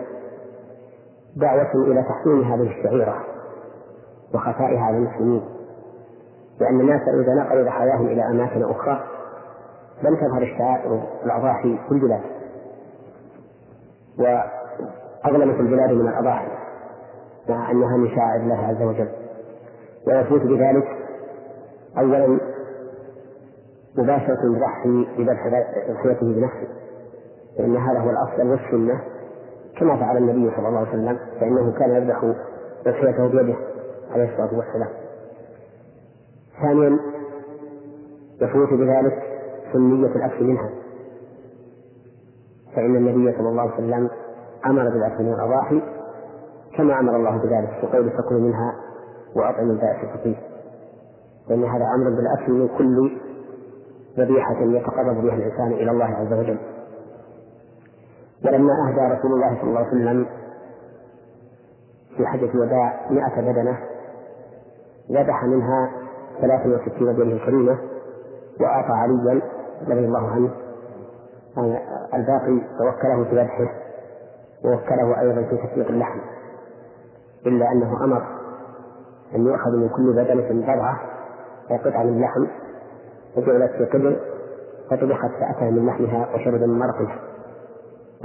دعوة 1.36 1.74
إلى 1.74 2.02
تحسين 2.02 2.42
هذه 2.42 2.78
الشعيرة 2.78 3.24
وخفائها 4.34 4.80
على 4.80 4.96
المسلمين 4.96 5.42
لأن 6.60 6.80
الناس 6.80 7.00
إذا 7.08 7.34
نقلوا 7.34 7.64
ضحاياهم 7.64 8.06
إلى 8.06 8.22
أماكن 8.30 8.62
أخرى 8.70 9.04
لم 10.02 10.16
تظهر 10.16 10.42
الشعائر 10.42 11.02
الأضاحي 11.24 11.78
في 11.88 11.92
البلاد 11.92 12.20
وأظلمت 14.18 15.60
البلاد 15.60 15.90
من 15.90 16.08
الأضاحي. 16.08 16.48
مع 17.48 17.70
أنها 17.70 17.96
من 17.96 18.08
شعائر 18.08 18.42
الله 18.42 18.66
عز 18.66 18.82
وجل. 18.82 19.08
ويفوت 20.06 20.40
بذلك 20.40 20.88
أولا 21.98 22.38
مباشرة 23.98 24.38
الضحي 24.44 25.06
بذبح 25.18 25.46
أضحيته 25.88 26.26
بنفسه. 26.26 26.68
فإن 27.58 27.76
هذا 27.76 27.98
هو 27.98 28.10
الأفضل 28.10 28.50
والسنة. 28.50 29.00
كما 29.78 29.96
فعل 29.96 30.16
النبي 30.16 30.56
صلى 30.56 30.68
الله 30.68 30.78
عليه 30.78 30.88
وسلم 30.88 31.18
فإنه 31.40 31.72
كان 31.78 31.90
يذبح 31.90 32.34
أضحيته 32.86 33.28
بيده 33.28 33.56
عليه 34.10 34.24
الصلاة 34.32 34.58
والسلام. 34.58 34.88
ثانيا 36.62 36.98
يفوت 38.40 38.68
بذلك 38.72 39.33
سنية 39.74 40.06
الأكل 40.16 40.44
منها. 40.44 40.70
فإن 42.76 42.96
النبي 42.96 43.38
صلى 43.38 43.48
الله 43.48 43.62
عليه 43.62 43.74
وسلم 43.74 44.10
أمر 44.66 44.90
بالأكل 44.90 45.24
من 45.24 45.32
الأضاحي 45.32 45.82
كما 46.76 47.00
أمر 47.00 47.16
الله 47.16 47.36
بذلك 47.36 47.70
في 47.80 47.86
قوله 47.96 48.10
فكلوا 48.10 48.40
منها 48.40 48.74
وأطعموا 49.36 49.72
البائس 49.72 50.04
الفقير. 50.04 50.36
لأن 51.48 51.64
هذا 51.64 51.84
أمر 51.96 52.10
بالأكل 52.10 52.52
من 52.52 52.68
كل 52.78 53.18
ذبيحة 54.18 54.60
يتقرب 54.60 55.22
بها 55.22 55.34
الإنسان 55.34 55.72
إلى 55.72 55.90
الله 55.90 56.04
عز 56.04 56.32
وجل. 56.32 56.58
ولما 58.44 58.72
أهدى 58.88 59.14
رسول 59.14 59.32
الله 59.32 59.54
صلى 59.60 59.68
الله 59.68 59.78
عليه 59.78 59.88
وسلم 59.88 60.26
في 62.16 62.26
حجة 62.26 62.50
الوداع 62.54 63.10
مئة 63.10 63.40
بدنة 63.40 63.78
ذبح 65.10 65.44
منها 65.44 65.90
ثلاثة 66.40 66.68
وستين 66.68 67.12
بدنة 67.12 67.46
كريمة 67.46 67.78
وأعطى 68.60 68.92
عليا 68.92 69.42
رضي 69.82 70.04
الله 70.04 70.30
عنه. 70.30 70.50
الباقي 72.14 72.60
توكله 72.78 73.24
في 73.24 73.40
ذبحه 73.40 73.72
ووكله 74.64 75.20
أيضا 75.20 75.42
في 75.42 75.56
تسويق 75.56 75.88
اللحم. 75.88 76.18
إلا 77.46 77.72
أنه 77.72 78.04
أمر 78.04 78.22
أن 79.34 79.46
يؤخذ 79.46 79.70
من 79.70 79.88
كل 79.88 80.12
بدنة 80.12 80.62
بضعة 80.62 81.00
أي 81.70 81.76
قطعة 81.78 82.02
من 82.02 82.08
اللحم 82.16 82.46
وجعلت 83.36 83.72
في 83.72 83.84
قبل 83.84 84.20
فطبخت 84.90 85.30
فأكل 85.40 85.70
من 85.72 85.86
لحمها 85.86 86.34
وشرب 86.34 86.60
من 86.60 86.78
مرقها. 86.78 87.18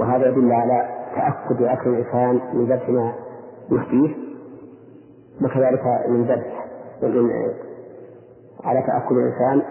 وهذا 0.00 0.26
يدل 0.28 0.52
على 0.52 0.88
تأكد 1.14 1.62
أكل 1.62 1.90
الإنسان 1.90 2.40
من 2.54 2.64
ذبح 2.66 2.88
ما 2.88 3.14
يحديه 3.70 4.16
وكذلك 5.44 5.84
من 6.08 6.22
ذبح 6.24 6.66
على 8.64 8.82
تأكد 8.82 9.12
الإنسان 9.12 9.62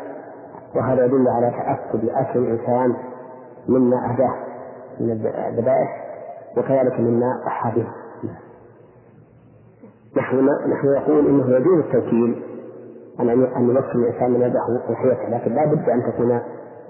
وهذا 0.76 1.06
يدل 1.06 1.28
على 1.28 1.52
تأكد 1.52 2.10
أكل 2.10 2.40
الإنسان 2.40 2.96
مما 3.68 3.96
أهداه 4.12 4.36
من 5.00 5.12
الذبائح 5.12 6.06
وكذلك 6.58 7.00
مما 7.00 7.42
ضحى 7.46 7.72
به 7.76 7.88
نحن 10.18 10.50
نحن 10.68 10.88
نقول 10.88 11.28
إنه 11.28 11.56
يجوز 11.56 11.80
التوكيل 11.80 12.44
أن 13.20 13.30
أن 13.30 13.70
يوكل 13.70 14.00
الإنسان 14.00 14.32
من 14.32 14.42
يده 14.42 14.60
اضحيته 14.90 15.30
لكن 15.30 15.54
لا 15.54 15.66
بد 15.66 15.90
أن 15.90 16.04
تكون 16.14 16.42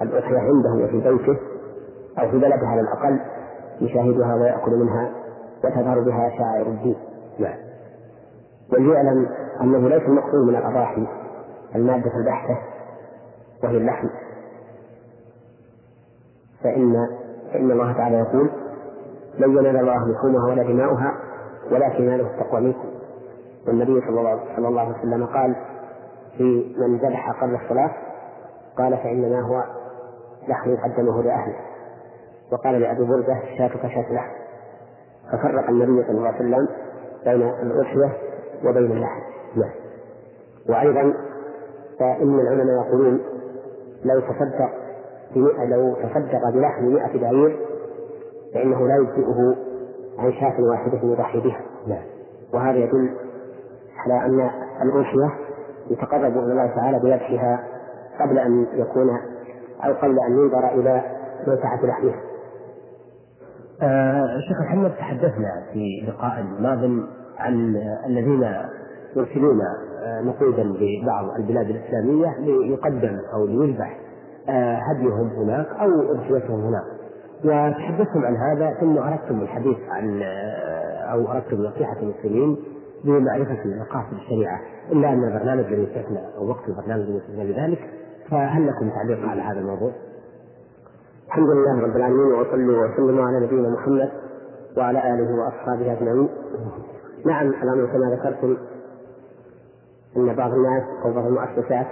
الأضحية 0.01 0.37
عنده 0.37 0.85
وفي 0.85 0.97
بيته 0.97 1.37
أو 2.19 2.31
في 2.31 2.37
بلده 2.37 2.67
على 2.67 2.81
الأقل 2.81 3.19
يشاهدها 3.81 4.35
ويأكل 4.35 4.71
منها 4.71 5.11
وتظهر 5.63 5.99
بها 5.99 6.29
شعائر 6.37 6.67
الدين. 6.67 6.95
نعم. 7.39 7.57
وليعلم 8.73 9.27
أنه 9.61 9.89
ليس 9.89 10.01
المقصود 10.01 10.47
من 10.47 10.55
الأضاحي 10.55 11.07
المادة 11.75 12.11
البحته 12.17 12.57
وهي 13.63 13.77
اللحم. 13.77 14.07
فإن 16.63 17.07
فإن 17.53 17.71
الله 17.71 17.93
تعالى 17.93 18.17
يقول 18.17 18.49
لن 19.37 19.57
ينال 19.57 19.77
الله 19.77 20.11
لحومها 20.11 20.49
ولا 20.49 20.63
دماؤها 20.63 21.13
ولكن 21.71 22.03
يناله 22.03 22.27
التقوى 22.27 22.61
منكم. 22.61 22.89
والنبي 23.67 24.01
صلى 24.01 24.19
الله, 24.19 24.81
عليه 24.81 24.97
وسلم 24.99 25.25
قال 25.25 25.55
في 26.37 26.75
من 26.77 26.97
ذبح 26.97 27.41
قبل 27.41 27.55
الصلاة 27.55 27.91
قال 28.77 28.97
فإنما 28.97 29.41
هو 29.41 29.63
لحم 30.47 30.75
قدمه 30.75 31.23
لأهله. 31.23 31.55
وقال 32.51 32.81
لأبي 32.81 33.03
بردة 33.03 33.41
شاتك 33.57 33.81
شاة 33.81 34.13
لحم. 34.13 34.31
ففرق 35.31 35.69
النبي 35.69 36.03
صلى 36.03 36.17
الله 36.17 36.27
عليه 36.27 36.37
وسلم 36.37 36.67
بين 37.25 37.49
الأضحية 37.49 38.17
وبين 38.65 38.91
اللحم. 38.91 39.21
نعم. 39.55 39.71
وأيضا 40.69 41.13
فإن 41.99 42.39
العلماء 42.39 42.87
يقولون 42.87 43.21
لو 44.05 44.19
تصدق 44.19 44.69
لو 45.69 45.95
تصدق 45.95 46.49
بلحم 46.53 46.85
مئة 46.85 47.19
بعير 47.21 47.59
فإنه 48.53 48.87
لا 48.87 48.95
يجزئه 48.95 49.55
عن 50.19 50.31
شاة 50.31 50.61
واحدة 50.61 50.99
يضحي 51.03 51.39
بها 51.39 51.61
نعم 51.87 52.03
وهذا 52.53 52.77
يدل 52.77 53.09
على 53.97 54.25
أن 54.25 54.49
الأضحية 54.81 55.31
يتقرب 55.89 56.31
إلى 56.37 56.51
الله 56.51 56.75
تعالى 56.75 56.99
بذبحها 56.99 57.63
قبل 58.19 58.39
أن 58.39 58.65
يكون 58.73 59.09
أو 59.85 59.93
قبل 59.93 60.19
أن 60.19 60.31
ينظر 60.31 60.67
إلى 60.67 61.03
منفعة 61.47 61.85
لحمها. 61.85 62.21
آه 63.81 64.39
شيخ 64.47 64.61
محمد 64.61 64.91
تحدثنا 64.91 65.63
في 65.73 66.05
لقاء 66.07 66.45
ماض 66.59 66.79
عن 67.37 67.75
الذين 68.05 68.55
يرسلون 69.15 69.61
آه، 70.03 70.21
نقودا 70.21 70.63
لبعض 70.63 71.29
البلاد 71.39 71.69
الإسلامية 71.69 72.39
ليقدم 72.39 73.19
أو 73.33 73.45
ليذبح 73.45 73.99
آه، 74.49 74.75
هديهم 74.75 75.27
هناك 75.27 75.67
أو 75.67 76.11
أضحيتهم 76.11 76.61
هناك 76.61 76.83
وتحدثتم 77.43 78.25
عن 78.25 78.35
هذا 78.35 78.73
ثم 78.79 78.97
أردتم 78.97 79.41
الحديث 79.41 79.77
عن 79.89 80.21
آه، 80.21 81.11
أو 81.13 81.31
أردتم 81.31 81.61
نصيحة 81.61 81.97
المسلمين 82.01 82.57
بمعرفة 83.03 83.59
مقاصد 83.65 84.13
الشريعة 84.13 84.59
إلا 84.91 85.13
أن 85.13 85.23
البرنامج 85.23 85.63
الذي 85.63 85.83
يستثنى 85.83 86.19
أو 86.37 86.49
وقت 86.49 86.69
البرنامج 86.69 87.01
الذي 87.01 87.17
يستثنى 87.17 87.53
بذلك 87.53 87.79
فهل 88.31 88.67
لكم 88.67 88.89
تعليق 88.89 89.29
على 89.29 89.41
هذا 89.41 89.59
الموضوع؟ 89.59 89.91
الحمد 91.27 91.49
لله 91.49 91.81
رب 91.81 91.95
العالمين 91.95 92.33
وصلوا 92.33 92.85
وسلموا 92.85 93.23
على 93.23 93.45
نبينا 93.45 93.69
محمد 93.69 94.09
وعلى 94.77 95.13
آله 95.13 95.35
وأصحابه 95.35 95.93
أجمعين. 95.93 96.29
نعم 97.25 97.47
الأمر 97.47 97.85
كما 97.85 98.15
ذكرتم 98.15 98.57
أن 100.17 100.35
بعض 100.35 100.51
الناس 100.51 100.83
أو 101.05 101.13
بعض 101.13 101.25
المؤسسات 101.25 101.87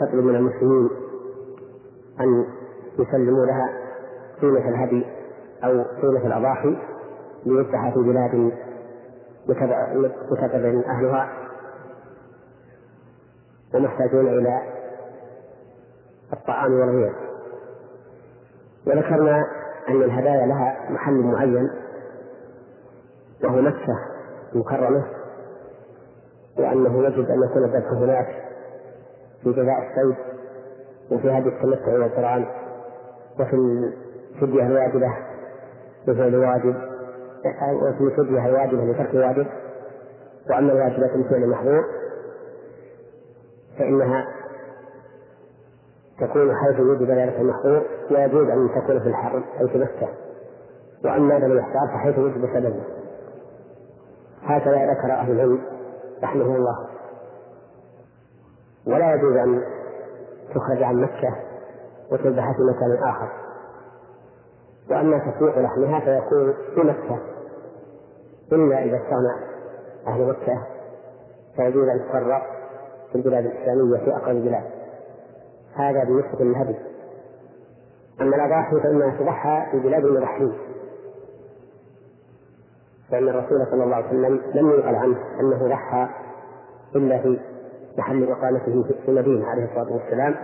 تطلب 0.00 0.24
من 0.24 0.36
المسلمين 0.36 0.90
أن 2.20 2.46
يسلموا 2.98 3.46
لها 3.46 3.68
قيمة 4.40 4.68
الهدي 4.68 5.06
أو 5.64 5.82
قيمة 6.02 6.26
الأضاحي 6.26 6.76
ليفتح 7.46 7.94
في 7.94 8.00
بلاد 8.00 8.52
متبر 10.30 10.82
أهلها 10.86 11.32
ومحتاجون 13.74 14.28
إلى 14.28 14.62
الطعام 16.32 16.72
والغير. 16.72 17.14
وذكرنا 18.86 19.44
أن 19.88 20.02
الهدايا 20.02 20.46
لها 20.46 20.90
محل 20.90 21.14
معين 21.14 21.70
وهو 23.44 23.60
مكة 23.60 23.98
المكرمة. 24.54 25.04
وأنه 26.58 27.04
يجب 27.04 27.30
أن 27.30 27.42
يكون 27.42 27.64
الذبح 27.64 27.92
هناك 27.92 28.26
في 29.42 29.52
جزاء 29.52 29.78
الصيد 29.78 30.16
وفي 31.10 31.30
هذه 31.30 31.48
التمتع 31.48 31.92
والقرآن 31.92 32.46
وفي 33.40 33.56
الفدية 34.34 34.66
الواجبة 34.66 35.12
بفعل 36.06 36.36
واجب 36.36 36.74
وفي 37.82 38.00
الفدية 38.00 38.46
الواجبة 38.46 38.84
لترك 38.84 39.14
واجب. 39.14 39.46
وأما 40.50 40.72
الواجبة 40.72 41.22
بفعل 41.22 41.48
محظور 41.48 41.84
فإنها 43.78 44.26
تكون 46.20 46.54
حيث 46.56 46.80
وجد 46.80 47.02
ذلك 47.10 47.36
المحظور 47.40 47.82
ويجوز 48.10 48.48
أن 48.48 48.68
تكون 48.74 49.00
في 49.00 49.08
الحرم 49.08 49.44
أي 49.60 49.68
في 49.68 49.78
مكة. 49.78 50.08
وأما 51.04 51.34
لم 51.34 51.58
يحتار 51.58 51.88
فحيث 51.94 52.18
وجد 52.18 52.46
سببه. 52.54 52.82
هكذا 54.42 54.92
ذكر 54.92 55.12
أهل 55.12 55.32
العلم 55.32 55.58
رحمه 56.22 56.56
الله. 56.56 56.88
ولا 58.86 59.14
يجوز 59.14 59.36
أن 59.36 59.62
تخرج 60.54 60.82
عن 60.82 61.00
مكة 61.02 61.36
وتذبح 62.12 62.52
في 62.56 62.62
مكان 62.62 63.08
آخر. 63.08 63.28
وأما 64.90 65.18
تسويق 65.18 65.58
لحمها 65.58 66.00
فيكون 66.00 66.54
في 66.74 66.80
مكة. 66.80 67.18
إلا 68.52 68.84
إذا 68.84 68.96
استغنى 68.96 69.52
أهل 70.06 70.28
مكة 70.28 70.66
فيجوز 71.56 71.88
أن 71.88 72.08
تفرق 72.08 72.42
في 73.12 73.18
البلاد 73.18 73.44
الإسلامية 73.44 74.04
في 74.04 74.16
أقرب 74.16 74.36
البلاد. 74.36 74.64
هذا 75.74 76.04
بالنسبة 76.04 76.44
للهدي. 76.44 76.76
أما 78.20 78.36
الأضاحي 78.36 78.80
فإنها 78.80 79.16
تضحى 79.16 79.66
في 79.70 79.78
بلاد 79.78 80.04
المضحين 80.04 80.52
فإن 83.12 83.28
الرسول 83.28 83.66
صلى 83.70 83.84
الله 83.84 83.96
عليه 83.96 84.06
وسلم 84.06 84.40
لم 84.54 84.70
ينقل 84.70 84.94
عنه 84.94 85.16
أنه 85.40 85.68
ضحى 85.68 86.08
إلا 86.96 87.18
في 87.18 87.40
محل 87.98 88.30
إقامته 88.32 88.82
في 88.82 89.08
المدينة 89.08 89.46
عليه 89.46 89.64
الصلاة 89.64 89.92
والسلام. 89.92 90.34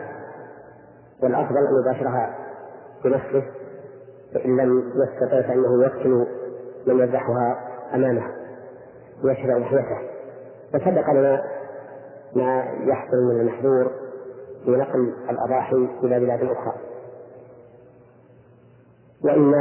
والأفضل 1.22 1.56
أن 1.56 1.80
يباشرها 1.80 2.34
بنفسه 3.04 3.42
فإن 4.34 4.56
لم 4.56 4.92
يستطع 4.94 5.42
فإنه 5.42 5.82
يوكل 5.84 6.26
من 6.86 6.98
يذبحها 7.00 7.58
أمامه 7.94 8.22
ويشرع 9.24 9.58
لحيته 9.58 9.98
وسبق 10.74 11.10
لنا 11.10 11.44
ما 12.36 12.64
يحصل 12.84 13.16
من 13.16 13.40
المحذور 13.40 13.90
في 14.64 14.70
نقل 14.70 15.12
الأضاحي 15.30 15.88
إلى 16.02 16.20
بلاد 16.20 16.42
أخرى. 16.42 16.74
وإن 19.24 19.54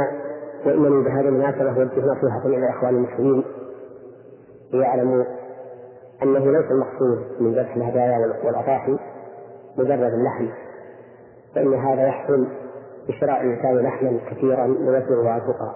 وإنني 0.68 1.04
بهذه 1.04 1.28
المناسبة 1.28 1.70
أوجه 1.70 2.06
نصيحة 2.06 2.46
إلى 2.46 2.70
إخوان 2.70 2.94
المسلمين. 2.94 3.44
ليعلموا 4.72 5.24
أنه 6.22 6.52
ليس 6.52 6.70
المقصود 6.70 7.40
من 7.40 7.52
ذبح 7.52 7.76
الهدايا 7.76 8.18
والأضاحي 8.44 8.98
مجرد 9.78 10.12
اللحم 10.12 10.48
فإن 11.54 11.74
هذا 11.74 12.06
يحصل 12.06 12.46
بشراء 13.08 13.40
الإنسان 13.40 13.78
لحما 13.78 14.18
كثيرا 14.30 14.66
ويبلغ 14.66 15.26
على 15.26 15.42
الفقراء 15.42 15.74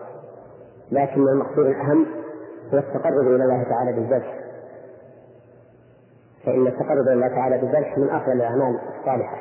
لكن 0.91 1.29
المقصود 1.29 1.67
الأهم 1.67 2.07
هو 2.75 2.79
التقرب 2.79 3.27
إلى 3.27 3.45
الله 3.45 3.63
تعالى 3.63 3.93
بالذبح. 3.93 4.39
فإن 6.47 6.67
التقرب 6.67 7.07
إلى 7.07 7.13
الله 7.13 7.29
تعالى 7.29 7.59
بالذبح 7.59 7.99
من 7.99 8.11
أفضل 8.11 8.33
الأعمال 8.33 8.79
الصالحة. 8.99 9.37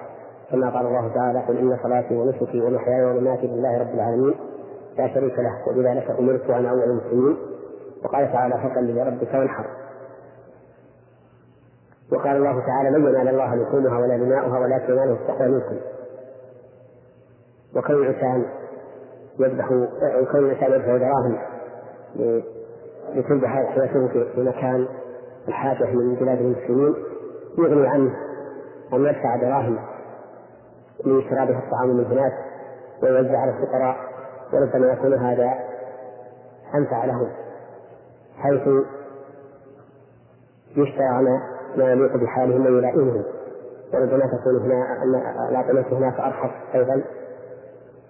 كما 0.51 0.69
قال 0.69 0.85
الله 0.85 1.13
تعالى 1.13 1.39
قل 1.39 1.57
إن 1.57 1.77
صلاتي 1.83 2.15
ونسكي 2.15 2.61
ومحياي 2.61 3.05
ومماتي 3.05 3.47
لله 3.47 3.77
رب 3.77 3.93
العالمين 3.93 4.35
لا 4.97 5.13
شريك 5.13 5.39
له 5.39 5.67
وبذلك 5.67 6.11
أمرت 6.19 6.49
أن 6.49 6.65
أول 6.65 6.83
المسلمين. 6.83 7.37
وقال 8.03 8.31
تعالى 8.31 8.53
فصل 8.53 8.85
لربك 8.85 9.33
وانحر. 9.33 9.65
وقال 12.11 12.37
الله 12.37 12.65
تعالى 12.65 12.89
لن 12.89 13.07
ينال 13.07 13.27
الله 13.27 13.55
لحومها 13.55 13.99
ولا 13.99 14.17
دماؤها 14.17 14.59
ولكن 14.59 14.93
يناله 14.93 15.13
التقوى 15.13 15.47
منكم. 15.47 15.77
وكون 17.75 17.95
الإنسان 17.95 18.45
يذبح 19.39 19.67
كون 20.31 20.45
الإنسان 20.45 20.71
يدفع 20.71 20.97
دراهم 20.97 21.37
لتذبح 23.15 23.49
حياته 23.49 24.07
في 24.07 24.41
مكان 24.41 24.87
الحاجة 25.47 25.85
من 25.85 26.15
بلاد 26.15 26.37
المسلمين 26.37 26.95
يغني 27.57 27.87
عنه 27.87 28.11
أن 28.93 29.05
يدفع 29.05 29.35
دراهم 29.35 29.79
لشراء 31.05 31.45
بها 31.45 31.59
الطعام 31.59 31.89
من 31.97 32.05
هناك 32.05 32.33
ويوزع 33.03 33.37
على 33.37 33.51
الفقراء 33.51 33.95
وربما 34.53 34.93
يكون 34.93 35.13
هذا 35.13 35.49
أنفع 36.75 37.05
له 37.05 37.31
حيث 38.37 38.61
يشترى 40.75 41.21
ما 41.23 41.41
ما 41.77 41.91
يليق 41.91 42.17
بحالهم 42.17 42.65
ويلائمهم 42.65 43.23
وربما 43.93 44.25
تكون 44.25 44.61
هنا 44.61 45.03
الأطعمة 45.49 45.85
هناك 45.91 46.19
أرخص 46.19 46.51
أيضا. 46.75 47.01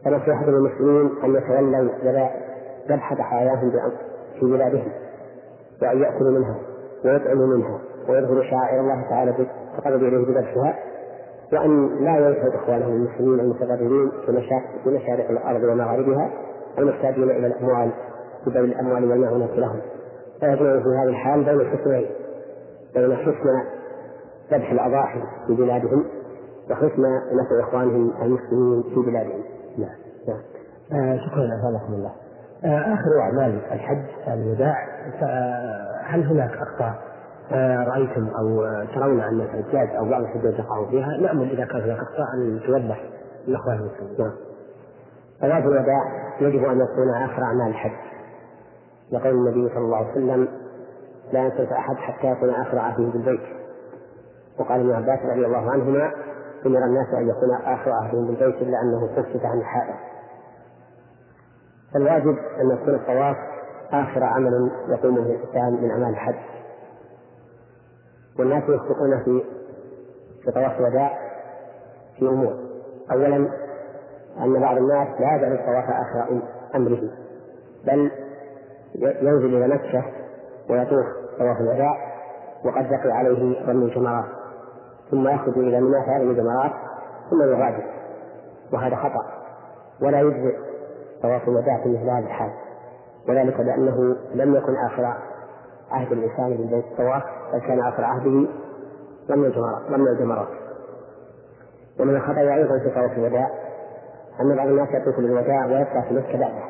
فنصيحة 0.06 0.46
للمسلمين 0.46 1.12
أن 1.24 1.36
يتولوا 1.36 2.30
ذبح 2.90 3.14
ضحاياهم 3.14 3.72
في 4.40 4.46
بلادهم 4.46 4.92
وأن 5.82 6.02
يأكلوا 6.02 6.32
منها 6.32 6.56
ويطعموا 7.06 7.48
منها 7.48 7.80
ويظهروا 8.10 8.44
شعائر 8.44 8.82
الله 8.82 9.10
تعالى 9.10 9.32
بالتقرب 9.32 10.04
إليه 10.04 10.26
بذبحها. 10.26 10.80
وأن 11.54 12.04
لا 12.06 12.18
ينسوا 12.18 12.56
إخوانهم 12.56 12.92
المسلمين 12.94 13.40
المتضررين 13.40 14.12
في 14.26 14.90
مشارق 14.90 15.30
الأرض 15.30 15.64
ومغاربها 15.64 16.32
المحتاجين 16.78 17.24
إلى 17.24 17.48
الأموال 17.48 17.92
بذل 18.46 18.64
الأموال 18.64 19.10
والمعونة 19.10 19.56
لهم. 19.56 19.82
فيجمع 20.40 20.84
في 20.84 20.90
هذه 20.90 21.10
الحال 21.10 21.44
بين 21.44 21.62
الحسنين 21.62 22.06
بين 22.96 23.16
حسن 23.16 23.64
ذبح 24.52 24.72
الأضاحي 24.72 25.22
في 25.48 25.54
بلادهم 25.54 26.06
وحسن 26.70 27.02
نفع 27.34 27.68
إخوانهم 27.68 28.12
المسلمين 28.22 28.84
في 28.84 29.12
بلادهم. 29.12 29.44
نعم 29.78 29.96
نعم. 30.28 30.42
آه 30.92 31.18
شكرا 31.18 31.44
أفادكم 31.60 31.94
الله. 31.94 32.12
آه 32.66 32.94
آخر 32.94 33.20
أعمال 33.22 33.60
الحج 33.72 34.06
الوداع 34.28 34.76
هل 36.06 36.24
هناك 36.24 36.52
أخطاء؟ 36.58 37.11
آه 37.52 37.84
رأيتم 37.84 38.28
أو 38.28 38.66
ترون 38.96 39.22
أن 39.22 39.42
الحجاج 39.42 39.96
أو 39.96 40.10
بعض 40.10 40.22
الحجاج 40.22 40.54
يقعوا 40.60 40.90
فيها 40.90 41.18
نأمل 41.18 41.52
إذا 41.52 41.66
كان 41.66 41.82
هناك 41.82 42.00
أخطاء 42.00 42.28
أن 42.36 42.60
توضح 42.66 43.04
للأخوان 43.48 43.76
المسلمين. 43.76 44.18
نعم. 44.20 44.32
طواف 45.42 45.66
الوداع 45.66 46.32
يجب 46.42 46.64
أن 46.64 46.82
يكون 46.82 47.10
آخر 47.10 47.44
أعمال 47.44 47.68
الحج. 47.68 48.12
لقول 49.12 49.34
النبي 49.34 49.70
صلى 49.70 49.84
الله 49.84 49.98
عليه 49.98 50.12
وسلم 50.12 50.48
لا 51.32 51.40
ينصرف 51.40 51.72
أحد 51.72 51.96
حتى 51.96 52.28
يكون 52.28 52.50
آخر 52.50 52.80
عهده 52.80 53.04
بالبيت. 53.04 53.42
وقال 54.60 54.80
ابن 54.80 54.92
عباس 54.92 55.20
رضي 55.26 55.46
الله 55.46 55.72
عنهما 55.72 56.12
أمر 56.66 56.86
الناس 56.86 57.08
أن 57.18 57.30
يكون 57.30 57.74
آخر 57.74 57.92
عهدهم 57.92 58.28
بالبيت 58.28 58.62
إلا 58.62 58.82
أنه 58.82 59.08
خفف 59.08 59.46
عن 59.46 59.60
الحائط 59.60 59.96
فالواجب 61.94 62.38
أن 62.62 62.72
يكون 62.72 62.96
الطواف 62.96 63.38
آخر 63.92 64.24
عمل 64.24 64.72
يقوم 64.90 65.16
به 65.16 65.22
الإنسان 65.22 65.84
من 65.84 65.92
أعمال 65.92 66.10
الحج. 66.10 66.36
والناس 68.40 68.64
يخطئون 68.64 69.24
في 69.26 69.44
في 70.44 70.52
طواف 70.52 70.80
الوداع 70.80 71.18
في 72.20 72.28
أمور 72.28 72.54
أولا 73.12 73.36
أن 74.40 74.60
بعض 74.62 74.78
الناس 74.78 75.08
لا 75.20 75.36
يجعل 75.36 75.54
الطواف 75.54 75.86
آخر 75.90 76.42
أمره 76.76 77.02
بل 77.86 78.12
ينزل 78.96 79.56
إلى 79.56 79.68
مكة 79.68 80.06
ويطوف 80.70 81.06
طواف 81.40 81.58
الوداع 81.62 82.12
وقد 82.66 82.90
بقي 82.90 83.12
عليه 83.12 83.68
رمي 83.68 83.86
الجمرات 83.86 84.26
ثم 85.12 85.28
يخرج 85.28 85.58
إلى 85.58 85.82
منى 85.82 86.06
فيرمي 86.06 86.32
الجمرات 86.32 86.72
ثم 87.30 87.42
يغادر 87.42 87.84
وهذا 88.74 88.96
خطأ. 88.96 89.26
ولا 90.02 90.20
يجزئ 90.20 90.58
طواف 91.22 91.48
الوداع 91.48 91.84
في 91.84 91.90
مثل 91.90 92.10
هذا 92.10 92.26
الحال. 92.26 92.52
وذلك 93.30 93.60
لأنه 93.60 94.16
لم 94.34 94.56
يكن 94.56 94.76
آخر 94.76 95.14
عهد 95.92 96.12
الإنسان 96.12 96.58
بالبيت 96.58 96.86
الطواف 96.86 97.24
كان 97.68 97.80
آخر 97.80 98.04
عهده 98.04 98.48
رمي 99.30 99.48
الجمرات 99.48 99.92
رمي 99.92 100.10
الجمرات 100.10 100.48
ومن 102.00 102.16
الخطأ 102.16 102.40
أيضا 102.42 102.80
في 102.80 102.90
طواف 102.90 103.12
الوداع 103.12 103.50
أن 104.42 104.56
بعض 104.56 104.68
الناس 104.68 104.90
يطوف 104.90 105.16
بالوداع 105.16 105.66
ويبقى 105.66 106.04
في 106.10 106.14
مكة 106.14 106.40
بعده. 106.40 106.64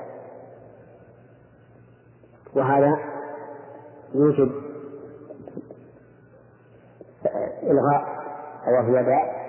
وهذا 2.56 2.98
يوجب 4.16 4.52
إلغاء 7.64 8.04
طواف 8.66 8.86
الوداع 8.86 9.42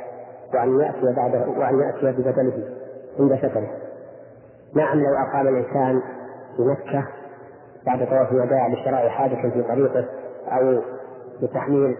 وأن 0.54 0.80
يأتي 0.80 1.12
بعده 1.16 1.48
وأن 1.48 1.80
يأتي 1.80 2.20
ببدله 2.22 2.68
عند 3.20 3.34
سفره 3.36 3.70
نعم 4.74 4.98
لو 5.00 5.14
أقام 5.14 5.48
الإنسان 5.48 6.02
في 6.56 6.62
مكة 6.62 7.08
بعد 7.87 8.07
طواف 8.09 8.33
الوداع 8.33 8.68
لشراء 8.68 9.09
حادث 9.09 9.39
في 9.39 9.62
طريقه 9.62 10.09
أو 10.49 10.83
لتحميل 11.43 11.97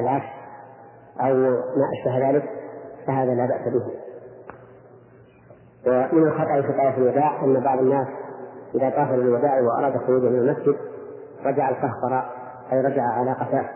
العفش 0.00 0.28
أو 1.20 1.34
ما 1.34 1.86
أشبه 1.92 2.30
ذلك 2.30 2.44
فهذا 3.06 3.34
لا 3.34 3.46
بأس 3.46 3.74
به. 3.74 3.86
ومن 5.86 6.26
الخطأ 6.26 6.62
في 6.62 6.72
طواف 6.72 6.98
الوداع 6.98 7.44
أن 7.44 7.60
بعض 7.60 7.78
الناس 7.78 8.08
إذا 8.74 8.90
طاف 8.90 9.10
للوداع 9.10 9.60
وأراد 9.60 9.96
خروجه 9.96 10.28
من 10.28 10.38
المسجد 10.38 10.76
رجع 11.44 11.68
القهقرة 11.68 12.30
أي 12.72 12.80
رجع 12.80 13.02
على 13.02 13.32
قفاه. 13.32 13.70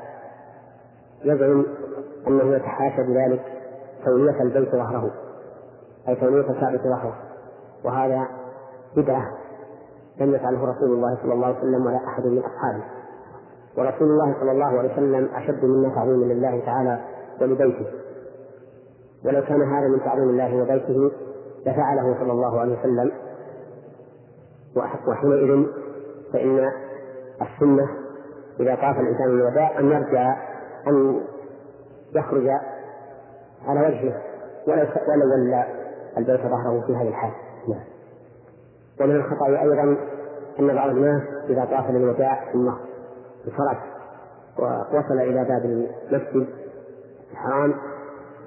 يزعم 1.25 1.67
أنه 2.29 2.57
يتحاشى 2.57 3.03
بذلك 3.03 3.43
تولية 4.05 4.43
البيت 4.43 4.69
ظهره 4.73 5.11
أي 6.09 6.17
تولية 6.17 6.51
الكعبة 6.51 6.77
ظهره 6.77 7.15
وهذا 7.85 8.29
بدعة 8.97 9.44
لم 10.21 10.35
يفعله 10.35 10.65
رسول 10.65 10.93
الله 10.93 11.19
صلى 11.23 11.33
الله 11.33 11.47
عليه 11.47 11.59
وسلم 11.59 11.87
ولا 11.87 11.97
أحد 11.97 12.27
من 12.27 12.39
أصحابه. 12.39 12.85
ورسول 13.77 14.09
الله 14.09 14.35
صلى 14.41 14.53
الله 14.53 14.79
عليه 14.79 14.93
وسلم 14.93 15.29
أشد 15.35 15.65
منا 15.65 15.95
تعظيما 15.95 16.25
لله 16.25 16.61
تعالى 16.67 17.01
ولبيته. 17.41 17.87
ولو 19.25 19.43
كان 19.43 19.63
هذا 19.63 19.89
من 19.89 20.01
تعظيم 20.05 20.29
الله 20.29 20.63
وبيته 20.63 21.13
لفعله 21.67 22.17
صلى 22.21 22.33
الله 22.33 22.61
عليه 22.61 22.79
وسلم. 22.79 23.13
وحينئذ 25.07 25.67
فإن 26.33 26.71
السنة 27.43 27.89
إذا 28.61 28.75
طاف 28.75 29.01
الإنسان 29.01 29.27
الوداع 29.27 29.79
أن 29.79 29.91
يرجع 29.91 30.37
أن 30.87 31.21
يخرج 32.15 32.49
على 33.67 33.81
وجهه 33.81 34.23
ولو 34.67 34.87
ولو 35.09 35.33
ولى 35.33 35.65
البيت 36.19 36.41
ظهره 36.41 36.87
في 36.87 36.97
هذه 36.97 37.09
الحال. 37.09 37.33
نعم. 37.69 37.94
ومن 39.01 39.17
الخطأ 39.17 39.47
أيضا 39.47 39.97
أن 40.61 40.75
بعض 40.75 40.91
الناس 40.91 41.23
إذا 41.49 41.65
طاف 41.65 41.91
للوداع 41.91 42.53
ثم 42.53 42.69
انصرف 43.47 43.79
ووصل 44.59 45.21
إلى 45.21 45.45
باب 45.45 45.65
المسجد 45.65 46.47
الحرام 47.33 47.75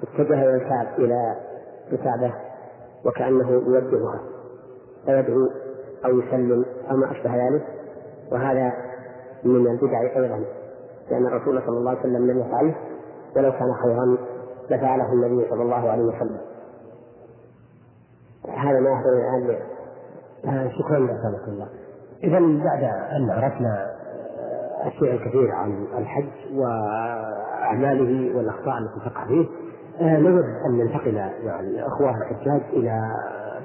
اتجه 0.02 0.34
إلى 0.34 0.54
الكعب 0.54 0.86
إلى 0.98 1.36
الكعبة 1.92 2.34
وكأنه 3.04 3.50
يوجهها 3.50 4.20
فيدعو 5.06 5.48
أو 6.04 6.18
يسلم 6.18 6.64
أو 6.90 6.96
ما 6.96 7.12
أشبه 7.12 7.48
ذلك 7.48 7.66
وهذا 8.32 8.72
من 9.44 9.66
البدع 9.66 10.00
أيضا 10.00 10.44
لأن 11.10 11.26
الرسول 11.26 11.62
صلى 11.66 11.78
الله 11.78 11.90
عليه 11.90 12.00
وسلم 12.00 12.30
لم 12.30 12.40
يفعله 12.40 12.74
ولو 13.36 13.52
كان 13.52 13.74
خيرا 13.82 14.16
لفعله 14.70 15.12
النبي 15.12 15.48
صلى 15.50 15.62
الله 15.62 15.90
عليه 15.90 16.02
وسلم. 16.02 16.40
هذا 18.48 18.80
ما 18.80 18.90
يحضر 18.90 19.12
الآن 19.12 19.58
شكرا 20.78 20.98
لك 20.98 21.48
الله. 21.48 21.68
إذا 22.24 22.38
بعد 22.38 22.84
أن 23.16 23.30
عرفنا 23.30 23.86
الشيء 24.86 25.12
الكثير 25.12 25.50
عن 25.50 25.86
الحج 25.98 26.28
وأعماله 26.54 28.36
والأخطاء 28.36 28.78
التي 28.78 29.10
تقع 29.10 29.26
فيه 29.26 29.46
آه، 30.00 30.18
نود 30.18 30.44
أن 30.66 30.78
ننتقل 30.78 31.14
مع 31.44 31.60
الأخوة 31.60 32.10
الحجاج 32.10 32.60
إلى 32.72 33.00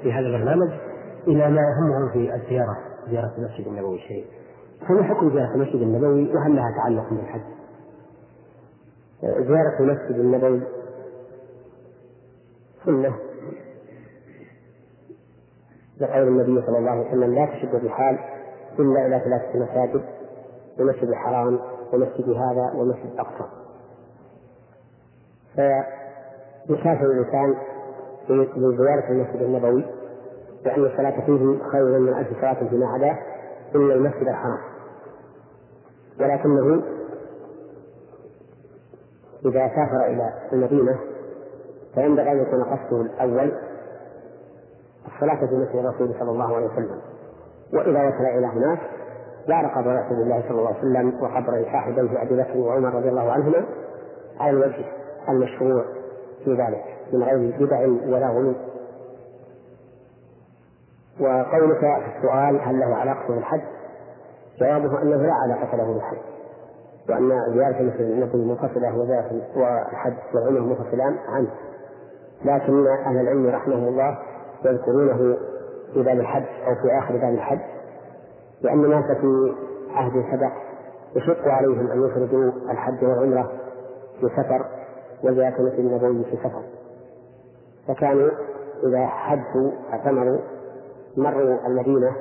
في 0.02 0.12
هذا 0.12 0.26
البرنامج 0.26 0.70
إلى 1.26 1.50
ما 1.50 1.60
يهمهم 1.60 2.12
في 2.12 2.34
الزيارة 2.34 2.76
زيارة 3.10 3.32
المسجد 3.38 3.66
النبوي 3.66 3.96
الشريف. 3.96 4.26
فما 4.88 5.02
حكم 5.02 5.30
زيارة 5.30 5.54
المسجد 5.54 5.82
النبوي 5.82 6.34
وهل 6.34 6.56
لها 6.56 6.74
تعلق 6.76 7.10
بالحج؟ 7.10 7.40
زيارة 9.22 9.80
المسجد 9.80 10.18
النبوي. 10.18 10.60
سنة. 12.84 13.14
لقول 16.00 16.28
النبي 16.28 16.66
صلى 16.66 16.78
الله 16.78 16.90
عليه 16.90 17.08
وسلم 17.08 17.34
لا 17.34 17.46
تشد 17.46 17.74
الرحال 17.74 18.18
إلا 18.78 19.06
إلى 19.06 19.20
ثلاثة 19.24 19.58
مساجد 19.58 20.02
المسجد 20.80 21.08
الحرام 21.08 21.58
ومسجد 21.92 22.28
هذا 22.28 22.72
ومسجد 22.76 23.10
الأقصى. 23.14 23.44
فيسافر 25.54 27.06
الإنسان 27.06 27.54
لزيارة 28.56 29.10
المسجد 29.10 29.42
النبوي 29.42 29.84
لأن 30.64 30.84
الصلاة 30.84 31.26
فيه 31.26 31.58
خير 31.72 31.98
من 31.98 32.14
ألف 32.14 32.40
صلاة 32.40 32.68
فيما 32.68 32.86
عداه 32.86 33.18
إلا 33.74 33.94
المسجد 33.94 34.28
الحرام. 34.28 34.58
ولكنه 36.20 36.82
إذا 39.44 39.68
سافر 39.68 40.06
إلى 40.06 40.32
المدينة 40.52 40.98
فينبغي 41.94 42.32
أن 42.32 42.42
يكون 42.42 42.64
قصده 42.64 43.00
الأول 43.00 43.52
الصلاة 45.14 45.46
في 45.46 45.54
مسجد 45.54 45.76
الرسول 45.76 46.14
صلى 46.18 46.30
الله 46.30 46.56
عليه 46.56 46.66
وسلم. 46.66 47.00
وإذا 47.74 48.08
وصل 48.08 48.24
إلى 48.24 48.46
هناك 48.46 48.78
بارك 49.48 49.76
رسول 49.76 50.22
الله 50.22 50.42
صلى 50.48 50.58
الله 50.58 50.68
عليه 50.68 50.78
وسلم 50.78 51.22
وقبر 51.22 51.64
صاحبيه 51.72 52.22
أبي 52.22 52.36
بكر 52.36 52.58
وعمر 52.58 52.94
رضي 52.94 53.08
الله 53.08 53.32
عنهما 53.32 53.64
على 54.40 54.50
الوجه 54.50 54.84
المشروع 55.28 55.84
في 56.44 56.50
ذلك 56.50 56.84
من 57.12 57.22
غير 57.22 57.56
بدع 57.60 57.80
ولا 58.14 58.28
غلو. 58.28 58.54
وقولك 61.20 61.80
في 61.80 62.16
السؤال 62.16 62.60
هل 62.62 62.80
له 62.80 62.96
علاقة 62.96 63.34
بالحج؟ 63.34 63.60
جوابه 64.60 65.02
أنه 65.02 65.16
لا 65.16 65.32
علاقة 65.44 65.76
له 65.76 65.92
بالحج. 65.92 66.18
وأن 67.08 67.54
زيارة 67.54 67.82
مثل 67.82 68.00
النبي 68.00 68.44
منفصلة 68.44 68.98
وزيارة 68.98 69.42
والحج 69.56 70.14
والعمرة 70.34 70.60
منفصلان 70.60 71.16
عنه. 71.28 71.50
لكن 72.44 72.86
أهل 72.86 73.20
العلم 73.20 73.46
رحمه 73.46 73.88
الله 73.88 74.18
يذكرونه 74.64 75.36
في 75.94 76.02
باب 76.02 76.20
الحج 76.20 76.44
أو 76.66 76.74
في 76.74 76.98
آخر 76.98 77.16
باب 77.16 77.34
الحج 77.34 77.60
لأن 78.62 78.84
الناس 78.84 79.04
في 79.04 79.54
عهد 79.90 80.12
سبق 80.12 80.52
يشق 81.16 81.48
عليهم 81.48 81.90
أن 81.90 82.04
يفردوا 82.04 82.52
الحج 82.70 83.04
والعمرة 83.04 83.52
في 84.20 84.28
سفر 84.28 84.66
المسجد 85.24 85.78
النبوي 85.78 86.24
في 86.24 86.36
سفر. 86.36 86.62
فكانوا 87.88 88.30
إذا 88.86 89.06
حجوا 89.06 89.70
اعتمروا 89.92 90.38
مروا 91.16 91.66
المدينة 91.66 92.16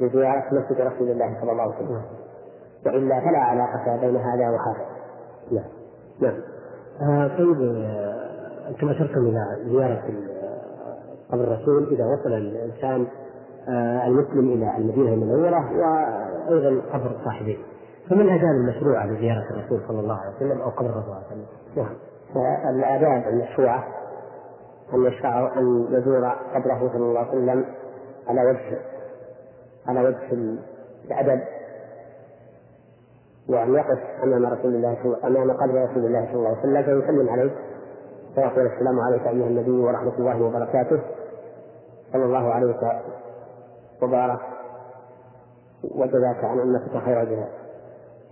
لزيارة 0.00 0.44
مسجد 0.52 0.80
رسول 0.80 1.10
الله 1.10 1.40
صلى 1.40 1.52
الله 1.52 1.62
عليه 1.62 1.74
وسلم. 1.74 2.02
وإلا 2.86 3.20
فلا 3.20 3.38
علاقة 3.38 3.96
بين 4.00 4.16
هذا 4.16 4.50
وهذا. 4.50 4.86
نعم. 5.52 5.64
نعم. 6.20 6.40
آه 7.02 7.28
طيب 7.28 7.62
آه، 7.62 8.68
أنتم 8.68 8.88
أشرتم 8.88 9.20
إلى 9.20 9.40
زيارة 9.64 10.02
قبر 11.32 11.44
الرسول 11.44 11.88
إذا 11.92 12.04
وصل 12.06 12.32
الإنسان 12.32 13.06
آه، 13.68 14.06
المسلم 14.06 14.52
إلى 14.52 14.76
المدينة 14.76 15.14
المنورة 15.14 15.70
وأيضا 15.72 16.82
قبر 16.92 17.16
صاحبه. 17.24 17.58
فما 18.10 18.22
الاداب 18.22 18.50
المشروعه 18.50 19.06
لزياره 19.06 19.44
الرسول 19.50 19.80
صلى 19.88 20.00
الله 20.00 20.18
عليه 20.20 20.36
وسلم 20.36 20.60
أو 20.60 20.70
قبر 20.70 20.90
الرسول 20.90 21.04
صلى 21.04 21.12
الله 21.12 21.24
عليه 21.26 21.26
وسلم؟ 21.26 21.46
نعم. 21.76 22.76
الاداب 22.76 23.28
المشروعة 23.32 23.84
أن 24.94 25.04
يشرع 25.04 25.58
أن 25.58 25.86
يزور 25.90 26.28
قبره 26.28 26.90
صلى 26.92 27.02
الله 27.02 27.20
عليه 27.20 27.30
وسلم 27.30 27.64
على 28.28 28.44
وجه 28.50 28.78
على 29.86 30.00
وجه 30.00 30.54
الأدب. 31.04 31.40
وأن 33.48 33.74
يقف 33.74 33.98
أمام 34.22 34.46
رسول 34.46 34.74
الله 34.74 35.16
أمام 35.24 35.50
قبر 35.50 35.90
رسول 35.90 36.04
الله 36.06 36.26
صلى 36.26 36.34
الله 36.34 36.48
عليه 36.48 36.58
وسلم 36.58 36.82
فيسلم 36.82 37.28
عليه. 37.28 37.50
فيقول 38.34 38.66
السلام 38.66 39.00
عليك 39.00 39.26
أيها 39.26 39.46
النبي 39.46 39.70
ورحمة 39.70 40.18
الله 40.18 40.42
وبركاته. 40.42 41.00
صلى 42.12 42.24
الله 42.24 42.54
عليه 42.54 42.76
وبارك 44.02 44.40
وجزاك 45.84 46.44
عن 46.44 46.60
أمتك 46.60 47.04
خير 47.04 47.24
جزاء. 47.24 47.50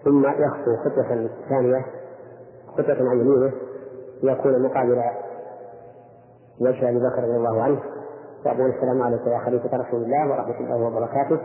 ثم 0.05 0.27
يخطو 0.27 0.77
خطوة 0.85 1.29
ثانية 1.49 1.87
خطوة 2.69 3.11
عن 3.11 3.21
يمينه 3.21 3.53
ليكون 4.23 4.63
مقابل 4.63 5.03
وجه 6.61 6.89
أبي 6.89 6.99
بكر 6.99 7.23
رضي 7.23 7.37
الله 7.37 7.63
عنه 7.63 7.81
وأقول 8.47 8.71
السلام 8.71 9.03
عليك 9.03 9.27
يا 9.27 9.39
خليفة 9.39 9.77
رسول 9.77 10.03
الله 10.03 10.31
ورحمة 10.31 10.61
الله 10.61 10.87
وبركاته. 10.87 11.41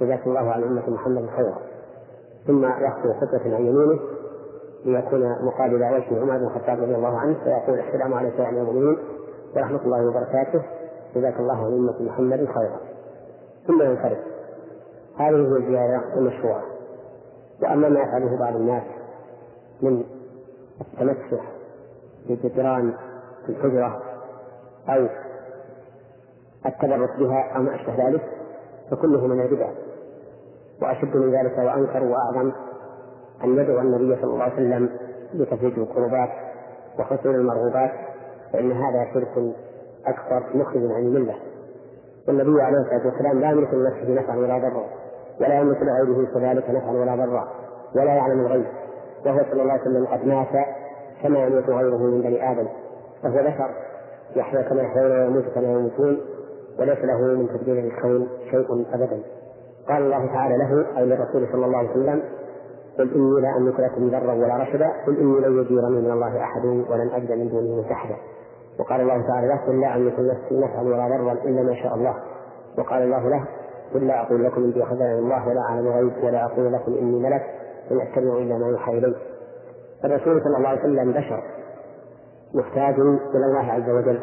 جزاك 0.00 0.26
الله 0.26 0.52
عن 0.52 0.62
أمة 0.62 0.90
محمد 0.90 1.28
خيرا. 1.36 1.58
ثم 2.46 2.64
يخطو 2.64 3.12
خطوة 3.12 3.54
عن 3.54 3.66
يمينه 3.66 4.00
ليكون 4.84 5.44
مقابل 5.46 5.74
وجه 5.74 6.20
عمر 6.20 6.38
بن 6.38 6.44
الخطاب 6.44 6.80
رضي 6.80 6.94
الله 6.94 7.18
عنه 7.18 7.34
فيقول 7.44 7.80
السلام 7.80 8.14
عليك 8.14 8.38
يا 8.38 8.48
المؤمنين 8.48 8.98
ورحمة 9.56 9.80
الله 9.84 10.08
وبركاته. 10.08 10.62
جزاك 11.14 11.40
الله 11.40 11.66
عن 11.66 11.72
أمة 11.72 12.02
محمد 12.02 12.48
خيرا. 12.54 12.80
ثم 13.66 13.82
ينصرف. 13.82 14.18
هذه 15.18 15.34
هي 15.34 15.56
الزيارة 15.56 16.04
المشروعة. 16.16 16.62
وأما 17.62 17.88
ما 17.88 18.00
يفعله 18.00 18.38
بعض 18.38 18.56
الناس 18.56 18.82
من 19.82 20.04
التمسح 20.80 21.44
بالجدران 22.28 22.94
في 23.46 23.52
الحجرة 23.52 24.02
أو 24.88 25.06
التبرك 26.66 27.16
بها 27.18 27.56
أو 27.56 27.62
ما 27.62 27.74
أشبه 27.74 28.08
ذلك 28.08 28.22
فكله 28.90 29.26
من 29.26 29.40
البدع. 29.40 29.70
وأشد 30.82 31.16
من 31.16 31.34
ذلك 31.34 31.58
وأنكر 31.58 32.04
وأعظم 32.04 32.52
أن 33.44 33.58
يدعو 33.58 33.80
النبي 33.80 34.16
صلى 34.22 34.30
الله 34.32 34.42
عليه 34.42 34.54
وسلم 34.54 34.90
بتفريج 35.34 35.78
القربات 35.78 36.30
وحصول 36.98 37.34
المرغوبات 37.34 37.92
فإن 38.52 38.72
هذا 38.72 39.14
شرك 39.14 39.54
أكبر 40.06 40.56
مخرج 40.56 40.82
عن 40.92 41.02
الملة. 41.02 41.34
والنبي 42.28 42.62
عليه 42.62 42.78
الصلاة 42.78 43.06
والسلام 43.06 43.40
لا 43.40 43.50
يملك 43.50 43.74
لنفسه 43.74 44.14
نفعا 44.14 44.36
ولا 44.36 44.58
ضرا 44.58 44.84
ولا 45.40 45.60
يملك 45.60 45.78
لغيره 45.82 46.26
كذلك 46.34 46.70
نفعا 46.70 46.92
ولا 46.92 47.16
ضرا 47.16 47.48
ولا 47.96 48.14
يعلم 48.14 48.40
الغيب. 48.40 48.66
وهو 49.26 49.38
صلى 49.50 49.62
الله 49.62 49.72
عليه 49.72 49.82
وسلم 49.82 50.06
قد 50.06 50.26
مات 50.26 50.66
كما 51.22 51.38
يموت 51.38 51.64
غيره 51.68 51.96
من 51.96 52.20
بني 52.20 52.52
آدم. 52.52 52.66
فهو 53.22 53.34
بشر 53.34 53.70
يحيا 54.36 54.62
كما 54.62 54.82
يحيون 54.82 55.10
ويموت 55.10 55.44
كما 55.54 55.72
يموتون 55.72 56.20
وليس 56.78 56.98
له 56.98 57.18
من 57.20 57.48
تدبير 57.48 57.84
الكون 57.84 58.28
شيء 58.50 58.86
ابدا. 58.94 59.22
قال 59.88 60.02
الله 60.02 60.26
تعالى 60.26 60.56
له 60.56 60.98
أي 60.98 61.06
للرسول 61.06 61.48
صلى 61.52 61.66
الله 61.66 61.78
عليه 61.78 61.90
وسلم 61.90 62.22
قل 62.98 63.14
إني 63.14 63.40
لا 63.40 63.56
أملك 63.56 63.80
لكم 63.80 64.10
ضرا 64.10 64.32
ولا 64.32 64.56
رشدا 64.56 64.92
قل 65.06 65.16
إني 65.18 65.40
لن 65.40 65.58
يجيرني 65.60 66.00
من 66.00 66.10
الله 66.10 66.42
أحد 66.42 66.64
ولن 66.64 67.10
أجد 67.14 67.32
من 67.32 67.48
دونه 67.48 67.76
ملتحدا 67.76 68.14
وقال 68.78 69.00
الله 69.00 69.26
تعالى 69.26 69.46
له 69.46 69.56
قل 69.66 69.80
لا 69.80 69.96
املك 69.96 70.14
نفسي 70.18 70.60
نفعا 70.60 70.82
ولا 70.82 71.08
ضرا 71.08 71.32
إلا 71.32 71.62
ما 71.62 71.74
شاء 71.74 71.94
الله. 71.94 72.14
وقال 72.78 73.02
الله 73.02 73.28
له 73.28 73.44
قل 73.94 74.06
لا 74.06 74.22
أقول 74.22 74.44
لكم 74.44 74.64
اني 74.64 74.84
خزائن 74.84 75.18
الله 75.18 75.48
ولا 75.48 75.60
أعلم 75.60 75.86
الغيب 75.86 76.24
ولا 76.24 76.44
أقول 76.44 76.72
لكم 76.72 76.92
إني 76.92 77.18
ملك 77.18 77.42
إن 77.90 78.00
أتبع 78.00 78.38
إلا 78.38 78.58
ما 78.58 78.68
يوحى 78.68 78.98
إلي. 78.98 79.14
الرسول 80.04 80.42
صلى 80.42 80.56
الله 80.56 80.68
عليه 80.68 80.80
وسلم 80.80 81.12
بشر 81.12 81.42
محتاج 82.54 82.94
إلى 83.34 83.46
الله 83.46 83.72
عز 83.72 83.90
وجل. 83.90 84.20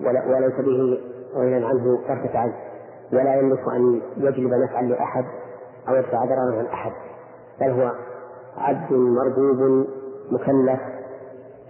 وليس 0.00 0.54
به 0.54 0.98
غنى 1.34 1.64
عنه 1.66 1.98
طرفة 2.08 2.38
عين. 2.38 2.52
ولا 3.12 3.34
يملك 3.34 3.68
أن 3.68 4.00
يجلب 4.16 4.54
نفعا 4.54 4.82
لأحد 4.82 5.24
أو 5.88 5.94
يدفع 5.94 6.24
ضررا 6.24 6.58
عن 6.58 6.66
أحد. 6.66 6.92
بل 7.60 7.70
هو 7.70 7.92
عبد 8.56 8.92
مربوب 8.92 9.86
مكلف 10.30 10.80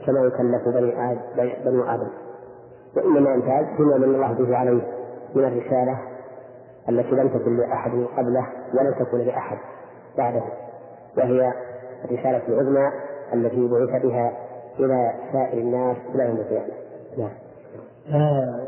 كما 0.07 0.21
يكلف 0.21 0.69
بني 0.69 1.11
آدم 1.13 1.53
بنو 1.65 1.85
آدم 1.85 2.09
وإنما 2.97 3.35
يمتاز 3.35 3.65
بما 3.79 3.97
من 3.97 4.15
الله 4.15 4.33
به 4.33 4.57
عليه 4.57 4.83
من 5.35 5.45
الرسالة 5.45 5.99
التي 6.89 7.11
لم 7.11 7.29
تكن 7.29 7.57
لأحد 7.57 7.91
قبله 7.91 8.47
ولم 8.75 8.95
تكن 9.05 9.19
لأحد 9.19 9.59
بعده 10.19 10.43
وهي 11.19 11.53
الرسالة 12.05 12.43
العظمى 12.49 12.93
التي 13.35 13.69
بعث 13.69 14.03
بها 14.03 14.33
إلى 14.79 15.13
سائر 15.33 15.59
الناس 15.59 15.97
إلى 16.15 16.25
يوم 16.25 16.37
القيامة. 16.37 16.73
نعم. 17.19 17.31
آه 18.13 18.61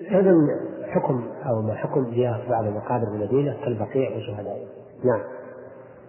إذا 0.00 0.60
حكم 0.88 1.24
أو 1.46 1.62
ما 1.62 1.74
حكم 1.74 2.14
زيارة 2.14 2.50
بعض 2.50 2.64
المقابر 2.64 3.08
المدينة 3.08 3.56
كالبقيع 3.64 4.16
وشهدائه. 4.16 4.66
نعم. 5.04 5.20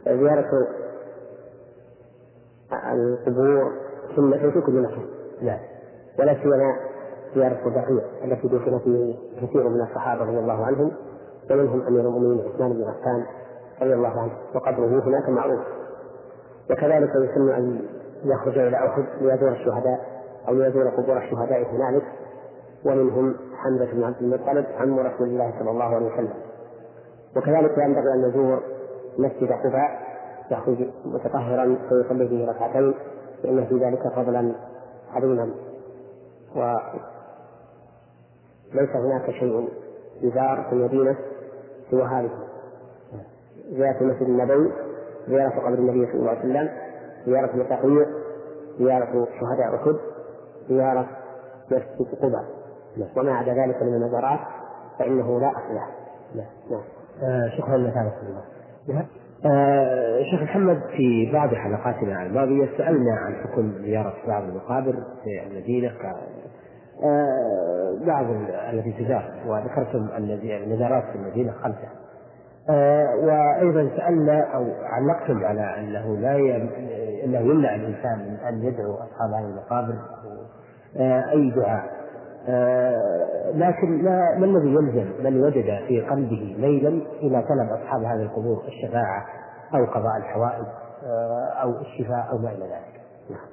زيارة 0.07 0.49
القبور 2.93 3.71
في 4.15 4.61
كل 4.61 4.81
مكان. 4.81 5.05
نعم. 5.41 5.59
ولا 6.19 6.33
سيما 6.33 6.75
زيارة 7.35 7.67
البقيع 7.67 8.05
التي 8.23 8.47
دفن 8.47 8.79
فيه 8.79 9.15
كثير 9.41 9.69
من 9.69 9.81
الصحابة 9.81 10.23
رضي 10.23 10.39
الله 10.39 10.65
عنهم 10.65 10.91
ومنهم 11.51 11.81
أمير 11.81 12.01
المؤمنين 12.01 12.45
عثمان 12.45 12.73
بن 12.73 12.83
عفان 12.83 13.25
رضي 13.81 13.93
الله 13.93 14.21
عنه 14.21 14.31
وقبره 14.55 15.03
هناك 15.03 15.29
معروف 15.29 15.59
وكذلك 16.71 17.09
يسن 17.09 17.49
أن 17.49 17.81
يخرج 18.23 18.57
إلى 18.57 18.77
أحد 18.77 19.03
ليزور 19.21 19.51
الشهداء 19.51 19.99
أو 20.47 20.53
ليزور 20.53 20.87
قبور 20.87 21.17
الشهداء 21.17 21.75
هنالك 21.75 22.03
ومنهم 22.85 23.35
حمزة 23.55 23.91
بن 23.91 24.03
عبد 24.03 24.21
المطلب 24.21 24.65
عم 24.77 24.99
رسول 24.99 25.27
الله 25.27 25.53
صلى 25.59 25.71
الله 25.71 25.95
عليه 25.95 26.13
وسلم 26.13 26.33
وكذلك 27.37 27.77
ينبغي 27.77 28.13
أن 28.13 28.29
يزور 28.29 28.59
مسجد 29.17 29.51
قباء 29.51 30.04
يخرج 30.51 30.87
متطهرا 31.05 31.77
فيصلي 31.89 32.27
فيه 32.27 32.45
ركعتين 32.47 32.93
فإن 33.43 33.65
في 33.65 33.77
ذلك 33.77 34.07
فضلا 34.15 34.51
عظيما 35.13 35.49
وليس 36.55 36.89
هناك 38.95 39.31
شيء 39.31 39.69
يزار 40.21 40.65
في 40.69 40.75
المدينة 40.75 41.15
سوى 41.91 42.03
هذه. 42.03 42.29
زيارة 43.69 44.01
المسجد 44.01 44.21
النبوي 44.21 44.71
زيارة 45.27 45.59
قبر 45.59 45.73
النبي 45.73 46.05
صلى 46.05 46.15
الله 46.15 46.29
عليه 46.29 46.39
وسلم 46.39 46.69
زيارة 47.25 47.53
البقيع 47.53 48.05
زيارة 48.79 49.27
شهداء 49.39 49.75
أحد 49.75 49.95
زيارة 50.69 51.07
مسجد 51.71 52.15
قباء. 52.21 52.45
وما 53.17 53.33
عدا 53.33 53.53
ذلك 53.53 53.83
من 53.83 53.93
المزارات 53.93 54.39
فإنه 54.99 55.39
لا 55.39 55.51
أصل 55.51 55.75
له. 55.75 55.87
نعم. 56.35 56.47
آه 57.23 57.49
شكرا 57.57 57.77
لك 57.77 57.97
الله. 58.87 59.05
آه 59.45 60.23
شيخ 60.23 60.41
محمد 60.41 60.81
في 60.97 61.31
بعض 61.33 61.53
حلقاتنا 61.53 62.23
الماضية 62.23 62.69
سألنا 62.77 63.11
عن 63.25 63.35
حكم 63.35 63.71
زيارة 63.81 64.13
بعض 64.27 64.43
المقابر 64.43 64.93
في 65.23 65.47
المدينة 65.47 65.91
آه 67.03 67.97
بعض 68.07 68.25
التي 68.73 68.91
تزار 68.91 69.31
وذكرتم 69.47 70.07
أن 70.17 70.23
النزارات 70.63 71.03
في 71.03 71.15
المدينة 71.15 71.51
خمسة 71.51 71.87
آه 72.69 73.15
وأيضا 73.15 73.89
سألنا 73.97 74.41
أو 74.55 74.65
علقتم 74.83 75.45
على 75.45 75.79
أنه 75.79 76.17
لا. 76.17 76.35
أنه 77.25 77.39
يمنع 77.39 77.75
الإنسان 77.75 78.19
من 78.19 78.37
أن 78.47 78.63
يدعو 78.63 78.93
أصحاب 78.93 79.29
هذه 79.33 79.49
المقابر 79.49 79.95
أي 81.31 81.49
دعاء 81.49 82.04
لكن 83.53 84.03
ما, 84.03 84.35
ما 84.37 84.45
الذي 84.45 84.73
يلزم 84.73 85.23
من 85.23 85.43
وجد 85.43 85.65
في 85.87 86.01
قلبه 86.01 86.55
ميلا 86.59 86.89
إلى 87.21 87.45
طلب 87.49 87.69
أصحاب 87.69 88.03
هذه 88.03 88.21
القبور 88.21 88.63
الشفاعة 88.67 89.25
أو 89.73 89.85
قضاء 89.85 90.17
الحوائج 90.17 90.65
آه، 91.03 91.53
أو 91.63 91.69
الشفاء 91.69 92.29
أو 92.31 92.37
ما 92.37 92.51
إلى 92.51 92.65
ذلك. 92.65 93.01
نعم. 93.29 93.47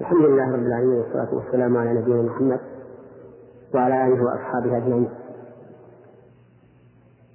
الحمد 0.00 0.20
لله 0.20 0.52
رب 0.52 0.62
العالمين 0.62 0.98
والصلاة 0.98 1.34
والسلام 1.34 1.76
على 1.76 2.00
نبينا 2.00 2.22
محمد 2.22 2.60
وعلى 3.74 4.06
آله 4.06 4.24
وأصحابه 4.24 4.76
أجمعين. 4.76 5.10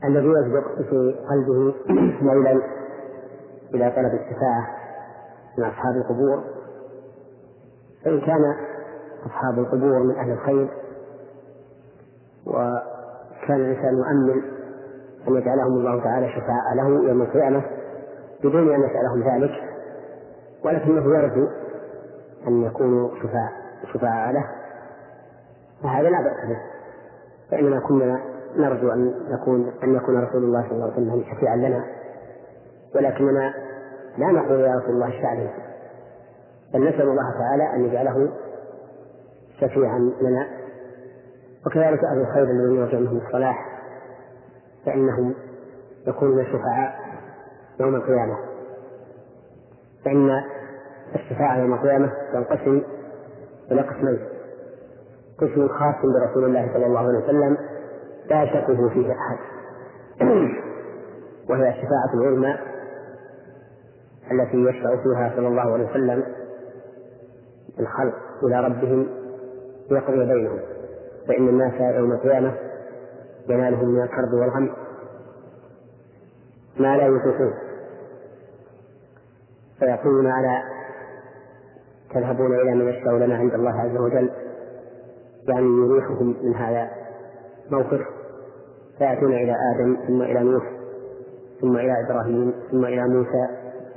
الذي 0.03 0.27
يصدق 0.27 0.89
في 0.89 1.15
قلبه 1.29 1.73
ميلا 2.27 2.61
إلى 3.73 3.91
طلب 3.91 4.13
الشفاعة 4.13 4.67
من 5.57 5.63
أصحاب 5.63 5.95
القبور 5.95 6.43
فإن 8.05 8.21
كان 8.21 8.55
أصحاب 9.25 9.59
القبور 9.59 9.99
من 10.03 10.15
أهل 10.15 10.31
الخير 10.31 10.69
وكان 12.47 13.61
الإنسان 13.61 13.93
يؤمل 13.97 14.43
أن 15.27 15.35
يجعلهم 15.35 15.73
الله 15.77 16.03
تعالى 16.03 16.29
شفاء 16.29 16.73
له 16.75 16.87
يوم 17.09 17.21
القيامة 17.21 17.63
بدون 18.43 18.73
أن 18.73 18.81
يسألهم 18.83 19.23
ذلك 19.23 19.51
ولكنه 20.65 21.15
يرجو 21.17 21.47
أن 22.47 22.63
يكونوا 22.63 23.09
شفاء 23.23 23.51
شفاء 23.93 24.31
له 24.31 24.45
فهذا 25.83 26.09
لا 26.09 26.21
بأس 26.21 26.49
به 26.49 26.57
فإننا 27.51 27.79
كنا 27.79 28.19
نرجو 28.55 28.91
أن 28.91 29.13
يكون 29.27 29.71
أن 29.83 29.95
يكون 29.95 30.23
رسول 30.23 30.43
الله 30.43 30.61
صلى 30.61 30.71
الله 30.71 30.83
عليه 30.83 30.93
وسلم 30.93 31.23
شفيعا 31.35 31.55
لنا 31.55 31.85
ولكننا 32.95 33.53
لا 34.17 34.27
نقول 34.27 34.59
يا 34.59 34.75
رسول 34.75 34.89
الله 34.95 35.07
اشفع 35.07 35.33
بل 36.73 36.89
نسأل 36.89 37.01
الله 37.09 37.31
تعالى 37.39 37.75
أن 37.75 37.85
يجعله 37.85 38.31
شفيعا 39.61 39.99
لنا. 40.21 40.47
وكذلك 41.65 42.03
أهل 42.03 42.21
الخير 42.21 42.43
الذين 42.43 42.75
يرجى 42.75 42.97
منهم 42.97 43.17
الصلاح 43.17 43.81
فإنهم 44.85 45.33
يكونون 46.07 46.45
شفعاء 46.45 46.93
يوم 47.79 47.95
القيامة. 47.95 48.37
فإن 50.05 50.43
الشفاعة 51.15 51.57
يوم 51.57 51.73
القيامة 51.73 52.11
تنقسم 52.33 52.81
إلى 53.71 53.81
قسمين. 53.81 54.19
قسم 55.37 55.67
خاص 55.67 55.95
برسول 56.03 56.45
الله 56.45 56.73
صلى 56.73 56.85
الله 56.85 56.99
عليه 56.99 57.23
وسلم 57.23 57.57
لا 58.29 58.43
يشكه 58.43 58.89
فيه 58.89 59.11
أحد. 59.11 59.37
وهي 61.49 61.69
الشفاعة 61.69 62.13
العظمى 62.13 62.57
التي 64.31 64.57
يشفع 64.57 64.95
فيها 65.03 65.33
صلى 65.35 65.47
الله 65.47 65.73
عليه 65.73 65.89
وسلم 65.89 66.23
الخلق 67.79 68.15
إلى 68.43 68.59
ربهم 68.59 69.20
ليقضي 69.91 70.25
بينهم 70.25 70.59
فإن 71.27 71.49
الناس 71.49 71.95
يوم 71.95 72.11
القيامة 72.11 72.53
ينالهم 73.49 73.87
من 73.89 74.01
الكرب 74.01 74.33
والغم 74.33 74.73
ما 76.77 76.97
لا 76.97 77.07
يطيقون 77.07 77.53
فيقولون 79.79 80.27
على 80.27 80.63
تذهبون 82.13 82.55
إلى 82.55 82.75
من 82.75 82.89
يشفع 82.89 83.11
لنا 83.11 83.35
عند 83.35 83.53
الله 83.53 83.81
عز 83.81 83.97
وجل؟ 83.97 84.31
يعني 85.47 85.65
يريحهم 85.65 86.35
من 86.43 86.55
هذا 86.55 86.89
موقف. 87.71 88.01
فيأتون 88.97 89.33
إلى 89.33 89.55
آدم 89.75 89.97
ثم 90.07 90.21
إلى 90.21 90.43
نوح 90.43 90.63
ثم 91.61 91.77
إلى 91.77 91.93
إبراهيم 92.05 92.53
ثم 92.71 92.85
إلى 92.85 93.07
موسى 93.07 93.47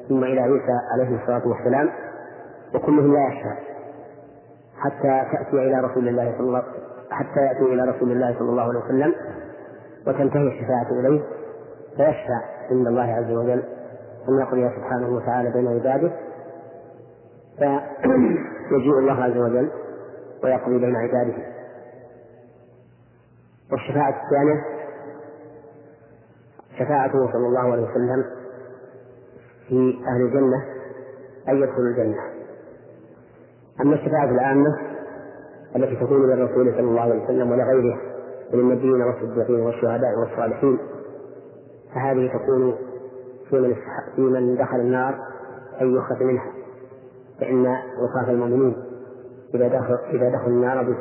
ثم 0.09 0.25
إلى 0.25 0.41
عيسى 0.41 0.79
عليه 0.93 1.23
الصلاة 1.23 1.49
والسلام 1.49 1.91
وكلهم 2.75 3.13
لا 3.15 3.29
يشفع. 3.29 3.74
حتى 4.79 5.23
تأتي 5.33 5.57
إلى 5.57 5.81
رسول 5.81 6.09
الله 6.09 6.35
صلى 6.39 6.47
الله 6.47 6.63
حتى 7.11 7.41
يأتي 7.41 7.63
إلى 7.63 7.83
رسول 7.83 8.13
الله 8.13 8.39
صلى 8.39 8.51
الله 8.51 8.63
عليه 8.63 8.79
وسلم 8.79 9.15
وتنتهي 10.07 10.49
الشفاعة 10.49 11.01
إليه 11.01 11.23
فيشفع 11.97 12.41
عند 12.71 12.87
الله 12.87 13.03
عز 13.03 13.31
وجل. 13.31 13.63
أن 14.29 14.39
يقضي 14.41 14.71
سبحانه 14.77 15.09
وتعالى 15.09 15.51
بين 15.51 15.69
عباده. 15.69 16.13
فيجيء 18.69 18.99
الله 18.99 19.23
عز 19.25 19.37
وجل 19.37 19.71
ويقضي 20.45 20.79
بين 20.79 20.97
عباده. 20.97 21.35
والشفاعة 23.73 24.23
الثانية 24.25 24.65
شفاعته 26.79 27.33
صلى 27.33 27.47
الله 27.47 27.73
عليه 27.73 27.83
وسلم 27.83 28.25
في 29.69 29.99
أهل 30.07 30.23
الجنة 30.23 30.65
أن 31.49 31.63
يدخلوا 31.63 31.89
الجنة. 31.89 32.34
أما 33.85 33.95
الشفاعة 33.95 34.31
العامة 34.31 34.79
التي 35.77 35.97
تكون 35.97 36.27
للرسول 36.27 36.73
صلى 36.73 36.81
الله 36.81 37.01
عليه 37.01 37.25
وسلم 37.25 37.51
ولغيره 37.51 37.99
من 38.53 38.61
النبيين 38.61 39.03
والصديقين 39.03 39.61
والشهداء 39.61 40.19
والصالحين. 40.19 40.79
فهذه 41.95 42.29
تكون 42.29 42.75
في 43.51 43.61
من 43.61 43.75
في 44.17 44.21
من 44.23 44.57
دخل 44.57 44.77
النار 44.77 45.15
أن 45.81 45.97
يخرج 45.97 46.23
منها 46.23 46.53
فإن 47.41 47.67
وصاف 48.03 48.31
المؤمنين 48.31 48.77
إذا 49.55 49.69
دخل 49.69 49.99
إذا 50.11 50.29
دخلوا 50.29 50.57
النار 50.57 50.97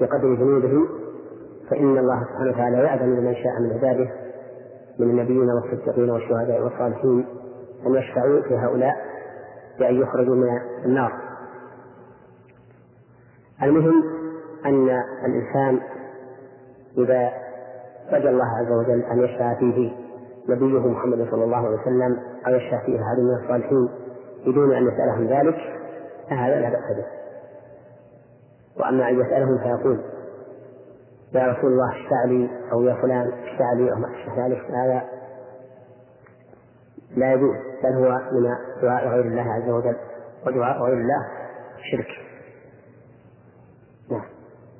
بقدر 0.00 0.34
ذنوبهم 0.34 0.88
فإن 1.70 1.98
الله 1.98 2.24
سبحانه 2.24 2.50
وتعالى 2.50 2.76
يأذن 2.76 3.16
لمن 3.16 3.34
شاء 3.34 3.60
من 3.60 3.72
عباده 3.72 4.10
من 4.98 5.10
النبيين 5.10 5.50
والصديقين 5.50 6.10
والشهداء 6.10 6.62
والصالحين 6.62 7.26
أن 7.86 7.94
يشفعوا 7.94 8.40
في 8.40 8.54
هؤلاء 8.54 8.94
بأن 9.78 9.94
يخرجوا 9.94 10.34
من 10.34 10.48
النار. 10.84 11.31
المهم 13.62 14.02
أن 14.66 15.02
الإنسان 15.24 15.80
إذا 16.98 17.32
رجا 18.12 18.30
الله 18.30 18.44
عز 18.58 18.72
وجل 18.72 19.02
أن 19.04 19.18
يشفع 19.18 19.54
فيه 19.54 19.92
نبيه 20.48 20.88
محمد 20.88 21.28
صلى 21.30 21.44
الله 21.44 21.56
عليه 21.56 21.80
وسلم 21.80 22.18
أو 22.46 22.54
يشفع 22.54 22.84
فيه 22.86 23.00
أحد 23.02 23.18
من 23.18 23.44
الصالحين 23.44 23.88
بدون 24.46 24.74
أن 24.74 24.86
يسألهم 24.86 25.26
ذلك 25.26 25.56
فهذا 26.30 26.60
لا 26.60 26.68
بأس 26.68 26.96
به. 26.96 27.06
وأما 28.80 29.08
أن 29.08 29.20
يسألهم 29.20 29.58
فيقول 29.58 30.00
يا 31.34 31.46
رسول 31.52 31.72
الله 31.72 31.90
اشفع 31.90 32.24
لي 32.24 32.50
أو 32.72 32.82
يا 32.82 32.94
فلان 33.02 33.32
اشفع 33.32 33.72
لي 33.72 33.92
أو 33.92 33.96
ما 33.96 34.08
اشفع 34.08 34.46
لي 34.46 34.56
هذا 34.56 35.02
لا 37.16 37.32
يجوز 37.32 37.56
بل 37.84 37.92
هو 37.92 38.20
من 38.32 38.56
دعاء 38.82 39.08
غير 39.08 39.24
الله 39.24 39.52
عز 39.52 39.70
وجل 39.70 39.96
ودعاء 40.46 40.82
غير 40.82 40.94
الله 40.94 41.26
شرك. 41.92 42.31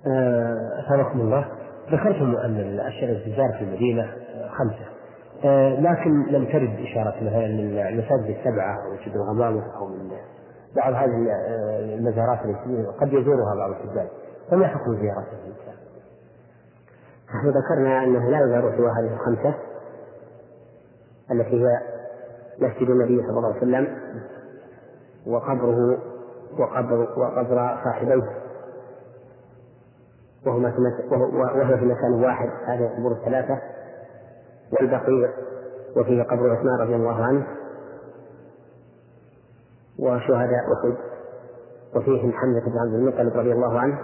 أثابكم 0.06 1.20
آه 1.20 1.24
الله. 1.24 1.48
ذكرتم 1.92 2.36
أن 2.36 2.56
الأشياء 2.56 3.10
التي 3.10 3.32
تزار 3.32 3.52
في 3.58 3.64
المدينة 3.64 4.12
خمسة. 4.58 4.86
آه 5.44 5.80
لكن 5.80 6.26
لم 6.30 6.44
ترد 6.44 6.80
إشارة 6.80 7.14
مثلا 7.20 7.48
من 7.48 7.78
المساجد 7.78 8.36
السبعة 8.38 8.84
أو 8.84 8.94
مسجد 8.94 9.14
الغمامة 9.14 9.62
أو 9.76 9.86
من 9.86 10.10
بعض 10.76 10.92
هذه 10.92 11.30
آه، 11.30 11.94
المزارات 11.94 12.38
التي 12.44 12.86
قد 13.00 13.12
يزورها 13.12 13.54
بعض 13.58 13.70
الحجاج. 13.70 14.08
فما 14.50 14.66
حكم 14.66 14.94
زيارتها 14.94 15.38
الإنسان؟ 15.44 15.74
نحن 17.28 17.48
ذكرنا 17.48 18.04
أنه 18.04 18.30
لا 18.30 18.38
يزار 18.46 18.76
سوى 18.76 18.90
هذه 18.90 19.14
الخمسة 19.14 19.54
التي 21.30 21.64
هي 21.64 21.80
مسجد 22.58 22.90
النبي 22.90 23.22
صلى 23.22 23.30
الله 23.30 23.48
عليه 23.48 23.56
وسلم 23.56 23.88
وقبره 25.26 25.98
وقبر 26.58 27.08
وقبر 27.16 27.78
صاحبيه 27.84 28.41
وهما 30.46 30.70
في 30.70 30.76
وهو 31.10 31.76
في 31.78 31.84
مكان 31.84 32.24
واحد 32.24 32.48
هذه 32.66 32.86
القبور 32.86 33.12
الثلاثة 33.12 33.58
والبقيع 34.72 35.30
وفيه 35.96 36.22
قبر 36.22 36.50
عثمان 36.50 36.80
رضي 36.80 36.94
الله 36.94 37.24
عنه 37.24 37.46
وشهداء 39.98 40.72
أحد 40.72 40.96
وفيهم 41.96 42.32
حمزة 42.32 42.70
بن 42.70 42.78
عبد 42.78 42.94
المطلب 42.94 43.36
رضي 43.36 43.52
الله 43.52 43.80
عنه 43.80 43.98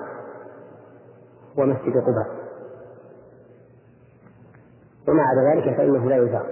ومسجد 1.58 1.96
قباء. 1.96 2.38
عدا 5.08 5.54
ذلك 5.54 5.76
فإنه 5.76 6.08
لا 6.08 6.16
يزار. 6.16 6.46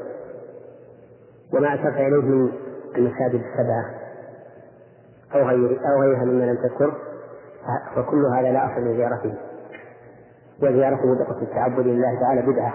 وما 1.54 1.74
أشرت 1.74 1.94
إليه 1.94 2.22
من 2.22 2.52
المساجد 2.96 3.40
السبعة 3.44 3.94
أو 5.34 5.40
أو 5.40 6.00
غيرها 6.00 6.24
مما 6.24 6.44
لم 6.44 6.56
تذكر 6.56 6.94
فكل 7.96 8.26
هذا 8.26 8.52
لا 8.52 8.66
أصل 8.66 8.80
لزيارته. 8.80 9.34
وزيارته 10.62 11.14
بدقة 11.14 11.42
التعبد 11.42 11.86
لله 11.86 12.20
تعالى 12.20 12.52
بدعة 12.52 12.74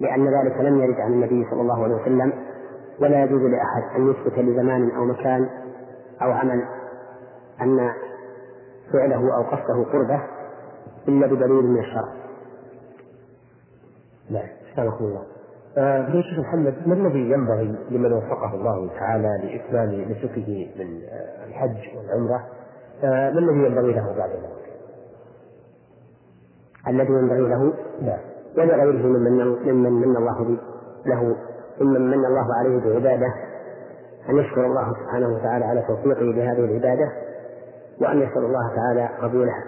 لأن 0.00 0.26
ذلك 0.26 0.56
لم 0.60 0.78
يرد 0.82 1.00
عن 1.00 1.12
النبي 1.12 1.46
صلى 1.50 1.60
الله 1.60 1.84
عليه 1.84 1.94
وسلم 1.94 2.32
ولا 3.00 3.24
يجوز 3.24 3.42
لأحد 3.42 3.96
أن 3.96 4.10
يثبت 4.10 4.38
لزمان 4.38 4.90
أو 4.90 5.04
مكان 5.04 5.48
أو 6.22 6.30
عمل 6.30 6.62
أن 7.60 7.92
فعله 8.92 9.36
أو 9.36 9.42
قصده 9.42 9.90
قربة 9.92 10.22
إلا 11.08 11.26
بدليل 11.26 11.64
من 11.64 11.78
الشرع. 11.78 12.12
نعم، 14.30 14.48
سلامكم 14.76 15.04
الله. 15.04 15.22
آه 15.78 16.12
شيخ 16.22 16.38
محمد 16.38 16.74
ما 16.86 16.94
الذي 16.94 17.30
ينبغي 17.30 17.76
لمن 17.90 18.12
وفقه 18.12 18.54
الله 18.54 18.90
تعالى 18.98 19.28
لإتمام 19.42 20.10
نسكه 20.10 20.68
من 20.78 21.00
آه 21.08 21.46
الحج 21.46 21.96
والعمرة 21.96 22.44
آه 23.04 23.30
ما 23.30 23.38
الذي 23.38 23.66
ينبغي 23.66 23.92
له 23.92 24.14
بعد 24.18 24.30
ذلك؟ 24.30 24.59
الذي 26.88 27.12
ينبغي 27.12 27.48
له 27.48 27.72
لا 28.02 28.18
ولغيره 28.56 29.06
ممن 29.06 29.46
ممن 29.46 29.92
من 29.92 30.16
الله 30.16 30.58
له 31.06 31.36
ممن 31.80 32.10
من 32.10 32.24
الله 32.24 32.54
عليه 32.58 32.80
بعبادة. 32.80 33.34
أن 34.28 34.36
يشكر 34.36 34.66
الله 34.66 34.92
سبحانه 35.02 35.28
وتعالى 35.34 35.64
على 35.64 35.82
توفيقه 35.82 36.24
لهذه 36.24 36.64
العبادة 36.64 37.12
وأن 38.00 38.22
يسأل 38.22 38.44
الله 38.44 38.74
تعالى 38.76 39.08
قبولها. 39.22 39.64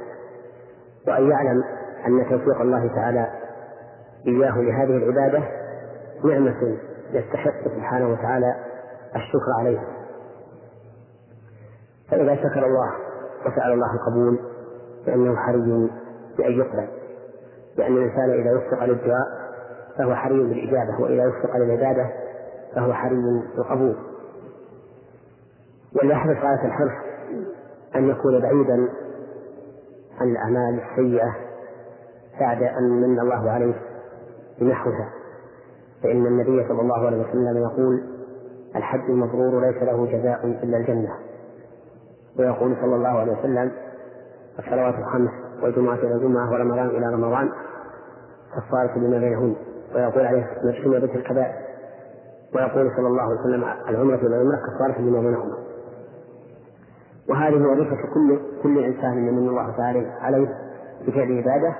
وأن 1.08 1.30
يعلم 1.30 1.64
أن 2.06 2.28
توفيق 2.30 2.60
الله 2.60 2.94
تعالى 2.94 3.26
إياه 4.26 4.60
لهذه 4.60 4.96
العبادة 4.96 5.42
نعمة 6.24 6.76
يستحق 7.12 7.64
سبحانه 7.64 8.12
وتعالى 8.12 8.54
الشكر 9.16 9.52
عليها. 9.58 9.84
فإذا 12.10 12.36
شكر 12.36 12.66
الله 12.66 12.92
وسأل 13.46 13.72
الله 13.72 13.94
القبول 13.94 14.38
فإنه 15.06 15.36
حري 15.36 15.90
بأن 16.38 16.52
يقبل. 16.52 17.01
لأن 17.76 17.96
الإنسان 17.96 18.30
إذا 18.30 18.56
وفق 18.56 18.84
للدعاء 18.84 19.26
فهو 19.98 20.14
حري 20.14 20.42
بالإجابة 20.42 21.00
وإذا 21.00 21.26
وفق 21.26 21.56
للعبادة 21.56 22.10
فهو 22.74 22.92
حري 22.92 23.16
بالقبول. 23.56 23.96
وليحرص 25.96 26.36
غاية 26.36 26.66
الحرص 26.66 26.92
أن 27.96 28.08
يكون 28.08 28.40
بعيدا 28.40 28.88
عن 30.20 30.28
الأعمال 30.28 30.80
السيئة 30.82 31.36
بعد 32.40 32.62
أن 32.62 32.90
من 32.90 33.20
الله 33.20 33.50
عليه 33.50 33.74
بنحوها. 34.60 35.08
فإن 36.02 36.26
النبي 36.26 36.68
صلى 36.68 36.80
الله 36.80 37.06
عليه 37.06 37.28
وسلم 37.28 37.56
يقول 37.56 38.02
الحج 38.76 39.10
المبرور 39.10 39.66
ليس 39.66 39.82
له 39.82 40.06
جزاء 40.06 40.46
إلا 40.46 40.76
الجنة. 40.76 41.14
ويقول 42.38 42.76
صلى 42.80 42.96
الله 42.96 43.08
عليه 43.08 43.32
وسلم 43.32 43.72
الصلوات 44.58 44.94
الخمس 44.94 45.30
والجمعة 45.62 45.94
إلى 45.94 46.14
الجمعة 46.14 46.52
ورمضان 46.52 46.86
إلى 46.86 47.06
رمضان 47.06 47.52
كفارة 48.56 48.98
لما 48.98 49.18
بينهن 49.18 49.56
ويقول 49.94 50.26
عليه 50.26 50.46
بيت 51.00 51.16
الكبائر 51.16 51.54
ويقول 52.54 52.90
صلى 52.96 53.06
الله 53.06 53.22
عليه 53.22 53.40
وسلم 53.40 53.64
العمرة 53.88 54.16
إلى 54.16 54.26
العمرة 54.26 54.56
كفارة 54.56 55.00
لما 55.00 55.20
بينهما 55.20 55.58
وهذه 57.28 57.66
وظيفة 57.66 57.96
كل 58.14 58.40
كل 58.62 58.84
إنسان 58.84 59.16
من 59.16 59.48
الله 59.48 59.76
تعالى 59.76 60.06
عليه 60.20 60.48
بفعل 61.06 61.38
عبادة 61.38 61.74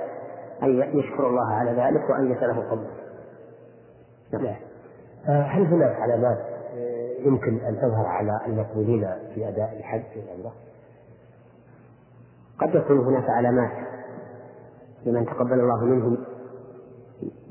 أن 0.63 0.99
يشكر 0.99 1.29
الله 1.29 1.55
على 1.55 1.71
ذلك 1.71 2.11
وأن 2.11 2.33
يسأله 2.33 2.59
القبول. 2.59 2.87
نعم. 4.33 4.57
آه، 5.29 5.43
هل 5.43 5.67
هناك 5.67 5.97
علامات 6.01 6.39
آه، 6.77 7.27
يمكن 7.27 7.59
أن 7.59 7.77
تظهر 7.77 8.07
على 8.07 8.41
المقبولين 8.47 9.09
في 9.35 9.49
أداء 9.49 9.77
الحج 9.79 10.03
والعمرة؟ 10.17 10.53
قد 12.63 12.75
يكون 12.75 12.99
هناك 12.99 13.31
علامات 13.31 13.71
لمن 15.07 15.27
تقبل 15.27 15.61
الله 15.61 15.85
منهم 15.85 16.19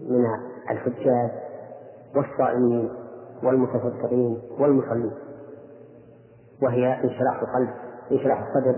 من 0.09 0.25
الحجاج 0.69 1.31
والصائمين 2.15 2.89
والمتصدقين 3.43 4.41
والمصلين 4.59 5.11
وهي 6.61 6.93
انشراح 7.03 7.41
القلب 7.41 7.69
انشراح 8.11 8.39
الصدر 8.47 8.75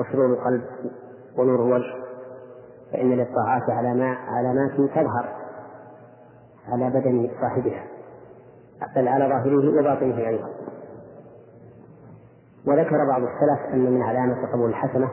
وسرور 0.00 0.26
القلب 0.26 0.62
ونور 1.38 1.66
الوجه 1.66 1.94
فإن 2.92 3.10
للطاعات 3.12 3.62
علامات 4.28 4.70
تظهر 4.94 5.28
على 6.68 6.90
بدن 6.90 7.30
صاحبها 7.40 7.84
بل 8.96 9.08
على 9.08 9.24
ظاهره 9.28 9.80
وباطنه 9.80 10.28
أيضا. 10.28 10.48
وذكر 12.66 13.06
بعض 13.08 13.22
السلف 13.22 13.74
أن 13.74 13.92
من 13.94 14.02
علامة 14.02 14.52
قبول 14.52 14.70
الحسنة 14.70 15.10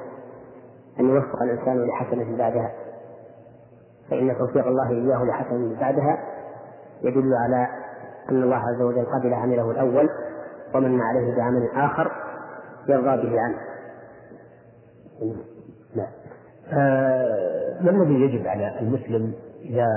أن 0.99 1.09
يوفق 1.09 1.41
الإنسان 1.41 1.87
لحسنة 1.87 2.37
بعدها. 2.37 2.71
فإن 4.09 4.37
توفيق 4.37 4.67
الله 4.67 4.89
إياه 4.89 5.23
لحسنة 5.23 5.79
بعدها 5.79 6.17
يدل 7.01 7.33
على 7.33 7.67
أن 8.29 8.43
الله 8.43 8.55
عز 8.55 8.81
وجل 8.81 9.05
قبل 9.05 9.33
عمله 9.33 9.71
الأول 9.71 10.09
ومن 10.75 11.01
عليه 11.01 11.35
بعمل 11.35 11.69
آخر 11.75 12.11
يرضى 12.87 13.27
به 13.29 13.41
عنه. 13.41 13.57
نعم. 15.95 16.07
آه 16.73 17.81
ما 17.81 17.89
الذي 17.91 18.13
يجب 18.13 18.47
على 18.47 18.79
المسلم 18.79 19.33
إذا 19.61 19.87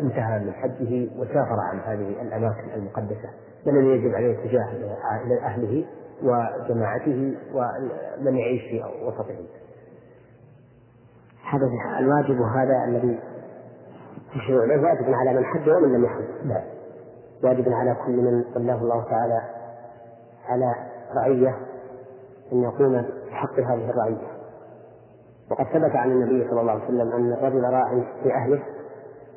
انتهى 0.00 0.38
من 0.38 0.52
حجه 0.52 1.08
وسافر 1.18 1.60
عن 1.60 1.78
هذه 1.78 2.22
الأماكن 2.22 2.70
المقدسة؟ 2.74 3.28
ما 3.66 3.72
الذي 3.72 3.86
يجب 3.86 4.14
عليه 4.14 4.36
تجاه 4.48 4.68
أهله 5.46 5.84
وجماعته 6.22 7.34
ومن 7.54 8.36
يعيش 8.36 8.62
في 8.62 8.82
وسطهم 9.04 9.46
هذا 11.50 11.66
الواجب 11.98 12.42
هذا 12.42 12.84
الذي 12.88 13.20
تشير 14.34 14.64
إليه 14.64 14.82
واجب 14.82 15.14
على 15.14 15.34
من 15.34 15.44
حج 15.44 15.68
ومن 15.70 15.92
لم 15.92 16.04
يحج. 16.04 16.24
لا 16.44 16.62
واجب 17.44 17.72
على 17.72 17.96
كل 18.06 18.12
من 18.12 18.44
ولاه 18.56 18.82
الله 18.82 19.04
تعالى 19.04 19.40
على 20.48 20.74
رعية 21.16 21.56
أن 22.52 22.62
يقوم 22.62 23.04
بحق 23.30 23.60
هذه 23.60 23.90
الرعية. 23.90 24.26
وقد 25.50 25.64
ثبت 25.64 25.96
عن 25.96 26.10
النبي 26.10 26.50
صلى 26.50 26.60
الله 26.60 26.72
عليه 26.72 26.84
وسلم 26.84 27.12
أن 27.12 27.32
الرجل 27.32 27.64
راع 27.64 28.00
في 28.22 28.34
أهله 28.34 28.62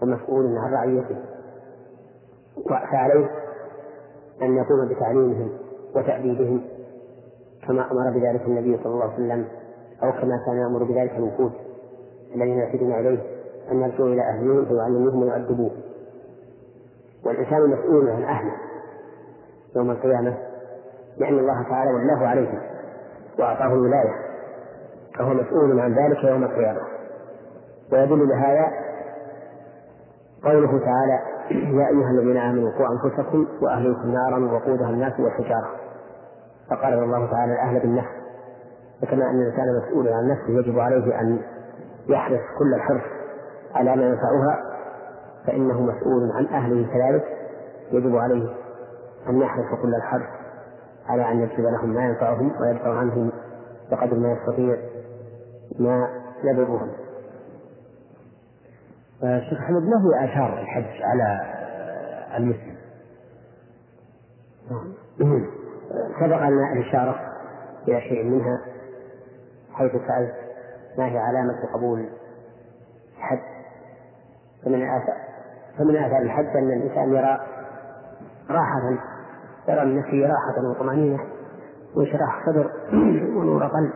ومسؤول 0.01 0.57
عن 0.57 0.73
رعيته. 0.73 1.17
فعليه 2.91 3.29
أن 4.41 4.57
يقوم 4.57 4.87
بتعليمهم 4.89 5.49
وتأديبهم 5.95 6.61
كما 7.67 7.91
أمر 7.91 8.19
بذلك 8.19 8.41
النبي 8.41 8.77
صلى 8.83 8.93
الله 8.93 9.03
عليه 9.03 9.13
وسلم 9.13 9.47
أو 10.03 10.11
كما 10.11 10.39
كان 10.45 10.57
يأمر 10.57 10.83
بذلك 10.83 11.11
الوفود 11.11 11.51
الذين 12.35 12.57
يعتدون 12.57 12.93
إليه 12.93 13.19
أن 13.71 13.81
يرجعوا 13.81 14.07
إلى 14.07 14.21
أهلهم 14.21 14.65
فيعلموهم 14.65 15.21
ويؤدبوهم 15.23 15.71
والإنسان 17.25 17.69
مسؤول 17.69 18.09
عن 18.09 18.23
أهله 18.23 18.53
يوم 19.75 19.91
القيامة 19.91 20.37
لأن 21.17 21.39
الله 21.39 21.63
تعالى 21.69 21.91
ولاه 21.91 22.27
عليهم 22.27 22.59
وأعطاه 23.39 23.73
الولاية 23.73 24.29
فهو 25.17 25.33
مسؤول 25.33 25.79
عن 25.79 25.93
ذلك 25.93 26.23
يوم 26.23 26.43
القيامة. 26.43 26.81
ويدل 27.91 28.29
لهذا 28.29 28.71
قوله 30.43 30.79
تعالى 30.79 31.19
يا 31.51 31.87
أيها 31.87 32.11
الذين 32.11 32.37
آمنوا 32.37 32.71
قوا 32.71 32.87
أنفسكم 32.87 33.47
وأهليكم 33.61 34.11
نارا 34.11 34.53
وقودها 34.53 34.89
الناس 34.89 35.19
والحجارة. 35.19 35.69
فقال 36.69 36.93
الله 36.93 37.31
تعالى 37.31 37.53
الأهل 37.53 37.79
بالنفس. 37.79 38.19
فكما 39.01 39.29
أن 39.29 39.41
الإنسان 39.41 39.65
مسؤول 39.83 40.07
عن 40.07 40.27
نفسه 40.27 40.49
يجب 40.49 40.79
عليه 40.79 41.19
أن 41.21 41.39
يحرص 42.09 42.41
كل 42.59 42.73
الحرص 42.73 43.03
على 43.75 43.95
ما 43.95 44.03
ينفعها 44.03 44.63
فإنه 45.47 45.81
مسؤول 45.81 46.31
عن 46.35 46.45
أهله 46.45 46.87
كذلك 46.93 47.23
يجب 47.91 48.15
عليه 48.15 48.49
أن 49.29 49.41
يحرص 49.41 49.81
كل 49.81 49.95
الحرص 49.95 50.29
على 51.07 51.31
أن 51.31 51.39
يكتب 51.41 51.63
لهم 51.63 51.93
ما 51.93 52.05
ينفعهم 52.05 52.51
ويدفع 52.61 52.97
عنهم 52.97 53.31
بقدر 53.91 54.17
ما 54.17 54.31
يستطيع 54.31 54.77
ما 55.79 56.09
يضرهم. 56.43 56.91
شيخ 59.21 59.59
أحمد 59.59 59.81
ما 59.83 59.97
هي 59.97 60.25
آثار 60.25 60.59
الحج 60.59 61.01
على 61.03 61.39
المسلم؟ 62.37 62.75
سبق 66.19 66.37
أن 66.37 66.77
الإشارة 66.77 67.19
إلى 67.87 68.01
شيء 68.01 68.23
منها 68.23 68.61
حيث 69.73 69.91
سألت 69.91 70.35
ما 70.99 71.05
هي 71.05 71.17
علامة 71.17 71.73
قبول 71.73 72.09
الحج 73.17 73.39
فمن 74.65 74.89
آثار 74.89 75.17
فمن 75.77 75.95
آثار 75.95 76.21
الحج 76.21 76.57
أن 76.57 76.71
الإنسان 76.71 77.13
يرى 77.13 77.39
راحة 78.49 78.97
يرى 79.67 79.85
من 79.85 79.99
نفسه 79.99 80.27
راحة 80.27 80.69
وطمأنينة 80.69 81.19
وانشراح 81.95 82.45
صدر 82.45 82.71
ونور 83.37 83.67
قلب. 83.67 83.91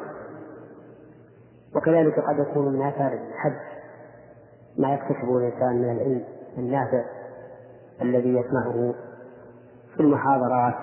وكذلك 1.76 2.20
قد 2.20 2.40
يكون 2.40 2.74
من 2.74 2.82
آثار 2.82 3.14
الحج 3.14 3.60
ما 4.78 4.94
يكتسبه 4.94 5.38
الإنسان 5.38 5.82
من 5.82 5.92
العلم 5.92 6.24
النافع 6.58 7.04
الذي 8.02 8.30
يسمعه 8.30 8.94
في 9.96 10.00
المحاضرات 10.00 10.76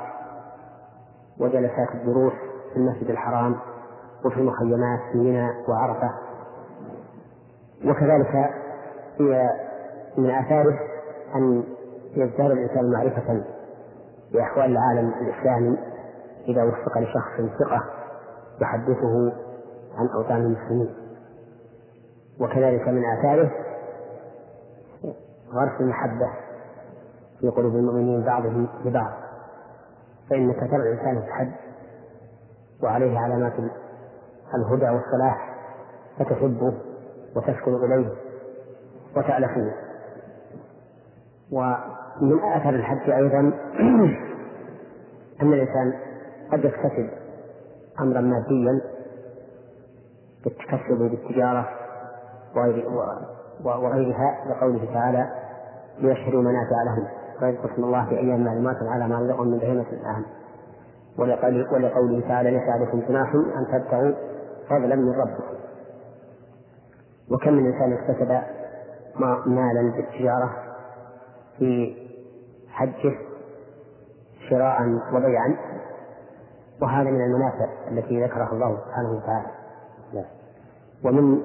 وجلسات 1.38 1.94
الدروس 1.94 2.32
في 2.72 2.76
المسجد 2.76 3.10
الحرام. 3.10 3.56
وفي 4.24 4.36
المخيمات 4.40 5.00
في 5.12 5.18
منى 5.18 5.48
وعرفة. 5.68 6.10
وكذلك 7.84 8.50
هي 9.20 9.50
من 10.18 10.30
آثاره 10.30 10.78
أن 11.34 11.64
يزداد 12.16 12.50
الإنسان 12.50 12.90
معرفة 12.92 13.44
بأحوال 14.32 14.64
العالم 14.70 15.12
الإسلامي 15.20 15.78
إذا 16.48 16.62
وفق 16.64 16.98
لشخص 16.98 17.58
ثقة 17.58 17.84
يحدثه 18.60 19.32
عن 19.96 20.08
أوطان 20.14 20.36
المسلمين. 20.36 20.94
وكذلك 22.40 22.88
من 22.88 23.04
آثاره 23.04 23.50
غرس 25.52 25.80
المحبة 25.80 26.30
في 27.40 27.48
قلوب 27.48 27.76
المؤمنين 27.76 28.24
بعضهم 28.24 28.68
لبعض. 28.84 29.12
فإنك 30.30 30.60
ترى 30.70 30.76
الإنسان 30.76 31.20
في 31.20 31.26
الحج 31.26 31.52
وعليه 32.82 33.18
علامات 33.18 33.52
الهدى 34.54 34.90
والصلاح 34.90 35.56
فتحبه 36.18 36.74
وتشكر 37.36 37.84
إليه 37.84 38.10
وتألفه. 39.16 39.72
ومن 41.52 42.38
آثار 42.42 42.74
الحج 42.74 43.10
أيضا 43.10 43.38
أن 45.42 45.52
الإنسان 45.52 45.92
قد 46.52 46.64
يكتسب 46.64 47.10
أمرا 48.00 48.20
ماديا 48.20 48.80
بالتكسب 50.44 50.98
بالتجارة 50.98 51.68
وغيرها 53.64 54.44
لقوله 54.50 54.94
تعالى 54.94 55.30
ليشهدوا 55.98 56.42
منافع 56.42 56.82
لهم 56.84 57.06
ويذكر 57.42 57.72
اسم 57.74 57.84
الله 57.84 58.04
في 58.04 58.18
أيام 58.18 58.44
معلومات 58.44 58.76
على 58.82 59.08
ما 59.08 59.18
رزقهم 59.18 59.48
من 59.48 59.58
بهيمة 59.58 59.86
الأنعام 59.92 60.24
ولقوله 61.72 62.28
تعالى 62.28 62.50
ليس 62.50 62.68
عليكم 62.68 63.00
جناح 63.08 63.34
أن 63.34 63.66
تبتغوا 63.72 64.12
فضلا 64.70 64.96
من 64.96 65.12
ربكم 65.12 65.54
وكم 67.30 67.52
من 67.52 67.66
إنسان 67.72 67.92
اكتسب 67.92 68.28
مالا 69.46 69.92
بالتجارة 69.96 70.56
في 71.58 71.96
حجه 72.68 73.18
شراء 74.50 74.82
وبيعا 75.14 75.56
وهذا 76.82 77.10
من 77.10 77.20
المنافع 77.24 77.68
التي 77.88 78.24
ذكرها 78.24 78.52
الله 78.52 78.78
سبحانه 78.86 79.10
وتعالى. 79.10 79.50
ومن 81.04 81.42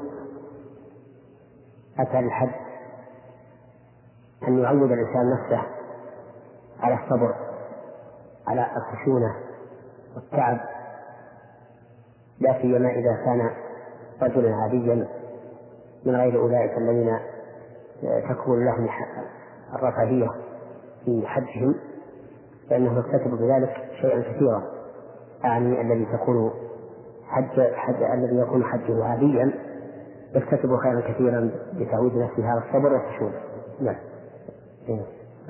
أثر 1.99 2.19
الحج 2.19 2.49
أن 4.47 4.59
يعود 4.59 4.91
الإنسان 4.91 5.33
نفسه 5.33 5.61
على 6.79 6.93
الصبر 7.03 7.35
على 8.47 8.67
الخشونة 8.77 9.35
والتعب 10.15 10.59
لا 12.39 12.61
سيما 12.61 12.89
إذا 12.89 13.15
كان 13.25 13.49
رجلا 14.21 14.55
عاديا 14.55 15.07
من 16.05 16.15
غير 16.15 16.41
أولئك 16.41 16.77
الذين 16.77 17.19
تكون 18.29 18.65
لهم 18.65 18.89
الرفاهية 19.73 20.27
في 21.05 21.23
حجهم 21.27 21.75
فإنه 22.69 22.99
يكتسب 22.99 23.31
بذلك 23.31 23.75
شيئا 24.01 24.21
كثيرا 24.21 24.63
أعني 25.45 25.81
الذي 25.81 26.05
تكون 26.05 26.51
حج 27.27 27.61
حج 27.75 28.03
الذي 28.03 28.37
يكون 28.37 28.63
حجه 28.63 29.05
عاديا 29.05 29.51
يكتسب 30.35 30.75
خيرا 30.75 31.01
كثيرا 31.01 31.51
بتعويض 31.73 32.17
نفسه 32.17 32.53
هذا 32.53 32.63
الصبر 32.67 32.93
والخشونة. 32.93 33.39
نعم. 33.81 33.95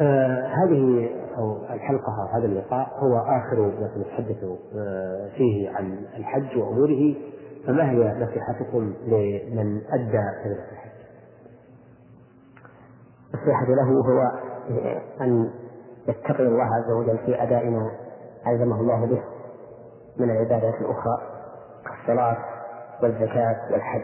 آه 0.01 0.47
هذه 0.47 1.09
أو 1.38 1.57
الحلقة 1.73 2.22
أو 2.22 2.27
هذا 2.38 2.45
اللقاء 2.45 2.88
هو 2.99 3.17
آخر 3.17 3.59
ما 3.61 3.89
سنتحدث 3.95 4.43
آه 4.76 5.30
فيه 5.38 5.69
عن 5.69 6.05
الحج 6.17 6.57
وأموره 6.57 7.15
فما 7.67 7.91
هي 7.91 8.23
نصيحتكم 8.23 8.93
لمن 9.07 9.81
أدى 9.93 10.23
كلمة 10.43 10.65
الحج؟ 10.72 10.91
النصيحة 13.34 13.65
له 13.65 13.84
هو 13.84 14.31
أن 15.22 15.49
يتقي 16.07 16.43
الله 16.43 16.63
عز 16.76 16.91
وجل 16.91 17.17
في 17.26 17.43
أداء 17.43 17.69
ما 17.69 17.91
ألزمه 18.47 18.80
الله 18.81 19.05
به 19.05 19.22
من 20.17 20.31
العبادات 20.31 20.73
الأخرى 20.81 21.17
كالصلاة 21.85 22.38
والزكاة 23.03 23.55
والحج 23.72 24.03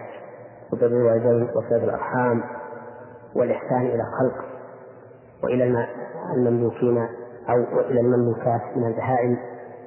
وبر 0.74 0.86
الوالدين 0.88 1.50
وصلة 1.56 1.84
الأرحام 1.84 2.44
والإحسان 3.36 3.82
إلى 3.82 4.04
الخلق 4.04 4.51
وإلى 5.44 5.88
المملوكين 6.38 6.98
أو 7.50 7.80
إلى 7.80 8.00
المملوكات 8.00 8.62
من 8.76 8.88
البهائم 8.88 9.38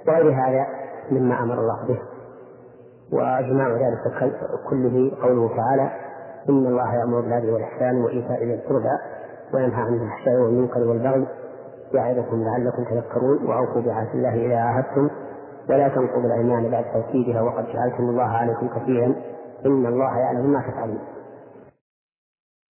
وغير 0.09 0.32
هذا 0.32 0.66
مما 1.10 1.43
أمر 1.43 1.55
الله 1.55 1.86
به. 1.89 1.98
وإجماع 3.12 3.68
ذلك 3.68 4.32
كله 4.70 5.12
قوله 5.22 5.56
تعالى 5.56 5.90
إن 6.48 6.66
الله 6.66 6.94
يأمر 6.94 7.20
بالعدل 7.20 7.51
والإحسان 7.51 8.05
وإيتاء 8.05 8.44
ذي 8.44 8.55
القربى 8.55 8.98
وينهى 9.55 9.82
عن 9.82 9.94
الفحشاء 9.94 10.35
والمنكر 10.35 10.81
والبغي 10.81 11.26
يعظكم 11.94 12.43
لعلكم 12.43 12.85
تذكرون. 12.85 13.47
وأوفوا 13.47 13.82
بعهد 13.82 14.09
الله 14.14 14.47
إذا 14.47 14.56
عاهدتم. 14.56 15.10
ولا 15.70 15.89
تنقضوا 15.89 16.24
الأيمان 16.24 16.70
بعد 16.70 16.85
توكيدها 16.94 17.43
وقد 17.43 17.64
جعلتم 17.64 18.02
الله 18.02 18.28
عليكم 18.28 18.68
كثيرا. 18.68 19.14
إن 19.66 19.86
الله 19.86 20.18
يعلم 20.18 20.52
ما 20.52 20.60
تفعلون. 20.60 20.98